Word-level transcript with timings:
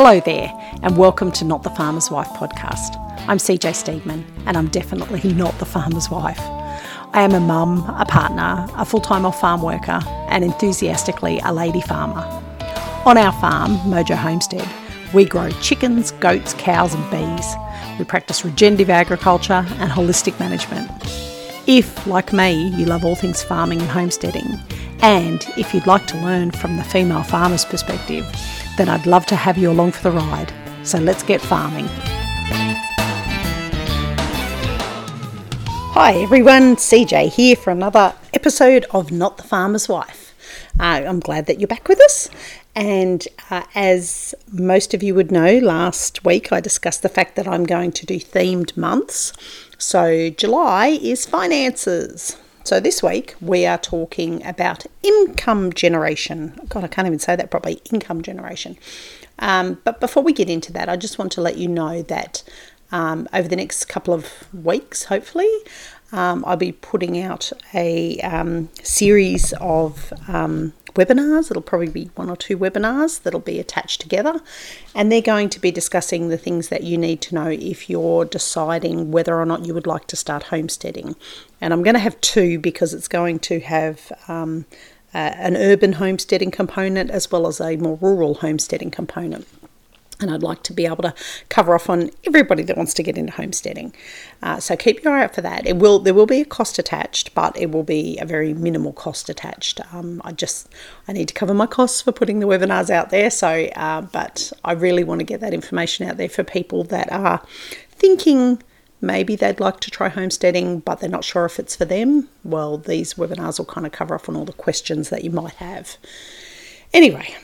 Hello 0.00 0.20
there, 0.20 0.48
and 0.84 0.96
welcome 0.96 1.32
to 1.32 1.44
Not 1.44 1.64
the 1.64 1.70
Farmer's 1.70 2.08
Wife 2.08 2.28
podcast. 2.28 2.96
I'm 3.26 3.38
CJ 3.38 3.72
Steedman, 3.72 4.24
and 4.46 4.56
I'm 4.56 4.68
definitely 4.68 5.32
not 5.32 5.58
the 5.58 5.64
farmer's 5.64 6.08
wife. 6.08 6.38
I 6.38 7.22
am 7.22 7.34
a 7.34 7.40
mum, 7.40 7.80
a 7.98 8.04
partner, 8.04 8.68
a 8.76 8.84
full 8.84 9.00
time 9.00 9.26
off 9.26 9.40
farm 9.40 9.60
worker, 9.60 10.00
and 10.28 10.44
enthusiastically 10.44 11.40
a 11.40 11.52
lady 11.52 11.80
farmer. 11.80 12.20
On 13.06 13.18
our 13.18 13.32
farm, 13.40 13.76
Mojo 13.78 14.14
Homestead, 14.14 14.68
we 15.12 15.24
grow 15.24 15.50
chickens, 15.62 16.12
goats, 16.12 16.54
cows, 16.54 16.94
and 16.94 17.10
bees. 17.10 17.56
We 17.98 18.04
practice 18.04 18.44
regenerative 18.44 18.90
agriculture 18.90 19.66
and 19.80 19.90
holistic 19.90 20.38
management. 20.38 20.88
If, 21.66 22.06
like 22.06 22.32
me, 22.32 22.68
you 22.68 22.86
love 22.86 23.04
all 23.04 23.16
things 23.16 23.42
farming 23.42 23.80
and 23.80 23.90
homesteading, 23.90 24.60
and 25.02 25.44
if 25.56 25.74
you'd 25.74 25.88
like 25.88 26.06
to 26.06 26.20
learn 26.20 26.52
from 26.52 26.76
the 26.76 26.84
female 26.84 27.24
farmer's 27.24 27.64
perspective, 27.64 28.24
then 28.78 28.88
I'd 28.88 29.06
love 29.06 29.26
to 29.26 29.36
have 29.36 29.58
you 29.58 29.70
along 29.72 29.92
for 29.92 30.08
the 30.08 30.12
ride. 30.12 30.52
So 30.84 30.98
let's 30.98 31.24
get 31.24 31.40
farming. 31.40 31.88
Hi 35.94 36.14
everyone, 36.14 36.76
CJ 36.76 37.30
here 37.30 37.56
for 37.56 37.70
another 37.70 38.14
episode 38.32 38.86
of 38.92 39.10
Not 39.10 39.36
the 39.36 39.42
Farmer's 39.42 39.88
Wife. 39.88 40.32
Uh, 40.78 41.02
I'm 41.04 41.18
glad 41.18 41.46
that 41.46 41.58
you're 41.58 41.66
back 41.66 41.88
with 41.88 42.00
us. 42.00 42.30
And 42.76 43.26
uh, 43.50 43.64
as 43.74 44.32
most 44.52 44.94
of 44.94 45.02
you 45.02 45.12
would 45.16 45.32
know, 45.32 45.58
last 45.58 46.24
week 46.24 46.52
I 46.52 46.60
discussed 46.60 47.02
the 47.02 47.08
fact 47.08 47.34
that 47.34 47.48
I'm 47.48 47.64
going 47.64 47.90
to 47.90 48.06
do 48.06 48.20
themed 48.20 48.76
months. 48.76 49.32
So 49.76 50.30
July 50.30 51.00
is 51.02 51.26
finances. 51.26 52.36
So 52.68 52.80
this 52.80 53.02
week 53.02 53.34
we 53.40 53.64
are 53.64 53.78
talking 53.78 54.44
about 54.44 54.84
income 55.02 55.72
generation. 55.72 56.60
God, 56.68 56.84
I 56.84 56.88
can't 56.88 57.06
even 57.06 57.18
say 57.18 57.34
that 57.34 57.50
properly 57.50 57.80
income 57.90 58.20
generation. 58.20 58.76
Um, 59.38 59.80
but 59.84 60.00
before 60.00 60.22
we 60.22 60.34
get 60.34 60.50
into 60.50 60.70
that, 60.74 60.86
I 60.86 60.96
just 60.96 61.18
want 61.18 61.32
to 61.32 61.40
let 61.40 61.56
you 61.56 61.66
know 61.66 62.02
that 62.02 62.42
um, 62.92 63.26
over 63.32 63.48
the 63.48 63.56
next 63.56 63.86
couple 63.86 64.12
of 64.12 64.52
weeks, 64.52 65.04
hopefully, 65.04 65.50
um, 66.12 66.44
I'll 66.46 66.58
be 66.58 66.72
putting 66.72 67.18
out 67.18 67.50
a 67.72 68.20
um, 68.20 68.68
series 68.82 69.54
of 69.62 70.12
um, 70.28 70.74
webinars. 70.98 71.50
It'll 71.50 71.62
probably 71.62 71.88
be 71.88 72.10
one 72.16 72.28
or 72.28 72.36
two 72.36 72.58
webinars 72.58 73.22
that'll 73.22 73.40
be 73.40 73.60
attached 73.60 74.00
together, 74.00 74.40
and 74.94 75.10
they're 75.10 75.22
going 75.22 75.48
to 75.50 75.60
be 75.60 75.70
discussing 75.70 76.28
the 76.28 76.36
things 76.36 76.68
that 76.68 76.82
you 76.82 76.98
need 76.98 77.20
to 77.22 77.34
know 77.34 77.48
if 77.48 77.88
you're 77.88 78.24
deciding 78.24 79.12
whether 79.12 79.40
or 79.40 79.46
not 79.46 79.66
you 79.66 79.74
would 79.74 79.86
like 79.86 80.06
to 80.08 80.16
start 80.16 80.44
homesteading. 80.44 81.14
And 81.60 81.72
I'm 81.72 81.82
going 81.82 81.94
to 81.94 82.00
have 82.00 82.20
two 82.20 82.58
because 82.58 82.92
it's 82.92 83.08
going 83.08 83.38
to 83.40 83.60
have 83.60 84.12
um, 84.26 84.66
uh, 85.14 85.18
an 85.18 85.56
urban 85.56 85.94
homesteading 85.94 86.50
component 86.50 87.10
as 87.10 87.30
well 87.30 87.46
as 87.46 87.60
a 87.60 87.76
more 87.76 87.98
rural 88.00 88.34
homesteading 88.34 88.90
component 88.90 89.46
and 90.20 90.30
I'd 90.30 90.42
like 90.42 90.62
to 90.64 90.72
be 90.72 90.86
able 90.86 91.02
to 91.02 91.14
cover 91.48 91.74
off 91.74 91.88
on 91.88 92.10
everybody 92.24 92.62
that 92.64 92.76
wants 92.76 92.94
to 92.94 93.02
get 93.02 93.16
into 93.16 93.32
homesteading. 93.32 93.94
Uh, 94.42 94.58
so 94.60 94.76
keep 94.76 95.02
your 95.04 95.12
eye 95.14 95.24
out 95.24 95.34
for 95.34 95.42
that. 95.42 95.66
It 95.66 95.76
will 95.76 95.98
there 95.98 96.14
will 96.14 96.26
be 96.26 96.40
a 96.40 96.44
cost 96.44 96.78
attached, 96.78 97.34
but 97.34 97.56
it 97.56 97.70
will 97.70 97.82
be 97.82 98.18
a 98.18 98.24
very 98.24 98.54
minimal 98.54 98.92
cost 98.92 99.28
attached. 99.28 99.80
Um, 99.92 100.20
I 100.24 100.32
just 100.32 100.68
I 101.06 101.12
need 101.12 101.28
to 101.28 101.34
cover 101.34 101.54
my 101.54 101.66
costs 101.66 102.02
for 102.02 102.12
putting 102.12 102.40
the 102.40 102.46
webinars 102.46 102.90
out 102.90 103.10
there. 103.10 103.30
So, 103.30 103.48
uh, 103.76 104.02
but 104.02 104.52
I 104.64 104.72
really 104.72 105.04
want 105.04 105.20
to 105.20 105.24
get 105.24 105.40
that 105.40 105.54
information 105.54 106.08
out 106.08 106.16
there 106.16 106.28
for 106.28 106.44
people 106.44 106.84
that 106.84 107.10
are 107.12 107.42
thinking 107.90 108.62
maybe 109.00 109.36
they'd 109.36 109.60
like 109.60 109.80
to 109.80 109.90
try 109.90 110.08
homesteading, 110.08 110.80
but 110.80 111.00
they're 111.00 111.08
not 111.08 111.24
sure 111.24 111.44
if 111.44 111.58
it's 111.58 111.76
for 111.76 111.84
them. 111.84 112.28
Well, 112.44 112.78
these 112.78 113.14
webinars 113.14 113.58
will 113.58 113.66
kind 113.66 113.86
of 113.86 113.92
cover 113.92 114.14
off 114.14 114.28
on 114.28 114.36
all 114.36 114.44
the 114.44 114.52
questions 114.52 115.10
that 115.10 115.24
you 115.24 115.30
might 115.30 115.54
have. 115.54 115.96
Anyway, 116.92 117.36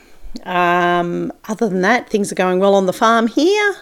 um, 0.43 1.31
other 1.47 1.69
than 1.69 1.81
that, 1.81 2.09
things 2.09 2.31
are 2.31 2.35
going 2.35 2.59
well 2.59 2.75
on 2.75 2.85
the 2.85 2.93
farm 2.93 3.27
here. 3.27 3.75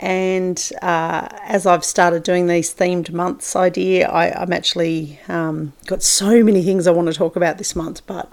And 0.00 0.72
uh, 0.80 1.28
as 1.42 1.66
I've 1.66 1.84
started 1.84 2.22
doing 2.22 2.46
these 2.46 2.72
themed 2.74 3.12
months 3.12 3.54
idea, 3.54 4.08
I, 4.08 4.42
am 4.42 4.50
actually 4.50 5.20
um, 5.28 5.74
got 5.86 6.02
so 6.02 6.42
many 6.42 6.62
things 6.62 6.86
I 6.86 6.90
want 6.90 7.08
to 7.08 7.12
talk 7.12 7.36
about 7.36 7.58
this 7.58 7.76
month, 7.76 8.06
but 8.06 8.32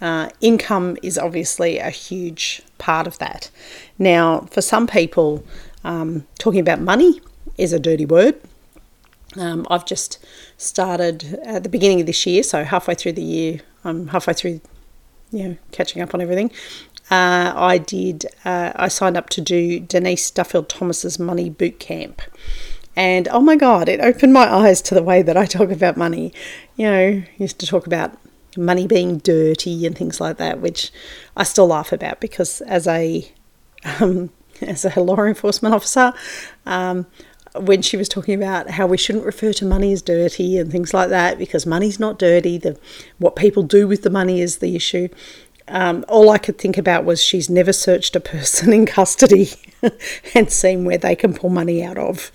uh, 0.00 0.30
income 0.40 0.96
is 1.02 1.18
obviously 1.18 1.78
a 1.78 1.90
huge 1.90 2.62
part 2.78 3.08
of 3.08 3.18
that. 3.18 3.50
Now, 3.98 4.42
for 4.52 4.62
some 4.62 4.86
people, 4.86 5.44
um, 5.82 6.26
talking 6.38 6.60
about 6.60 6.80
money 6.80 7.20
is 7.58 7.72
a 7.72 7.80
dirty 7.80 8.06
word. 8.06 8.40
Um, 9.36 9.66
I've 9.68 9.86
just 9.86 10.24
started 10.58 11.40
at 11.44 11.64
the 11.64 11.68
beginning 11.68 12.00
of 12.00 12.06
this 12.06 12.24
year, 12.24 12.44
so 12.44 12.62
halfway 12.62 12.94
through 12.94 13.12
the 13.12 13.22
year, 13.22 13.60
I'm 13.82 14.08
halfway 14.08 14.34
through, 14.34 14.60
you 15.32 15.48
know, 15.48 15.56
catching 15.72 16.02
up 16.02 16.14
on 16.14 16.20
everything 16.20 16.52
uh, 17.10 17.52
I 17.56 17.78
did, 17.78 18.26
uh, 18.44 18.72
I 18.76 18.88
signed 18.88 19.16
up 19.16 19.28
to 19.30 19.40
do 19.40 19.80
Denise 19.80 20.30
Duffield 20.30 20.68
Thomas's 20.68 21.18
Money 21.18 21.50
Boot 21.50 21.80
Camp. 21.80 22.22
And 22.94 23.28
oh 23.28 23.40
my 23.40 23.56
God, 23.56 23.88
it 23.88 24.00
opened 24.00 24.32
my 24.32 24.52
eyes 24.52 24.82
to 24.82 24.94
the 24.94 25.02
way 25.02 25.22
that 25.22 25.36
I 25.36 25.46
talk 25.46 25.70
about 25.70 25.96
money. 25.96 26.32
You 26.76 26.86
know, 26.86 27.22
used 27.38 27.58
to 27.60 27.66
talk 27.66 27.86
about 27.86 28.16
money 28.56 28.86
being 28.86 29.18
dirty 29.18 29.86
and 29.86 29.96
things 29.96 30.20
like 30.20 30.36
that, 30.38 30.60
which 30.60 30.92
I 31.36 31.44
still 31.44 31.68
laugh 31.68 31.92
about 31.92 32.20
because 32.20 32.60
as 32.62 32.86
a 32.86 33.30
um, 34.00 34.30
as 34.60 34.84
a 34.84 35.00
law 35.00 35.24
enforcement 35.24 35.74
officer, 35.74 36.12
um, 36.66 37.06
when 37.56 37.82
she 37.82 37.96
was 37.96 38.08
talking 38.08 38.34
about 38.34 38.70
how 38.70 38.86
we 38.86 38.96
shouldn't 38.96 39.24
refer 39.24 39.52
to 39.52 39.64
money 39.64 39.92
as 39.92 40.02
dirty 40.02 40.56
and 40.58 40.70
things 40.70 40.94
like 40.94 41.08
that 41.08 41.38
because 41.38 41.66
money's 41.66 41.98
not 41.98 42.18
dirty. 42.18 42.58
The 42.58 42.78
what 43.18 43.34
people 43.34 43.62
do 43.62 43.88
with 43.88 44.02
the 44.02 44.10
money 44.10 44.40
is 44.40 44.58
the 44.58 44.76
issue 44.76 45.08
um, 45.70 46.04
all 46.08 46.30
I 46.30 46.38
could 46.38 46.58
think 46.58 46.76
about 46.76 47.04
was 47.04 47.22
she's 47.22 47.48
never 47.48 47.72
searched 47.72 48.16
a 48.16 48.20
person 48.20 48.72
in 48.72 48.86
custody 48.86 49.50
and 50.34 50.50
seen 50.50 50.84
where 50.84 50.98
they 50.98 51.14
can 51.14 51.32
pull 51.32 51.50
money 51.50 51.82
out 51.82 51.96
of. 51.96 52.30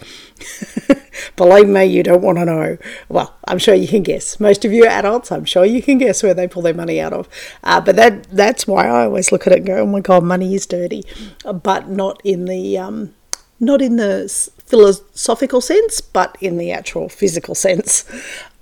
Believe 1.35 1.67
me, 1.67 1.85
you 1.85 2.03
don't 2.03 2.21
want 2.21 2.37
to 2.37 2.45
know. 2.45 2.77
Well, 3.09 3.35
I'm 3.47 3.57
sure 3.57 3.73
you 3.73 3.87
can 3.87 4.03
guess. 4.03 4.39
Most 4.39 4.65
of 4.65 4.71
you 4.71 4.85
are 4.85 4.89
adults, 4.89 5.31
I'm 5.31 5.45
sure 5.45 5.65
you 5.65 5.81
can 5.81 5.97
guess 5.97 6.23
where 6.23 6.33
they 6.33 6.47
pull 6.47 6.61
their 6.61 6.73
money 6.73 6.99
out 6.99 7.13
of. 7.13 7.27
Uh, 7.63 7.81
but 7.81 7.95
that 7.95 8.23
that's 8.31 8.67
why 8.67 8.87
I 8.87 9.05
always 9.05 9.31
look 9.31 9.47
at 9.47 9.53
it 9.53 9.59
and 9.59 9.67
go, 9.67 9.77
"Oh 9.77 9.85
my 9.85 9.99
God, 9.99 10.23
money 10.23 10.55
is 10.55 10.65
dirty," 10.65 11.03
but 11.43 11.89
not 11.89 12.21
in 12.23 12.45
the 12.45 12.77
um, 12.77 13.13
not 13.59 13.81
in 13.81 13.95
the 13.97 14.29
philosophical 14.65 15.61
sense, 15.61 16.01
but 16.01 16.35
in 16.41 16.57
the 16.57 16.71
actual 16.71 17.07
physical 17.09 17.55
sense. 17.55 18.03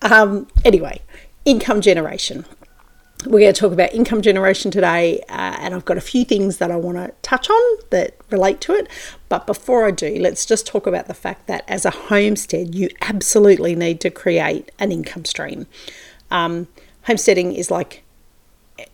Um, 0.02 0.48
anyway, 0.66 1.02
income 1.46 1.82
generation 1.82 2.46
we're 3.26 3.40
going 3.40 3.54
to 3.54 3.60
talk 3.60 3.72
about 3.72 3.94
income 3.94 4.22
generation 4.22 4.72
today, 4.72 5.20
uh, 5.30 5.58
and 5.60 5.74
I've 5.74 5.86
got 5.86 5.98
a 5.98 6.02
few 6.02 6.26
things 6.26 6.58
that 6.58 6.72
I 6.72 6.76
want 6.76 6.98
to 6.98 7.14
touch 7.22 7.50
on 7.50 7.78
that 7.90 8.16
relate 8.30 8.62
to 8.62 8.74
it. 8.74 8.88
But 9.30 9.48
before 9.48 9.86
I 9.86 9.92
do, 9.92 10.18
let's 10.20 10.46
just 10.46 10.68
talk 10.68 10.88
about 10.88 11.08
the 11.08 11.14
fact 11.14 11.48
that 11.48 11.64
as 11.68 11.86
a 11.86 11.90
homestead, 11.90 12.76
you 12.76 12.90
absolutely 13.02 13.76
need 13.76 14.00
to 14.02 14.10
create 14.10 14.72
an 14.80 14.92
income 14.92 15.26
stream. 15.26 15.68
Um, 16.32 16.68
homesteading 17.04 17.54
is 17.54 17.70
like 17.70 18.04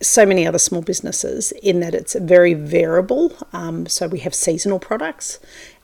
so 0.02 0.26
many 0.26 0.46
other 0.46 0.60
small 0.60 0.82
businesses 0.82 1.52
in 1.64 1.80
that 1.80 1.96
it's 1.96 2.14
very 2.16 2.54
variable. 2.54 3.34
Um, 3.54 3.86
so 3.88 4.08
we 4.08 4.20
have 4.20 4.36
seasonal 4.36 4.80
products, 4.80 5.40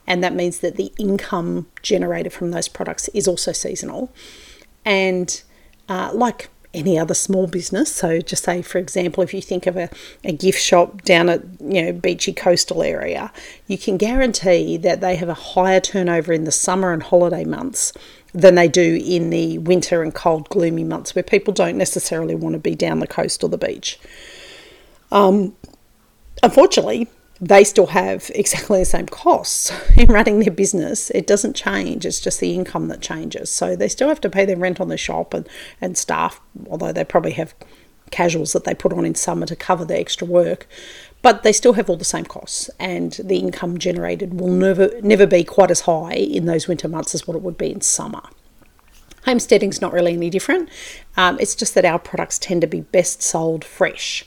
and 0.06 0.22
that 0.22 0.34
means 0.34 0.60
that 0.60 0.76
the 0.76 0.92
income 0.98 1.66
generated 1.82 2.32
from 2.32 2.50
those 2.50 2.68
products 2.68 3.08
is 3.08 3.26
also 3.26 3.52
seasonal. 3.52 4.12
And 4.84 5.42
uh, 5.88 6.10
like 6.12 6.48
any 6.76 6.98
other 6.98 7.14
small 7.14 7.46
business. 7.48 7.92
So, 7.92 8.20
just 8.20 8.44
say, 8.44 8.62
for 8.62 8.78
example, 8.78 9.24
if 9.24 9.34
you 9.34 9.42
think 9.42 9.66
of 9.66 9.76
a, 9.76 9.90
a 10.22 10.32
gift 10.32 10.60
shop 10.60 11.02
down 11.02 11.28
at 11.28 11.42
you 11.60 11.82
know 11.82 11.92
beachy 11.92 12.32
coastal 12.32 12.82
area, 12.82 13.32
you 13.66 13.78
can 13.78 13.96
guarantee 13.96 14.76
that 14.76 15.00
they 15.00 15.16
have 15.16 15.28
a 15.28 15.34
higher 15.34 15.80
turnover 15.80 16.32
in 16.32 16.44
the 16.44 16.52
summer 16.52 16.92
and 16.92 17.02
holiday 17.02 17.44
months 17.44 17.92
than 18.32 18.54
they 18.54 18.68
do 18.68 19.00
in 19.02 19.30
the 19.30 19.58
winter 19.58 20.02
and 20.02 20.14
cold, 20.14 20.48
gloomy 20.50 20.84
months 20.84 21.14
where 21.14 21.22
people 21.22 21.54
don't 21.54 21.78
necessarily 21.78 22.34
want 22.34 22.52
to 22.52 22.58
be 22.58 22.74
down 22.74 23.00
the 23.00 23.06
coast 23.06 23.42
or 23.42 23.48
the 23.48 23.58
beach. 23.58 23.98
Um, 25.10 25.56
unfortunately, 26.42 27.08
they 27.40 27.64
still 27.64 27.88
have 27.88 28.30
exactly 28.34 28.78
the 28.78 28.84
same 28.84 29.06
costs 29.06 29.72
in 29.96 30.08
running 30.08 30.40
their 30.40 30.52
business. 30.52 31.10
It 31.10 31.26
doesn't 31.26 31.54
change, 31.54 32.06
it's 32.06 32.20
just 32.20 32.40
the 32.40 32.54
income 32.54 32.88
that 32.88 33.00
changes. 33.00 33.50
So 33.50 33.76
they 33.76 33.88
still 33.88 34.08
have 34.08 34.20
to 34.22 34.30
pay 34.30 34.44
their 34.44 34.56
rent 34.56 34.80
on 34.80 34.88
the 34.88 34.96
shop 34.96 35.34
and, 35.34 35.48
and 35.80 35.96
staff, 35.96 36.40
although 36.68 36.92
they 36.92 37.04
probably 37.04 37.32
have 37.32 37.54
casuals 38.10 38.52
that 38.52 38.64
they 38.64 38.74
put 38.74 38.92
on 38.92 39.04
in 39.04 39.14
summer 39.14 39.46
to 39.46 39.56
cover 39.56 39.84
the 39.84 39.98
extra 39.98 40.26
work. 40.26 40.66
But 41.22 41.42
they 41.42 41.52
still 41.52 41.72
have 41.72 41.90
all 41.90 41.96
the 41.96 42.04
same 42.04 42.24
costs, 42.24 42.70
and 42.78 43.12
the 43.24 43.38
income 43.38 43.78
generated 43.78 44.38
will 44.38 44.50
never 44.50 44.90
never 45.00 45.26
be 45.26 45.42
quite 45.42 45.72
as 45.72 45.80
high 45.80 46.14
in 46.14 46.46
those 46.46 46.68
winter 46.68 46.88
months 46.88 47.14
as 47.14 47.26
what 47.26 47.36
it 47.36 47.42
would 47.42 47.58
be 47.58 47.72
in 47.72 47.80
summer. 47.80 48.22
Homesteading's 49.24 49.80
not 49.80 49.92
really 49.92 50.12
any 50.12 50.30
different. 50.30 50.68
Um, 51.16 51.36
it's 51.40 51.56
just 51.56 51.74
that 51.74 51.84
our 51.84 51.98
products 51.98 52.38
tend 52.38 52.60
to 52.60 52.68
be 52.68 52.82
best 52.82 53.22
sold 53.22 53.64
fresh. 53.64 54.24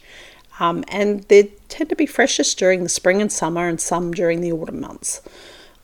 Um, 0.59 0.83
and 0.89 1.23
they 1.23 1.53
tend 1.69 1.89
to 1.89 1.95
be 1.95 2.05
freshest 2.05 2.57
during 2.59 2.83
the 2.83 2.89
spring 2.89 3.21
and 3.21 3.31
summer, 3.31 3.67
and 3.67 3.79
some 3.79 4.11
during 4.11 4.41
the 4.41 4.51
autumn 4.51 4.81
months. 4.81 5.21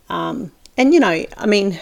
Um, 0.10 0.52
and 0.78 0.94
you 0.94 1.00
know, 1.00 1.26
I 1.38 1.46
mean, 1.46 1.80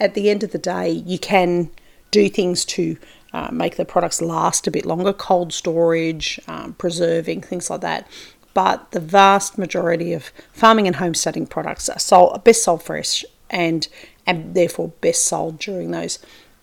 at 0.00 0.14
the 0.14 0.30
end 0.30 0.42
of 0.42 0.52
the 0.52 0.58
day, 0.58 0.88
you 0.90 1.18
can 1.18 1.70
do 2.10 2.28
things 2.28 2.64
to 2.64 2.96
uh, 3.32 3.48
make 3.52 3.76
the 3.76 3.84
products 3.84 4.20
last 4.20 4.66
a 4.66 4.70
bit 4.70 4.84
longer, 4.86 5.12
cold 5.12 5.52
storage, 5.52 6.38
um, 6.46 6.74
preserving, 6.74 7.42
things 7.42 7.70
like 7.70 7.80
that. 7.80 8.06
but 8.54 8.90
the 8.90 9.00
vast 9.00 9.56
majority 9.58 10.12
of 10.12 10.30
farming 10.52 10.86
and 10.86 10.96
homesteading 10.96 11.46
products 11.46 11.88
are 11.88 11.98
sold, 11.98 12.44
best 12.44 12.64
sold 12.64 12.82
fresh 12.82 13.24
and 13.50 13.88
and 14.26 14.54
therefore 14.54 14.88
best 15.00 15.24
sold 15.24 15.58
during 15.58 15.90
those 15.90 16.18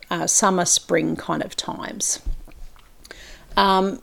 uh, 0.09 0.25
summer 0.27 0.65
spring 0.65 1.15
kind 1.15 1.43
of 1.43 1.55
times. 1.55 2.21
Um, 3.57 4.01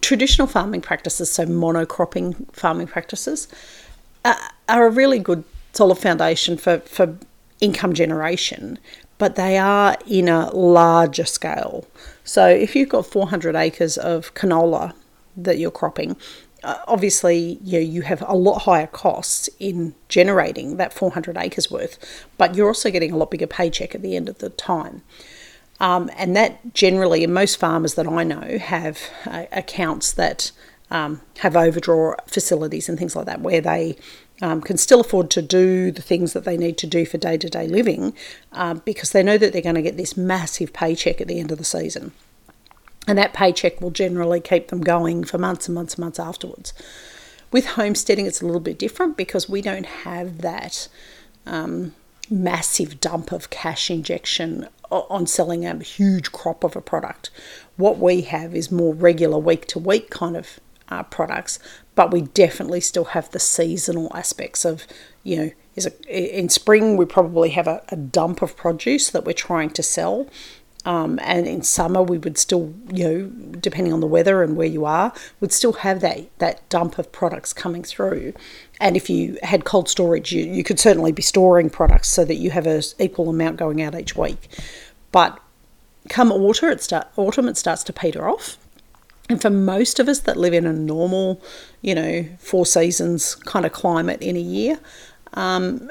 traditional 0.00 0.46
farming 0.46 0.80
practices, 0.80 1.30
so 1.30 1.46
monocropping 1.46 2.52
farming 2.52 2.86
practices, 2.86 3.48
uh, 4.24 4.34
are 4.68 4.86
a 4.86 4.90
really 4.90 5.18
good 5.18 5.44
solid 5.72 5.96
foundation 5.96 6.56
for, 6.56 6.80
for 6.80 7.16
income 7.60 7.94
generation, 7.94 8.78
but 9.18 9.36
they 9.36 9.58
are 9.58 9.96
in 10.06 10.28
a 10.28 10.50
larger 10.50 11.24
scale. 11.24 11.86
So 12.24 12.48
if 12.48 12.74
you've 12.74 12.88
got 12.88 13.06
400 13.06 13.54
acres 13.56 13.96
of 13.96 14.34
canola 14.34 14.94
that 15.36 15.58
you're 15.58 15.70
cropping, 15.70 16.16
uh, 16.62 16.76
obviously 16.86 17.58
you, 17.62 17.72
know, 17.80 17.84
you 17.84 18.02
have 18.02 18.22
a 18.26 18.34
lot 18.34 18.60
higher 18.60 18.86
costs 18.86 19.48
in 19.58 19.94
generating 20.08 20.76
that 20.76 20.92
400 20.92 21.36
acres 21.36 21.70
worth, 21.70 21.98
but 22.36 22.54
you're 22.54 22.68
also 22.68 22.90
getting 22.90 23.12
a 23.12 23.16
lot 23.16 23.30
bigger 23.30 23.46
paycheck 23.46 23.94
at 23.94 24.02
the 24.02 24.16
end 24.16 24.28
of 24.28 24.38
the 24.38 24.50
time. 24.50 25.02
Um, 25.80 26.10
and 26.16 26.36
that 26.36 26.74
generally, 26.74 27.26
most 27.26 27.56
farmers 27.56 27.94
that 27.94 28.06
I 28.06 28.22
know, 28.22 28.58
have 28.58 28.98
uh, 29.26 29.46
accounts 29.50 30.12
that 30.12 30.52
um, 30.90 31.22
have 31.38 31.56
overdraw 31.56 32.16
facilities 32.26 32.88
and 32.88 32.98
things 32.98 33.16
like 33.16 33.26
that, 33.26 33.40
where 33.40 33.60
they 33.60 33.96
um, 34.42 34.60
can 34.60 34.76
still 34.76 35.00
afford 35.00 35.30
to 35.30 35.42
do 35.42 35.90
the 35.90 36.02
things 36.02 36.32
that 36.32 36.44
they 36.44 36.56
need 36.56 36.78
to 36.78 36.86
do 36.86 37.04
for 37.04 37.18
day 37.18 37.36
to 37.38 37.48
day 37.48 37.66
living 37.66 38.14
uh, 38.52 38.74
because 38.74 39.10
they 39.10 39.22
know 39.22 39.38
that 39.38 39.52
they're 39.52 39.62
going 39.62 39.74
to 39.74 39.82
get 39.82 39.96
this 39.96 40.16
massive 40.16 40.72
paycheck 40.72 41.20
at 41.20 41.28
the 41.28 41.40
end 41.40 41.50
of 41.50 41.58
the 41.58 41.64
season. 41.64 42.12
And 43.06 43.16
that 43.18 43.32
paycheck 43.32 43.80
will 43.80 43.90
generally 43.90 44.40
keep 44.40 44.68
them 44.68 44.82
going 44.82 45.24
for 45.24 45.38
months 45.38 45.66
and 45.66 45.74
months 45.74 45.94
and 45.94 46.04
months 46.04 46.18
afterwards. 46.18 46.72
With 47.50 47.66
homesteading, 47.66 48.26
it's 48.26 48.40
a 48.40 48.46
little 48.46 48.60
bit 48.60 48.78
different 48.78 49.16
because 49.16 49.48
we 49.48 49.62
don't 49.62 49.86
have 49.86 50.38
that 50.38 50.88
um, 51.46 51.94
massive 52.30 53.00
dump 53.00 53.32
of 53.32 53.50
cash 53.50 53.90
injection 53.90 54.68
on 54.90 55.26
selling 55.26 55.64
a 55.64 55.78
huge 55.78 56.32
crop 56.32 56.64
of 56.64 56.76
a 56.76 56.80
product. 56.80 57.30
What 57.76 57.98
we 57.98 58.22
have 58.22 58.54
is 58.54 58.72
more 58.72 58.94
regular 58.94 59.38
week 59.38 59.66
to 59.66 59.78
week 59.78 60.10
kind 60.10 60.36
of 60.36 60.60
uh, 60.88 61.04
products, 61.04 61.58
but 61.94 62.10
we 62.10 62.22
definitely 62.22 62.80
still 62.80 63.04
have 63.04 63.30
the 63.30 63.38
seasonal 63.38 64.10
aspects 64.14 64.64
of, 64.64 64.86
you 65.22 65.36
know, 65.36 65.50
is 65.76 65.86
a, 65.86 66.38
in 66.40 66.48
spring 66.48 66.96
we 66.96 67.04
probably 67.04 67.50
have 67.50 67.68
a, 67.68 67.82
a 67.90 67.96
dump 67.96 68.42
of 68.42 68.56
produce 68.56 69.10
that 69.10 69.24
we're 69.24 69.32
trying 69.32 69.70
to 69.70 69.82
sell. 69.82 70.26
Um, 70.86 71.18
and 71.22 71.46
in 71.46 71.62
summer 71.62 72.02
we 72.02 72.16
would 72.16 72.38
still, 72.38 72.72
you 72.90 73.04
know, 73.04 73.26
depending 73.60 73.92
on 73.92 74.00
the 74.00 74.06
weather 74.06 74.42
and 74.42 74.56
where 74.56 74.66
you 74.66 74.86
are, 74.86 75.12
would 75.40 75.52
still 75.52 75.74
have 75.74 76.00
that 76.00 76.30
that 76.38 76.66
dump 76.70 76.98
of 76.98 77.12
products 77.12 77.52
coming 77.52 77.82
through. 77.82 78.32
And 78.80 78.96
if 78.96 79.10
you 79.10 79.36
had 79.42 79.64
cold 79.64 79.90
storage, 79.90 80.32
you, 80.32 80.42
you 80.42 80.64
could 80.64 80.80
certainly 80.80 81.12
be 81.12 81.22
storing 81.22 81.68
products 81.68 82.08
so 82.08 82.24
that 82.24 82.36
you 82.36 82.50
have 82.50 82.66
an 82.66 82.82
equal 82.98 83.28
amount 83.28 83.58
going 83.58 83.82
out 83.82 83.94
each 83.94 84.16
week. 84.16 84.48
But 85.12 85.38
come 86.08 86.32
autumn, 86.32 86.70
it 86.70 86.82
start 86.82 87.08
autumn 87.16 87.46
it 87.48 87.58
starts 87.58 87.84
to 87.84 87.92
peter 87.92 88.28
off. 88.28 88.56
And 89.28 89.40
for 89.40 89.50
most 89.50 90.00
of 90.00 90.08
us 90.08 90.20
that 90.20 90.36
live 90.36 90.54
in 90.54 90.66
a 90.66 90.72
normal, 90.72 91.40
you 91.82 91.94
know, 91.94 92.26
four 92.38 92.66
seasons 92.66 93.34
kind 93.34 93.64
of 93.64 93.72
climate 93.72 94.20
in 94.22 94.34
a 94.34 94.40
year, 94.40 94.80
um, 95.34 95.88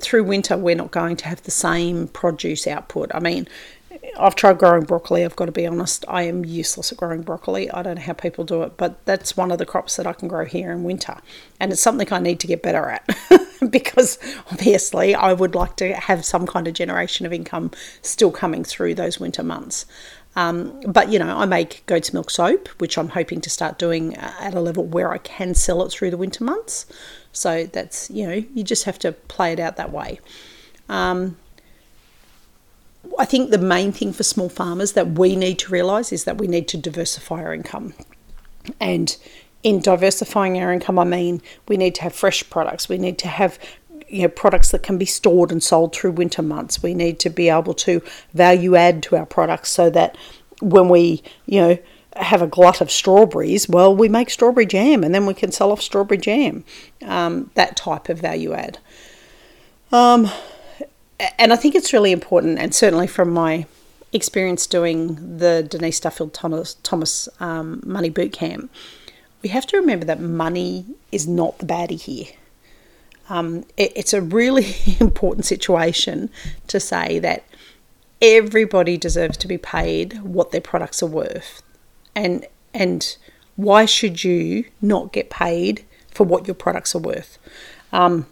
through 0.00 0.24
winter 0.24 0.56
we're 0.56 0.76
not 0.76 0.92
going 0.92 1.16
to 1.16 1.26
have 1.26 1.42
the 1.42 1.50
same 1.50 2.06
produce 2.08 2.66
output. 2.66 3.10
I 3.12 3.18
mean, 3.18 3.48
I've 4.18 4.34
tried 4.34 4.58
growing 4.58 4.84
broccoli. 4.84 5.24
I've 5.24 5.36
got 5.36 5.46
to 5.46 5.52
be 5.52 5.66
honest. 5.66 6.04
I 6.08 6.22
am 6.22 6.44
useless 6.44 6.92
at 6.92 6.98
growing 6.98 7.22
broccoli. 7.22 7.70
I 7.70 7.82
don't 7.82 7.96
know 7.96 8.02
how 8.02 8.12
people 8.12 8.44
do 8.44 8.62
it, 8.62 8.76
but 8.76 9.04
that's 9.06 9.36
one 9.36 9.50
of 9.50 9.58
the 9.58 9.66
crops 9.66 9.96
that 9.96 10.06
I 10.06 10.12
can 10.12 10.28
grow 10.28 10.44
here 10.44 10.72
in 10.72 10.84
winter, 10.84 11.16
and 11.60 11.72
it's 11.72 11.82
something 11.82 12.12
I 12.12 12.18
need 12.18 12.40
to 12.40 12.46
get 12.46 12.62
better 12.62 12.90
at 12.90 13.08
because 13.70 14.18
obviously 14.50 15.14
I 15.14 15.32
would 15.32 15.54
like 15.54 15.76
to 15.76 15.94
have 15.94 16.24
some 16.24 16.46
kind 16.46 16.68
of 16.68 16.74
generation 16.74 17.26
of 17.26 17.32
income 17.32 17.70
still 18.02 18.30
coming 18.30 18.64
through 18.64 18.94
those 18.94 19.18
winter 19.18 19.42
months. 19.42 19.86
Um, 20.36 20.80
but 20.86 21.10
you 21.10 21.18
know, 21.18 21.36
I 21.36 21.44
make 21.46 21.84
goat's 21.86 22.12
milk 22.12 22.30
soap, 22.30 22.68
which 22.80 22.98
I'm 22.98 23.08
hoping 23.08 23.40
to 23.42 23.50
start 23.50 23.78
doing 23.78 24.16
at 24.16 24.54
a 24.54 24.60
level 24.60 24.84
where 24.84 25.12
I 25.12 25.18
can 25.18 25.54
sell 25.54 25.84
it 25.84 25.90
through 25.90 26.10
the 26.10 26.16
winter 26.16 26.44
months. 26.44 26.86
So 27.32 27.66
that's 27.66 28.10
you 28.10 28.26
know, 28.26 28.44
you 28.52 28.64
just 28.64 28.84
have 28.84 28.98
to 29.00 29.12
play 29.12 29.52
it 29.52 29.60
out 29.60 29.76
that 29.76 29.92
way. 29.92 30.20
Um, 30.88 31.36
I 33.18 33.24
think 33.24 33.50
the 33.50 33.58
main 33.58 33.92
thing 33.92 34.12
for 34.12 34.22
small 34.22 34.48
farmers 34.48 34.92
that 34.92 35.18
we 35.18 35.36
need 35.36 35.58
to 35.60 35.72
realise 35.72 36.12
is 36.12 36.24
that 36.24 36.38
we 36.38 36.46
need 36.46 36.68
to 36.68 36.76
diversify 36.76 37.42
our 37.42 37.54
income. 37.54 37.94
And 38.80 39.16
in 39.62 39.80
diversifying 39.80 40.58
our 40.60 40.72
income, 40.72 40.98
I 40.98 41.04
mean 41.04 41.42
we 41.68 41.76
need 41.76 41.94
to 41.96 42.02
have 42.02 42.14
fresh 42.14 42.48
products. 42.50 42.88
We 42.88 42.98
need 42.98 43.18
to 43.18 43.28
have 43.28 43.58
you 44.08 44.22
know 44.22 44.28
products 44.28 44.70
that 44.70 44.82
can 44.82 44.98
be 44.98 45.06
stored 45.06 45.50
and 45.50 45.62
sold 45.62 45.94
through 45.94 46.12
winter 46.12 46.42
months. 46.42 46.82
We 46.82 46.94
need 46.94 47.18
to 47.20 47.30
be 47.30 47.48
able 47.48 47.74
to 47.74 48.02
value 48.32 48.76
add 48.76 49.02
to 49.04 49.16
our 49.16 49.26
products 49.26 49.70
so 49.70 49.90
that 49.90 50.16
when 50.60 50.88
we 50.88 51.22
you 51.46 51.60
know 51.60 51.78
have 52.16 52.42
a 52.42 52.46
glut 52.46 52.80
of 52.80 52.90
strawberries, 52.90 53.68
well, 53.68 53.94
we 53.94 54.08
make 54.08 54.30
strawberry 54.30 54.66
jam 54.66 55.02
and 55.02 55.14
then 55.14 55.26
we 55.26 55.34
can 55.34 55.50
sell 55.50 55.72
off 55.72 55.82
strawberry 55.82 56.18
jam. 56.18 56.64
Um, 57.04 57.50
that 57.54 57.76
type 57.76 58.08
of 58.08 58.20
value 58.20 58.52
add. 58.52 58.78
Um, 59.90 60.30
and 61.38 61.52
I 61.52 61.56
think 61.56 61.74
it's 61.74 61.92
really 61.92 62.12
important, 62.12 62.58
and 62.58 62.74
certainly 62.74 63.06
from 63.06 63.30
my 63.30 63.66
experience 64.12 64.66
doing 64.66 65.38
the 65.38 65.62
Denise 65.62 66.00
Duffield 66.00 66.32
Thomas, 66.32 66.74
Thomas 66.82 67.28
um, 67.40 67.82
Money 67.84 68.10
Boot 68.10 68.32
Camp, 68.32 68.70
we 69.42 69.48
have 69.50 69.66
to 69.66 69.76
remember 69.76 70.06
that 70.06 70.20
money 70.20 70.86
is 71.12 71.28
not 71.28 71.58
the 71.58 71.66
baddie 71.66 72.00
here. 72.00 72.32
Um, 73.28 73.64
it, 73.76 73.92
it's 73.94 74.12
a 74.12 74.20
really 74.20 74.74
important 75.00 75.44
situation 75.46 76.30
to 76.68 76.80
say 76.80 77.18
that 77.18 77.44
everybody 78.22 78.96
deserves 78.96 79.36
to 79.38 79.48
be 79.48 79.58
paid 79.58 80.20
what 80.22 80.50
their 80.50 80.60
products 80.60 81.02
are 81.02 81.08
worth, 81.08 81.62
and 82.14 82.46
and 82.72 83.16
why 83.56 83.84
should 83.84 84.24
you 84.24 84.64
not 84.82 85.12
get 85.12 85.30
paid 85.30 85.84
for 86.10 86.24
what 86.24 86.46
your 86.46 86.54
products 86.54 86.94
are 86.94 87.00
worth? 87.00 87.38
Um, 87.92 88.26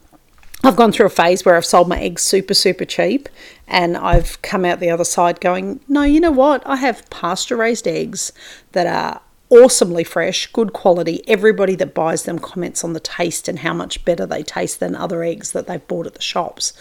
I've 0.64 0.76
gone 0.76 0.92
through 0.92 1.06
a 1.06 1.10
phase 1.10 1.44
where 1.44 1.56
I've 1.56 1.64
sold 1.64 1.88
my 1.88 2.00
eggs 2.00 2.22
super, 2.22 2.54
super 2.54 2.84
cheap, 2.84 3.28
and 3.66 3.96
I've 3.96 4.40
come 4.42 4.64
out 4.64 4.78
the 4.78 4.90
other 4.90 5.04
side 5.04 5.40
going, 5.40 5.80
no, 5.88 6.02
you 6.02 6.20
know 6.20 6.30
what? 6.30 6.64
I 6.64 6.76
have 6.76 7.08
pasture 7.10 7.56
raised 7.56 7.88
eggs 7.88 8.32
that 8.70 8.86
are 8.86 9.20
awesomely 9.50 10.04
fresh, 10.04 10.46
good 10.52 10.72
quality. 10.72 11.24
Everybody 11.26 11.74
that 11.76 11.94
buys 11.94 12.22
them 12.22 12.38
comments 12.38 12.84
on 12.84 12.92
the 12.92 13.00
taste 13.00 13.48
and 13.48 13.58
how 13.58 13.74
much 13.74 14.04
better 14.04 14.24
they 14.24 14.44
taste 14.44 14.78
than 14.78 14.94
other 14.94 15.24
eggs 15.24 15.50
that 15.50 15.66
they've 15.66 15.86
bought 15.88 16.06
at 16.06 16.14
the 16.14 16.22
shops. 16.22 16.72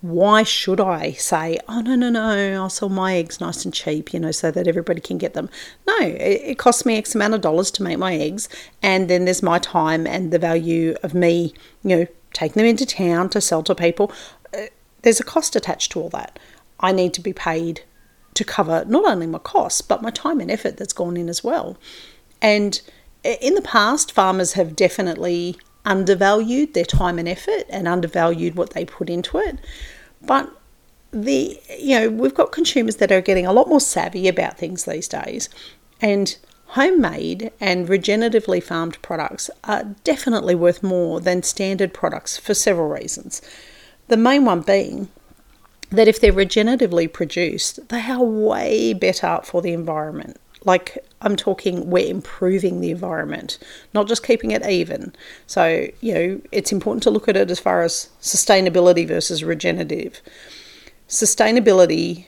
Why 0.00 0.42
should 0.42 0.80
I 0.80 1.12
say, 1.12 1.58
oh, 1.68 1.80
no, 1.80 1.94
no, 1.94 2.10
no, 2.10 2.54
I'll 2.54 2.68
sell 2.68 2.88
my 2.88 3.14
eggs 3.14 3.40
nice 3.40 3.64
and 3.64 3.72
cheap, 3.72 4.12
you 4.12 4.20
know, 4.20 4.30
so 4.32 4.50
that 4.50 4.68
everybody 4.68 5.00
can 5.00 5.16
get 5.16 5.32
them? 5.32 5.48
No, 5.86 5.96
it, 6.00 6.42
it 6.42 6.58
costs 6.58 6.84
me 6.84 6.96
X 6.96 7.14
amount 7.14 7.34
of 7.34 7.40
dollars 7.40 7.70
to 7.72 7.82
make 7.82 7.98
my 7.98 8.14
eggs, 8.14 8.48
and 8.82 9.08
then 9.08 9.24
there's 9.24 9.42
my 9.42 9.58
time 9.58 10.06
and 10.06 10.32
the 10.32 10.38
value 10.38 10.96
of 11.02 11.14
me, 11.14 11.54
you 11.82 11.96
know, 11.96 12.06
taking 12.36 12.60
them 12.60 12.68
into 12.68 12.84
town 12.84 13.30
to 13.30 13.40
sell 13.40 13.62
to 13.62 13.74
people. 13.74 14.12
Uh, 14.54 14.66
there's 15.02 15.20
a 15.20 15.24
cost 15.24 15.56
attached 15.56 15.92
to 15.92 16.00
all 16.00 16.10
that. 16.10 16.38
I 16.78 16.92
need 16.92 17.14
to 17.14 17.22
be 17.22 17.32
paid 17.32 17.80
to 18.34 18.44
cover 18.44 18.84
not 18.86 19.06
only 19.06 19.26
my 19.26 19.38
costs, 19.38 19.80
but 19.80 20.02
my 20.02 20.10
time 20.10 20.40
and 20.40 20.50
effort 20.50 20.76
that's 20.76 20.92
gone 20.92 21.16
in 21.16 21.30
as 21.30 21.42
well. 21.42 21.78
And 22.42 22.78
in 23.24 23.54
the 23.54 23.62
past, 23.62 24.12
farmers 24.12 24.52
have 24.52 24.76
definitely 24.76 25.56
undervalued 25.86 26.74
their 26.74 26.84
time 26.84 27.18
and 27.18 27.26
effort 27.28 27.64
and 27.70 27.88
undervalued 27.88 28.54
what 28.54 28.70
they 28.70 28.84
put 28.84 29.08
into 29.08 29.38
it. 29.38 29.58
But 30.20 30.50
the 31.12 31.58
you 31.78 31.98
know 31.98 32.10
we've 32.10 32.34
got 32.34 32.52
consumers 32.52 32.96
that 32.96 33.10
are 33.10 33.22
getting 33.22 33.46
a 33.46 33.52
lot 33.52 33.68
more 33.68 33.80
savvy 33.80 34.28
about 34.28 34.58
things 34.58 34.84
these 34.84 35.08
days, 35.08 35.48
and 36.02 36.36
Homemade 36.68 37.52
and 37.60 37.88
regeneratively 37.88 38.62
farmed 38.62 39.00
products 39.00 39.50
are 39.64 39.84
definitely 40.04 40.54
worth 40.54 40.82
more 40.82 41.20
than 41.20 41.42
standard 41.42 41.94
products 41.94 42.36
for 42.36 42.54
several 42.54 42.88
reasons. 42.88 43.40
The 44.08 44.16
main 44.16 44.44
one 44.44 44.60
being 44.60 45.08
that 45.90 46.08
if 46.08 46.20
they're 46.20 46.32
regeneratively 46.32 47.12
produced, 47.12 47.88
they 47.88 48.00
are 48.00 48.22
way 48.22 48.92
better 48.92 49.40
for 49.44 49.62
the 49.62 49.72
environment. 49.72 50.38
Like 50.64 50.98
I'm 51.22 51.36
talking, 51.36 51.88
we're 51.88 52.10
improving 52.10 52.80
the 52.80 52.90
environment, 52.90 53.58
not 53.94 54.08
just 54.08 54.26
keeping 54.26 54.50
it 54.50 54.66
even. 54.66 55.14
So, 55.46 55.88
you 56.00 56.14
know, 56.14 56.40
it's 56.50 56.72
important 56.72 57.04
to 57.04 57.10
look 57.10 57.28
at 57.28 57.36
it 57.36 57.50
as 57.50 57.60
far 57.60 57.82
as 57.82 58.08
sustainability 58.20 59.06
versus 59.06 59.44
regenerative. 59.44 60.20
Sustainability 61.08 62.26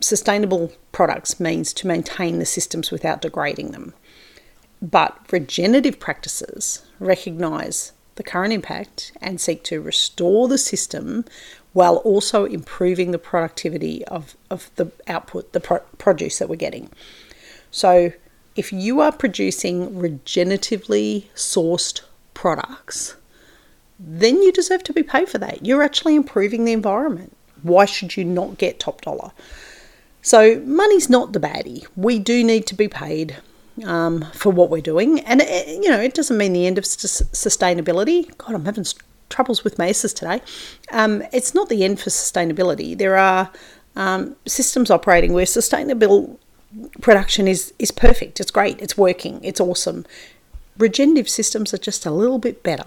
sustainable 0.00 0.72
products 0.92 1.40
means 1.40 1.72
to 1.74 1.86
maintain 1.86 2.38
the 2.38 2.46
systems 2.46 2.90
without 2.90 3.22
degrading 3.22 3.72
them. 3.72 3.94
But 4.82 5.18
regenerative 5.30 6.00
practices 6.00 6.82
recognise 6.98 7.92
the 8.14 8.22
current 8.22 8.52
impact 8.52 9.12
and 9.20 9.40
seek 9.40 9.62
to 9.64 9.80
restore 9.80 10.48
the 10.48 10.58
system 10.58 11.24
while 11.72 11.96
also 11.96 12.44
improving 12.44 13.10
the 13.10 13.18
productivity 13.18 14.04
of, 14.06 14.36
of 14.50 14.70
the 14.76 14.90
output, 15.06 15.52
the 15.52 15.60
pro- 15.60 15.78
produce 15.98 16.38
that 16.38 16.48
we're 16.48 16.56
getting. 16.56 16.90
So, 17.70 18.12
if 18.56 18.72
you 18.72 19.00
are 19.00 19.12
producing 19.12 19.90
regeneratively 19.92 21.26
sourced 21.34 22.00
products, 22.34 23.16
then 23.98 24.42
you 24.42 24.50
deserve 24.50 24.82
to 24.84 24.92
be 24.92 25.02
paid 25.02 25.28
for 25.28 25.38
that. 25.38 25.64
You're 25.64 25.82
actually 25.82 26.16
improving 26.16 26.64
the 26.64 26.72
environment. 26.72 27.36
Why 27.62 27.84
should 27.84 28.16
you 28.16 28.24
not 28.24 28.58
get 28.58 28.80
top 28.80 29.02
dollar? 29.02 29.32
So, 30.22 30.60
money's 30.60 31.08
not 31.08 31.32
the 31.32 31.40
baddie. 31.40 31.86
We 31.96 32.18
do 32.18 32.44
need 32.44 32.66
to 32.66 32.74
be 32.74 32.88
paid 32.88 33.36
um, 33.84 34.26
for 34.34 34.50
what 34.50 34.68
we're 34.68 34.82
doing. 34.82 35.20
And, 35.20 35.40
it, 35.40 35.82
you 35.82 35.88
know, 35.88 36.00
it 36.00 36.14
doesn't 36.14 36.36
mean 36.36 36.52
the 36.52 36.66
end 36.66 36.76
of 36.76 36.84
sustainability. 36.84 38.36
God, 38.36 38.54
I'm 38.54 38.66
having 38.66 38.84
troubles 39.30 39.64
with 39.64 39.80
S's 39.80 40.12
today. 40.12 40.42
Um, 40.92 41.22
it's 41.32 41.54
not 41.54 41.68
the 41.68 41.84
end 41.84 42.00
for 42.00 42.10
sustainability. 42.10 42.98
There 42.98 43.16
are 43.16 43.50
um, 43.96 44.36
systems 44.46 44.90
operating 44.90 45.32
where 45.32 45.46
sustainable 45.46 46.38
production 47.00 47.48
is, 47.48 47.72
is 47.78 47.90
perfect. 47.90 48.40
It's 48.40 48.50
great. 48.50 48.80
It's 48.80 48.96
working. 48.96 49.42
It's 49.42 49.60
awesome. 49.60 50.04
Regenerative 50.76 51.28
systems 51.28 51.74
are 51.74 51.78
just 51.78 52.06
a 52.06 52.10
little 52.10 52.38
bit 52.38 52.62
better. 52.62 52.84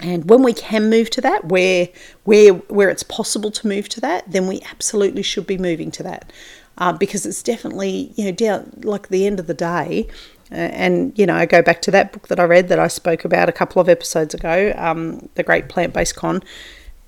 And 0.00 0.28
when 0.28 0.42
we 0.42 0.54
can 0.54 0.88
move 0.88 1.10
to 1.10 1.20
that, 1.20 1.46
where 1.46 1.88
where 2.24 2.54
where 2.54 2.88
it's 2.88 3.02
possible 3.02 3.50
to 3.50 3.68
move 3.68 3.88
to 3.90 4.00
that, 4.00 4.30
then 4.30 4.46
we 4.46 4.62
absolutely 4.70 5.22
should 5.22 5.46
be 5.46 5.58
moving 5.58 5.90
to 5.92 6.02
that, 6.02 6.32
uh, 6.78 6.92
because 6.92 7.26
it's 7.26 7.42
definitely 7.42 8.12
you 8.16 8.24
know 8.24 8.32
down 8.32 8.72
like 8.82 9.08
the 9.08 9.26
end 9.26 9.38
of 9.38 9.46
the 9.46 9.54
day, 9.54 10.08
uh, 10.50 10.54
and 10.54 11.18
you 11.18 11.26
know 11.26 11.34
I 11.34 11.44
go 11.44 11.60
back 11.60 11.82
to 11.82 11.90
that 11.90 12.12
book 12.12 12.28
that 12.28 12.40
I 12.40 12.44
read 12.44 12.68
that 12.68 12.78
I 12.78 12.88
spoke 12.88 13.24
about 13.24 13.48
a 13.48 13.52
couple 13.52 13.80
of 13.80 13.88
episodes 13.88 14.32
ago, 14.32 14.72
um, 14.76 15.28
the 15.34 15.42
Great 15.42 15.68
Plant 15.68 15.92
Based 15.92 16.16
Con. 16.16 16.42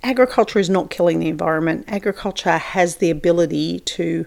Agriculture 0.03 0.59
is 0.59 0.69
not 0.69 0.91
killing 0.91 1.21
the 1.21 1.29
environment. 1.29 1.85
Agriculture 1.89 2.59
has 2.59 2.97
the 2.97 3.09
ability 3.09 3.81
to 3.81 4.27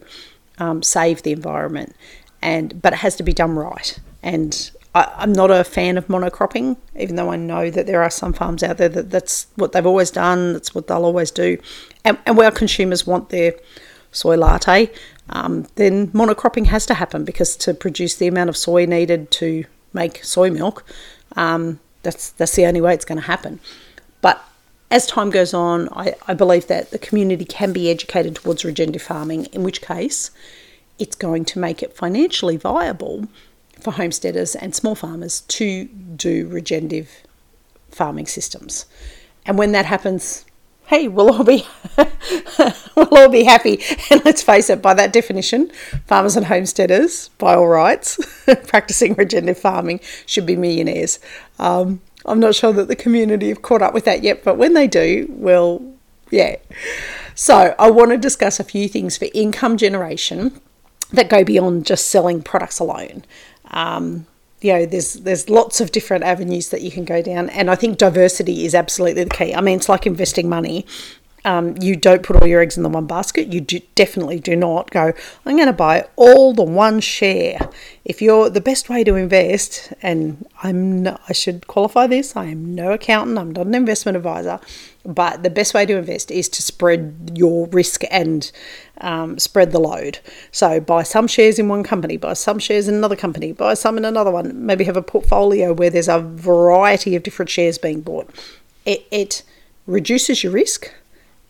um, 0.58 0.82
save 0.82 1.22
the 1.22 1.34
environment, 1.34 1.96
and 2.42 2.82
but 2.82 2.94
it 2.94 3.00
has 3.00 3.16
to 3.18 3.24
be 3.24 3.34
done 3.34 3.56
right. 3.56 4.00
And 4.24 4.72
I, 4.96 5.24
am 5.24 5.34
not 5.34 5.52
a 5.52 5.64
fan 5.66 5.98
of 5.98 6.08
monocropping, 6.08 6.78
even 6.98 7.18
though 7.18 7.30
I 7.30 7.36
know 7.36 7.70
that 7.70 7.86
there 7.86 8.02
are 8.02 8.10
some 8.10 8.32
farms 8.32 8.64
out 8.64 8.78
there 8.78 8.90
that 8.90 9.12
that's 9.12 9.48
what 9.56 9.74
they've 9.74 9.86
always 9.86 10.10
done, 10.10 10.54
that's 10.54 10.74
what 10.74 10.88
they'll 10.88 11.04
always 11.04 11.32
do. 11.32 11.60
And, 12.06 12.18
and 12.26 12.38
where 12.38 12.50
consumers 12.50 13.06
want 13.06 13.30
their 13.30 13.54
soy 14.14 14.38
latte, 14.38 14.90
um, 15.30 15.68
then 15.76 16.08
monocropping 16.08 16.68
has 16.68 16.86
to 16.86 16.94
happen 16.94 17.26
because 17.26 17.58
to 17.58 17.74
produce 17.74 18.16
the 18.16 18.28
amount 18.28 18.50
of 18.50 18.56
soy 18.56 18.86
needed 18.86 19.32
to 19.32 19.66
make 19.92 20.24
soy 20.24 20.50
milk, 20.50 20.86
um, 21.36 21.82
that's, 22.04 22.32
that's 22.32 22.56
the 22.56 22.66
only 22.66 22.80
way 22.80 22.94
it's 22.94 23.06
going 23.06 23.20
to 23.20 23.28
happen. 23.28 23.60
But 24.22 24.42
as 24.90 25.06
time 25.08 25.30
goes 25.30 25.54
on, 25.54 25.90
I, 25.92 26.16
I 26.26 26.34
believe 26.34 26.68
that 26.68 26.92
the 26.92 27.00
community 27.00 27.44
can 27.44 27.74
be 27.74 27.90
educated 27.90 28.36
towards 28.36 28.64
regenerative 28.64 29.02
farming, 29.02 29.46
in 29.48 29.64
which 29.64 29.82
case 29.82 30.32
it's 30.98 31.18
going 31.18 31.44
to 31.44 31.60
make 31.60 31.84
it 31.84 31.94
financially 31.94 32.56
viable 32.56 33.28
for 33.86 33.92
homesteaders 33.92 34.56
and 34.56 34.76
small 34.76 34.96
farmers 34.96 35.42
to 35.42 35.86
do 35.86 36.48
regenerative 36.48 37.24
farming 37.92 38.26
systems. 38.26 38.88
And 39.46 39.60
when 39.60 39.74
that 39.74 39.86
happens, 39.86 40.44
hey, 40.88 41.08
we'll 41.08 41.32
all 41.32 41.44
be 41.44 41.66
we'll 42.96 43.08
all 43.12 43.30
be 43.30 43.44
happy. 43.44 43.82
And 44.10 44.26
let's 44.26 44.42
face 44.42 44.72
it, 44.72 44.82
by 44.82 44.96
that 44.96 45.14
definition, 45.14 45.72
farmers 46.08 46.36
and 46.36 46.48
homesteaders, 46.48 47.30
by 47.38 47.54
all 47.54 47.68
rights, 47.68 48.20
practicing 48.68 49.14
regenerative 49.14 49.62
farming 49.62 50.00
should 50.26 50.48
be 50.48 50.56
millionaires. 50.56 51.20
Um, 51.60 52.02
I'm 52.26 52.40
not 52.40 52.56
sure 52.56 52.74
that 52.74 52.88
the 52.88 52.96
community 52.96 53.50
have 53.50 53.62
caught 53.62 53.84
up 53.84 53.94
with 53.94 54.06
that 54.06 54.24
yet, 54.24 54.44
but 54.44 54.58
when 54.58 54.74
they 54.74 54.88
do, 54.88 55.28
well, 55.30 55.86
yeah. 56.32 56.56
So 57.36 57.76
I 57.78 57.92
want 57.92 58.10
to 58.12 58.18
discuss 58.18 58.60
a 58.60 58.64
few 58.64 58.88
things 58.88 59.16
for 59.16 59.28
income 59.36 59.78
generation 59.78 60.60
that 61.12 61.30
go 61.30 61.44
beyond 61.44 61.86
just 61.86 62.08
selling 62.08 62.42
products 62.42 62.80
alone. 62.80 63.24
Um, 63.76 64.26
you 64.62 64.74
know, 64.74 64.86
there's 64.86 65.14
there's 65.14 65.50
lots 65.50 65.80
of 65.80 65.92
different 65.92 66.24
avenues 66.24 66.70
that 66.70 66.82
you 66.82 66.90
can 66.90 67.06
go 67.06 67.22
down, 67.22 67.50
and 67.50 67.70
I 67.70 67.76
think 67.76 67.98
diversity 67.98 68.66
is 68.66 68.74
absolutely 68.74 69.24
the 69.24 69.30
key. 69.30 69.54
I 69.54 69.62
mean, 69.62 69.78
it's 69.78 69.90
like 69.90 70.08
investing 70.08 70.50
money. 70.50 70.86
Um, 71.44 71.76
you 71.80 71.96
don't 71.96 72.24
put 72.24 72.38
all 72.38 72.48
your 72.48 72.60
eggs 72.60 72.76
in 72.76 72.82
the 72.82 72.90
one 72.90 73.06
basket. 73.06 73.54
You 73.54 73.62
do, 73.62 73.80
definitely 73.94 74.40
do 74.40 74.56
not 74.56 74.90
go. 74.90 75.14
I'm 75.46 75.56
going 75.56 75.68
to 75.68 75.74
buy 75.74 76.08
all 76.16 76.54
the 76.54 76.64
one 76.64 77.00
share. 77.00 77.60
If 78.04 78.20
you're 78.20 78.50
the 78.50 78.62
best 78.62 78.90
way 78.90 79.04
to 79.04 79.14
invest, 79.14 79.94
and 80.02 80.48
I'm 80.64 81.04
no, 81.04 81.20
I 81.30 81.34
should 81.34 81.68
qualify 81.68 82.08
this. 82.08 82.36
I 82.36 82.46
am 82.46 82.74
no 82.74 82.94
accountant. 82.94 83.38
I'm 83.38 83.52
not 83.52 83.68
an 83.68 83.76
investment 83.76 84.18
advisor, 84.18 84.60
but 85.06 85.44
the 85.44 85.50
best 85.50 85.74
way 85.74 85.86
to 85.86 85.98
invest 85.98 86.32
is 86.32 86.50
to 86.50 86.62
spread 86.62 87.32
your 87.36 87.68
risk 87.68 88.02
and 88.10 88.52
um, 89.02 89.38
spread 89.38 89.72
the 89.72 89.80
load. 89.80 90.20
So 90.52 90.80
buy 90.80 91.04
some 91.04 91.28
shares 91.28 91.60
in 91.60 91.68
one 91.68 91.84
company, 91.84 92.18
buy 92.18 92.34
some 92.34 92.60
shares 92.60 92.88
in 92.88 92.96
another 92.96 93.16
company, 93.16 93.52
buy 93.52 93.76
some 93.76 93.98
in 93.98 94.06
another 94.06 94.32
one. 94.32 94.66
Maybe 94.66 94.84
have 94.86 94.98
a 94.98 95.04
portfolio 95.04 95.74
where 95.74 95.90
there's 95.90 96.10
a 96.10 96.20
variety 96.20 97.16
of 97.16 97.24
different 97.24 97.50
shares 97.50 97.78
being 97.78 98.02
bought. 98.02 98.30
It, 98.86 99.06
it 99.12 99.44
reduces 99.86 100.44
your 100.44 100.54
risk 100.54 100.92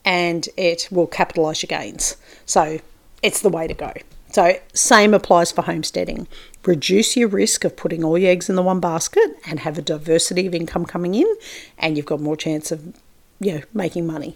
and 0.03 0.47
it 0.57 0.89
will 0.91 1.07
capitalize 1.07 1.63
your 1.63 1.67
gains. 1.67 2.17
So 2.45 2.79
it's 3.23 3.41
the 3.41 3.49
way 3.49 3.67
to 3.67 3.73
go. 3.73 3.93
So, 4.31 4.59
same 4.73 5.13
applies 5.13 5.53
for 5.53 5.61
homesteading. 5.61 6.27
Reduce 6.65 7.15
your 7.15 7.29
risk 7.29 7.63
of 7.63 7.77
putting 7.77 8.03
all 8.03 8.17
your 8.17 8.31
eggs 8.31 8.49
in 8.49 8.57
the 8.57 8.61
one 8.61 8.81
basket 8.81 9.37
and 9.47 9.61
have 9.61 9.77
a 9.77 9.81
diversity 9.81 10.45
of 10.45 10.53
income 10.53 10.85
coming 10.85 11.15
in, 11.15 11.27
and 11.77 11.95
you've 11.95 12.05
got 12.05 12.19
more 12.19 12.35
chance 12.35 12.69
of 12.69 12.99
you 13.39 13.53
know 13.53 13.61
making 13.73 14.05
money. 14.05 14.35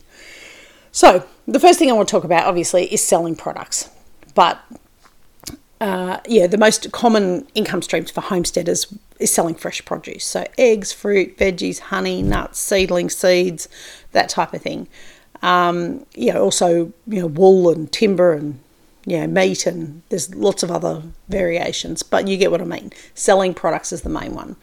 So, 0.92 1.26
the 1.48 1.60
first 1.60 1.78
thing 1.78 1.90
I 1.90 1.94
want 1.94 2.08
to 2.08 2.12
talk 2.12 2.24
about, 2.24 2.46
obviously, 2.46 2.92
is 2.92 3.04
selling 3.04 3.36
products. 3.36 3.90
But 4.34 4.60
uh, 5.82 6.20
yeah, 6.28 6.48
the 6.48 6.58
most 6.58 6.92
common 6.92 7.48
income 7.56 7.82
streams 7.82 8.12
for 8.12 8.22
homesteaders 8.22 8.94
is 9.20 9.32
selling 9.32 9.56
fresh 9.56 9.84
produce. 9.86 10.26
So, 10.26 10.46
eggs, 10.58 10.92
fruit, 10.92 11.38
veggies, 11.38 11.80
honey, 11.80 12.22
nuts, 12.22 12.60
seedling 12.60 13.10
seeds, 13.10 13.70
that 14.12 14.30
type 14.30 14.54
of 14.54 14.62
thing. 14.62 14.88
Um, 15.42 16.06
yeah, 16.14 16.38
also, 16.38 16.92
you 17.08 17.22
know, 17.22 17.28
wool 17.28 17.70
and 17.70 17.90
timber 17.92 18.34
and, 18.34 18.60
you 19.06 19.20
know, 19.20 19.28
meat, 19.28 19.66
and 19.66 20.02
there's 20.10 20.36
lots 20.36 20.64
of 20.64 20.72
other 20.72 21.02
variations, 21.30 22.04
but 22.04 22.28
you 22.28 22.36
get 22.36 22.52
what 22.52 22.62
I 22.62 22.66
mean. 22.66 22.92
Selling 23.14 23.54
products 23.54 23.94
is 23.94 24.02
the 24.02 24.10
main 24.10 24.34
one. 24.34 24.58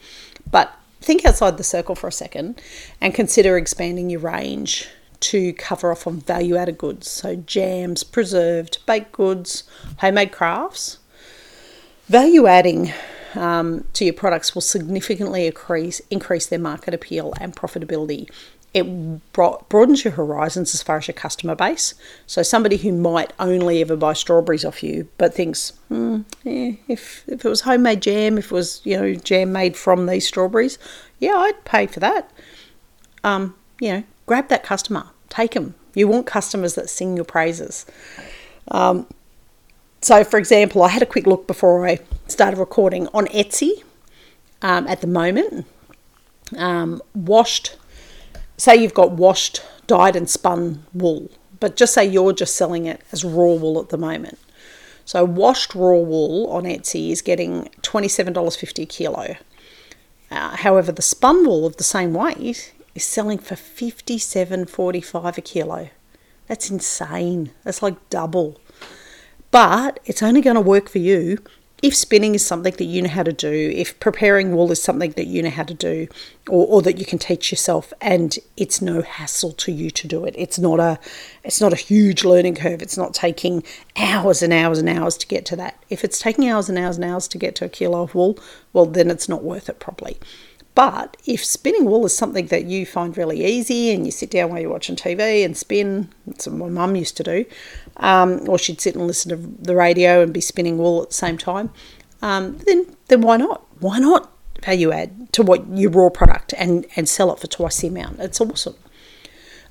But 0.49 0.76
think 1.07 1.25
outside 1.25 1.57
the 1.57 1.63
circle 1.63 1.95
for 1.95 2.09
a 2.09 2.11
second 2.11 2.61
and 2.99 3.13
consider 3.13 3.57
expanding 3.57 4.09
your 4.09 4.19
range 4.19 4.89
to 5.21 5.53
cover 5.53 5.89
off 5.89 6.05
on 6.05 6.19
value 6.19 6.57
added 6.57 6.77
goods. 6.77 7.09
So, 7.09 7.37
jams, 7.37 8.03
preserved, 8.03 8.85
baked 8.85 9.13
goods, 9.13 9.63
homemade 9.99 10.33
crafts. 10.33 10.99
Value 12.09 12.45
adding 12.45 12.91
um, 13.35 13.85
to 13.93 14.03
your 14.03 14.13
products 14.13 14.53
will 14.53 14.61
significantly 14.61 15.47
increase, 15.47 16.01
increase 16.09 16.45
their 16.45 16.59
market 16.59 16.93
appeal 16.93 17.33
and 17.39 17.55
profitability. 17.55 18.29
It 18.73 19.31
broadens 19.33 20.03
your 20.03 20.13
horizons 20.13 20.75
as 20.75 20.83
far 20.83 20.97
as 20.97 21.07
your 21.07 21.15
customer 21.15 21.55
base. 21.55 21.95
So, 22.27 22.43
somebody 22.43 22.77
who 22.77 22.91
might 22.91 23.33
only 23.39 23.81
ever 23.81 23.95
buy 23.95 24.13
strawberries 24.13 24.65
off 24.65 24.83
you, 24.83 25.07
but 25.17 25.33
thinks, 25.33 25.71
hmm, 25.87 26.21
yeah, 26.43 26.73
if, 26.87 27.23
if 27.27 27.43
it 27.43 27.49
was 27.49 27.61
homemade 27.61 28.01
jam, 28.01 28.37
if 28.37 28.45
it 28.45 28.51
was, 28.51 28.81
you 28.83 28.97
know, 28.97 29.15
jam 29.15 29.51
made 29.51 29.75
from 29.75 30.05
these 30.05 30.27
strawberries, 30.27 30.77
yeah, 31.19 31.35
I'd 31.35 31.65
pay 31.65 31.87
for 31.87 31.99
that. 32.01 32.29
Um, 33.23 33.55
you 33.79 33.91
know, 33.91 34.03
grab 34.25 34.49
that 34.49 34.63
customer, 34.63 35.07
take 35.29 35.53
them. 35.53 35.75
You 35.95 36.07
want 36.07 36.27
customers 36.27 36.75
that 36.75 36.89
sing 36.89 37.15
your 37.15 37.25
praises. 37.25 37.85
Um, 38.69 39.07
so, 40.01 40.23
for 40.23 40.37
example, 40.37 40.83
I 40.83 40.89
had 40.89 41.01
a 41.01 41.07
quick 41.07 41.25
look 41.25 41.47
before 41.47 41.87
I 41.87 41.99
started 42.27 42.57
recording 42.57 43.07
on 43.13 43.25
Etsy 43.27 43.83
um, 44.61 44.87
at 44.87 45.01
the 45.01 45.07
moment. 45.07 45.65
Um, 46.55 47.01
washed, 47.13 47.75
say 48.57 48.75
you've 48.75 48.93
got 48.93 49.11
washed, 49.11 49.63
dyed, 49.85 50.15
and 50.15 50.29
spun 50.29 50.85
wool, 50.93 51.29
but 51.59 51.75
just 51.75 51.93
say 51.93 52.05
you're 52.05 52.33
just 52.33 52.55
selling 52.55 52.85
it 52.85 53.01
as 53.11 53.23
raw 53.23 53.53
wool 53.53 53.79
at 53.79 53.89
the 53.89 53.97
moment. 53.97 54.39
So, 55.05 55.23
washed 55.23 55.73
raw 55.73 55.97
wool 55.97 56.47
on 56.47 56.63
Etsy 56.63 57.11
is 57.11 57.21
getting 57.21 57.69
$27.50 57.81 58.83
a 58.83 58.85
kilo. 58.85 59.35
Uh, 60.29 60.57
however, 60.57 60.91
the 60.91 61.01
spun 61.01 61.45
wool 61.45 61.65
of 61.65 61.77
the 61.77 61.83
same 61.83 62.13
weight 62.13 62.73
is 62.93 63.05
selling 63.05 63.37
for 63.37 63.55
57.45 63.55 65.37
a 65.37 65.41
kilo. 65.41 65.89
That's 66.47 66.69
insane. 66.69 67.51
That's 67.63 67.81
like 67.81 68.09
double. 68.09 68.59
But 69.51 69.99
it's 70.05 70.23
only 70.23 70.41
going 70.41 70.55
to 70.55 70.61
work 70.61 70.89
for 70.89 70.97
you 70.97 71.39
if 71.83 71.95
spinning 71.95 72.33
is 72.33 72.45
something 72.45 72.73
that 72.73 72.85
you 72.85 73.03
know 73.03 73.09
how 73.09 73.23
to 73.23 73.31
do, 73.31 73.71
if 73.75 73.99
preparing 73.99 74.55
wool 74.55 74.71
is 74.71 74.81
something 74.81 75.11
that 75.11 75.27
you 75.27 75.43
know 75.43 75.51
how 75.51 75.63
to 75.63 75.73
do, 75.73 76.07
or, 76.49 76.65
or 76.67 76.81
that 76.81 76.97
you 76.97 77.05
can 77.05 77.19
teach 77.19 77.51
yourself, 77.51 77.93
and 78.01 78.39
it's 78.55 78.81
no 78.81 79.01
hassle 79.01 79.51
to 79.51 79.71
you 79.71 79.91
to 79.91 80.07
do 80.07 80.25
it. 80.25 80.33
It's 80.37 80.57
not 80.57 80.79
a, 80.79 80.99
it's 81.43 81.61
not 81.61 81.73
a 81.73 81.77
huge 81.77 82.23
learning 82.23 82.55
curve. 82.55 82.81
It's 82.81 82.97
not 82.97 83.13
taking 83.13 83.63
hours 83.95 84.41
and 84.41 84.51
hours 84.51 84.79
and 84.79 84.89
hours 84.89 85.17
to 85.17 85.27
get 85.27 85.45
to 85.47 85.55
that. 85.57 85.83
If 85.89 86.03
it's 86.03 86.19
taking 86.19 86.49
hours 86.49 86.67
and 86.67 86.79
hours 86.79 86.95
and 86.95 87.05
hours 87.05 87.27
to 87.29 87.37
get 87.37 87.53
to 87.55 87.65
a 87.65 87.69
kilo 87.69 88.01
of 88.01 88.15
wool, 88.15 88.39
well, 88.73 88.87
then 88.87 89.11
it's 89.11 89.29
not 89.29 89.43
worth 89.43 89.69
it 89.69 89.79
probably. 89.79 90.17
But 90.77 91.17
if 91.25 91.43
spinning 91.43 91.85
wool 91.85 92.05
is 92.05 92.15
something 92.15 92.47
that 92.47 92.65
you 92.65 92.85
find 92.85 93.17
really 93.17 93.43
easy 93.43 93.91
and 93.91 94.05
you 94.05 94.11
sit 94.11 94.29
down 94.29 94.51
while 94.51 94.59
you're 94.59 94.69
watching 94.69 94.95
TV 94.95 95.43
and 95.43 95.57
spin, 95.57 96.09
that's 96.27 96.45
what 96.47 96.55
my 96.55 96.69
mum 96.69 96.95
used 96.95 97.17
to 97.17 97.23
do, 97.23 97.45
um, 97.97 98.47
or 98.47 98.57
she'd 98.57 98.81
sit 98.81 98.95
and 98.95 99.07
listen 99.07 99.29
to 99.29 99.63
the 99.63 99.75
radio 99.75 100.21
and 100.21 100.33
be 100.33 100.41
spinning 100.41 100.77
wool 100.77 101.03
at 101.03 101.09
the 101.09 101.15
same 101.15 101.37
time, 101.37 101.69
um, 102.21 102.57
then 102.59 102.95
then 103.07 103.21
why 103.21 103.37
not? 103.37 103.65
Why 103.79 103.99
not 103.99 104.31
value 104.63 104.91
add 104.91 105.31
to 105.33 105.43
what 105.43 105.67
your 105.69 105.91
raw 105.91 106.09
product 106.09 106.53
and 106.57 106.85
and 106.95 107.07
sell 107.07 107.31
it 107.33 107.39
for 107.39 107.47
twice 107.47 107.81
the 107.81 107.87
amount? 107.87 108.19
It's 108.19 108.41
awesome. 108.41 108.75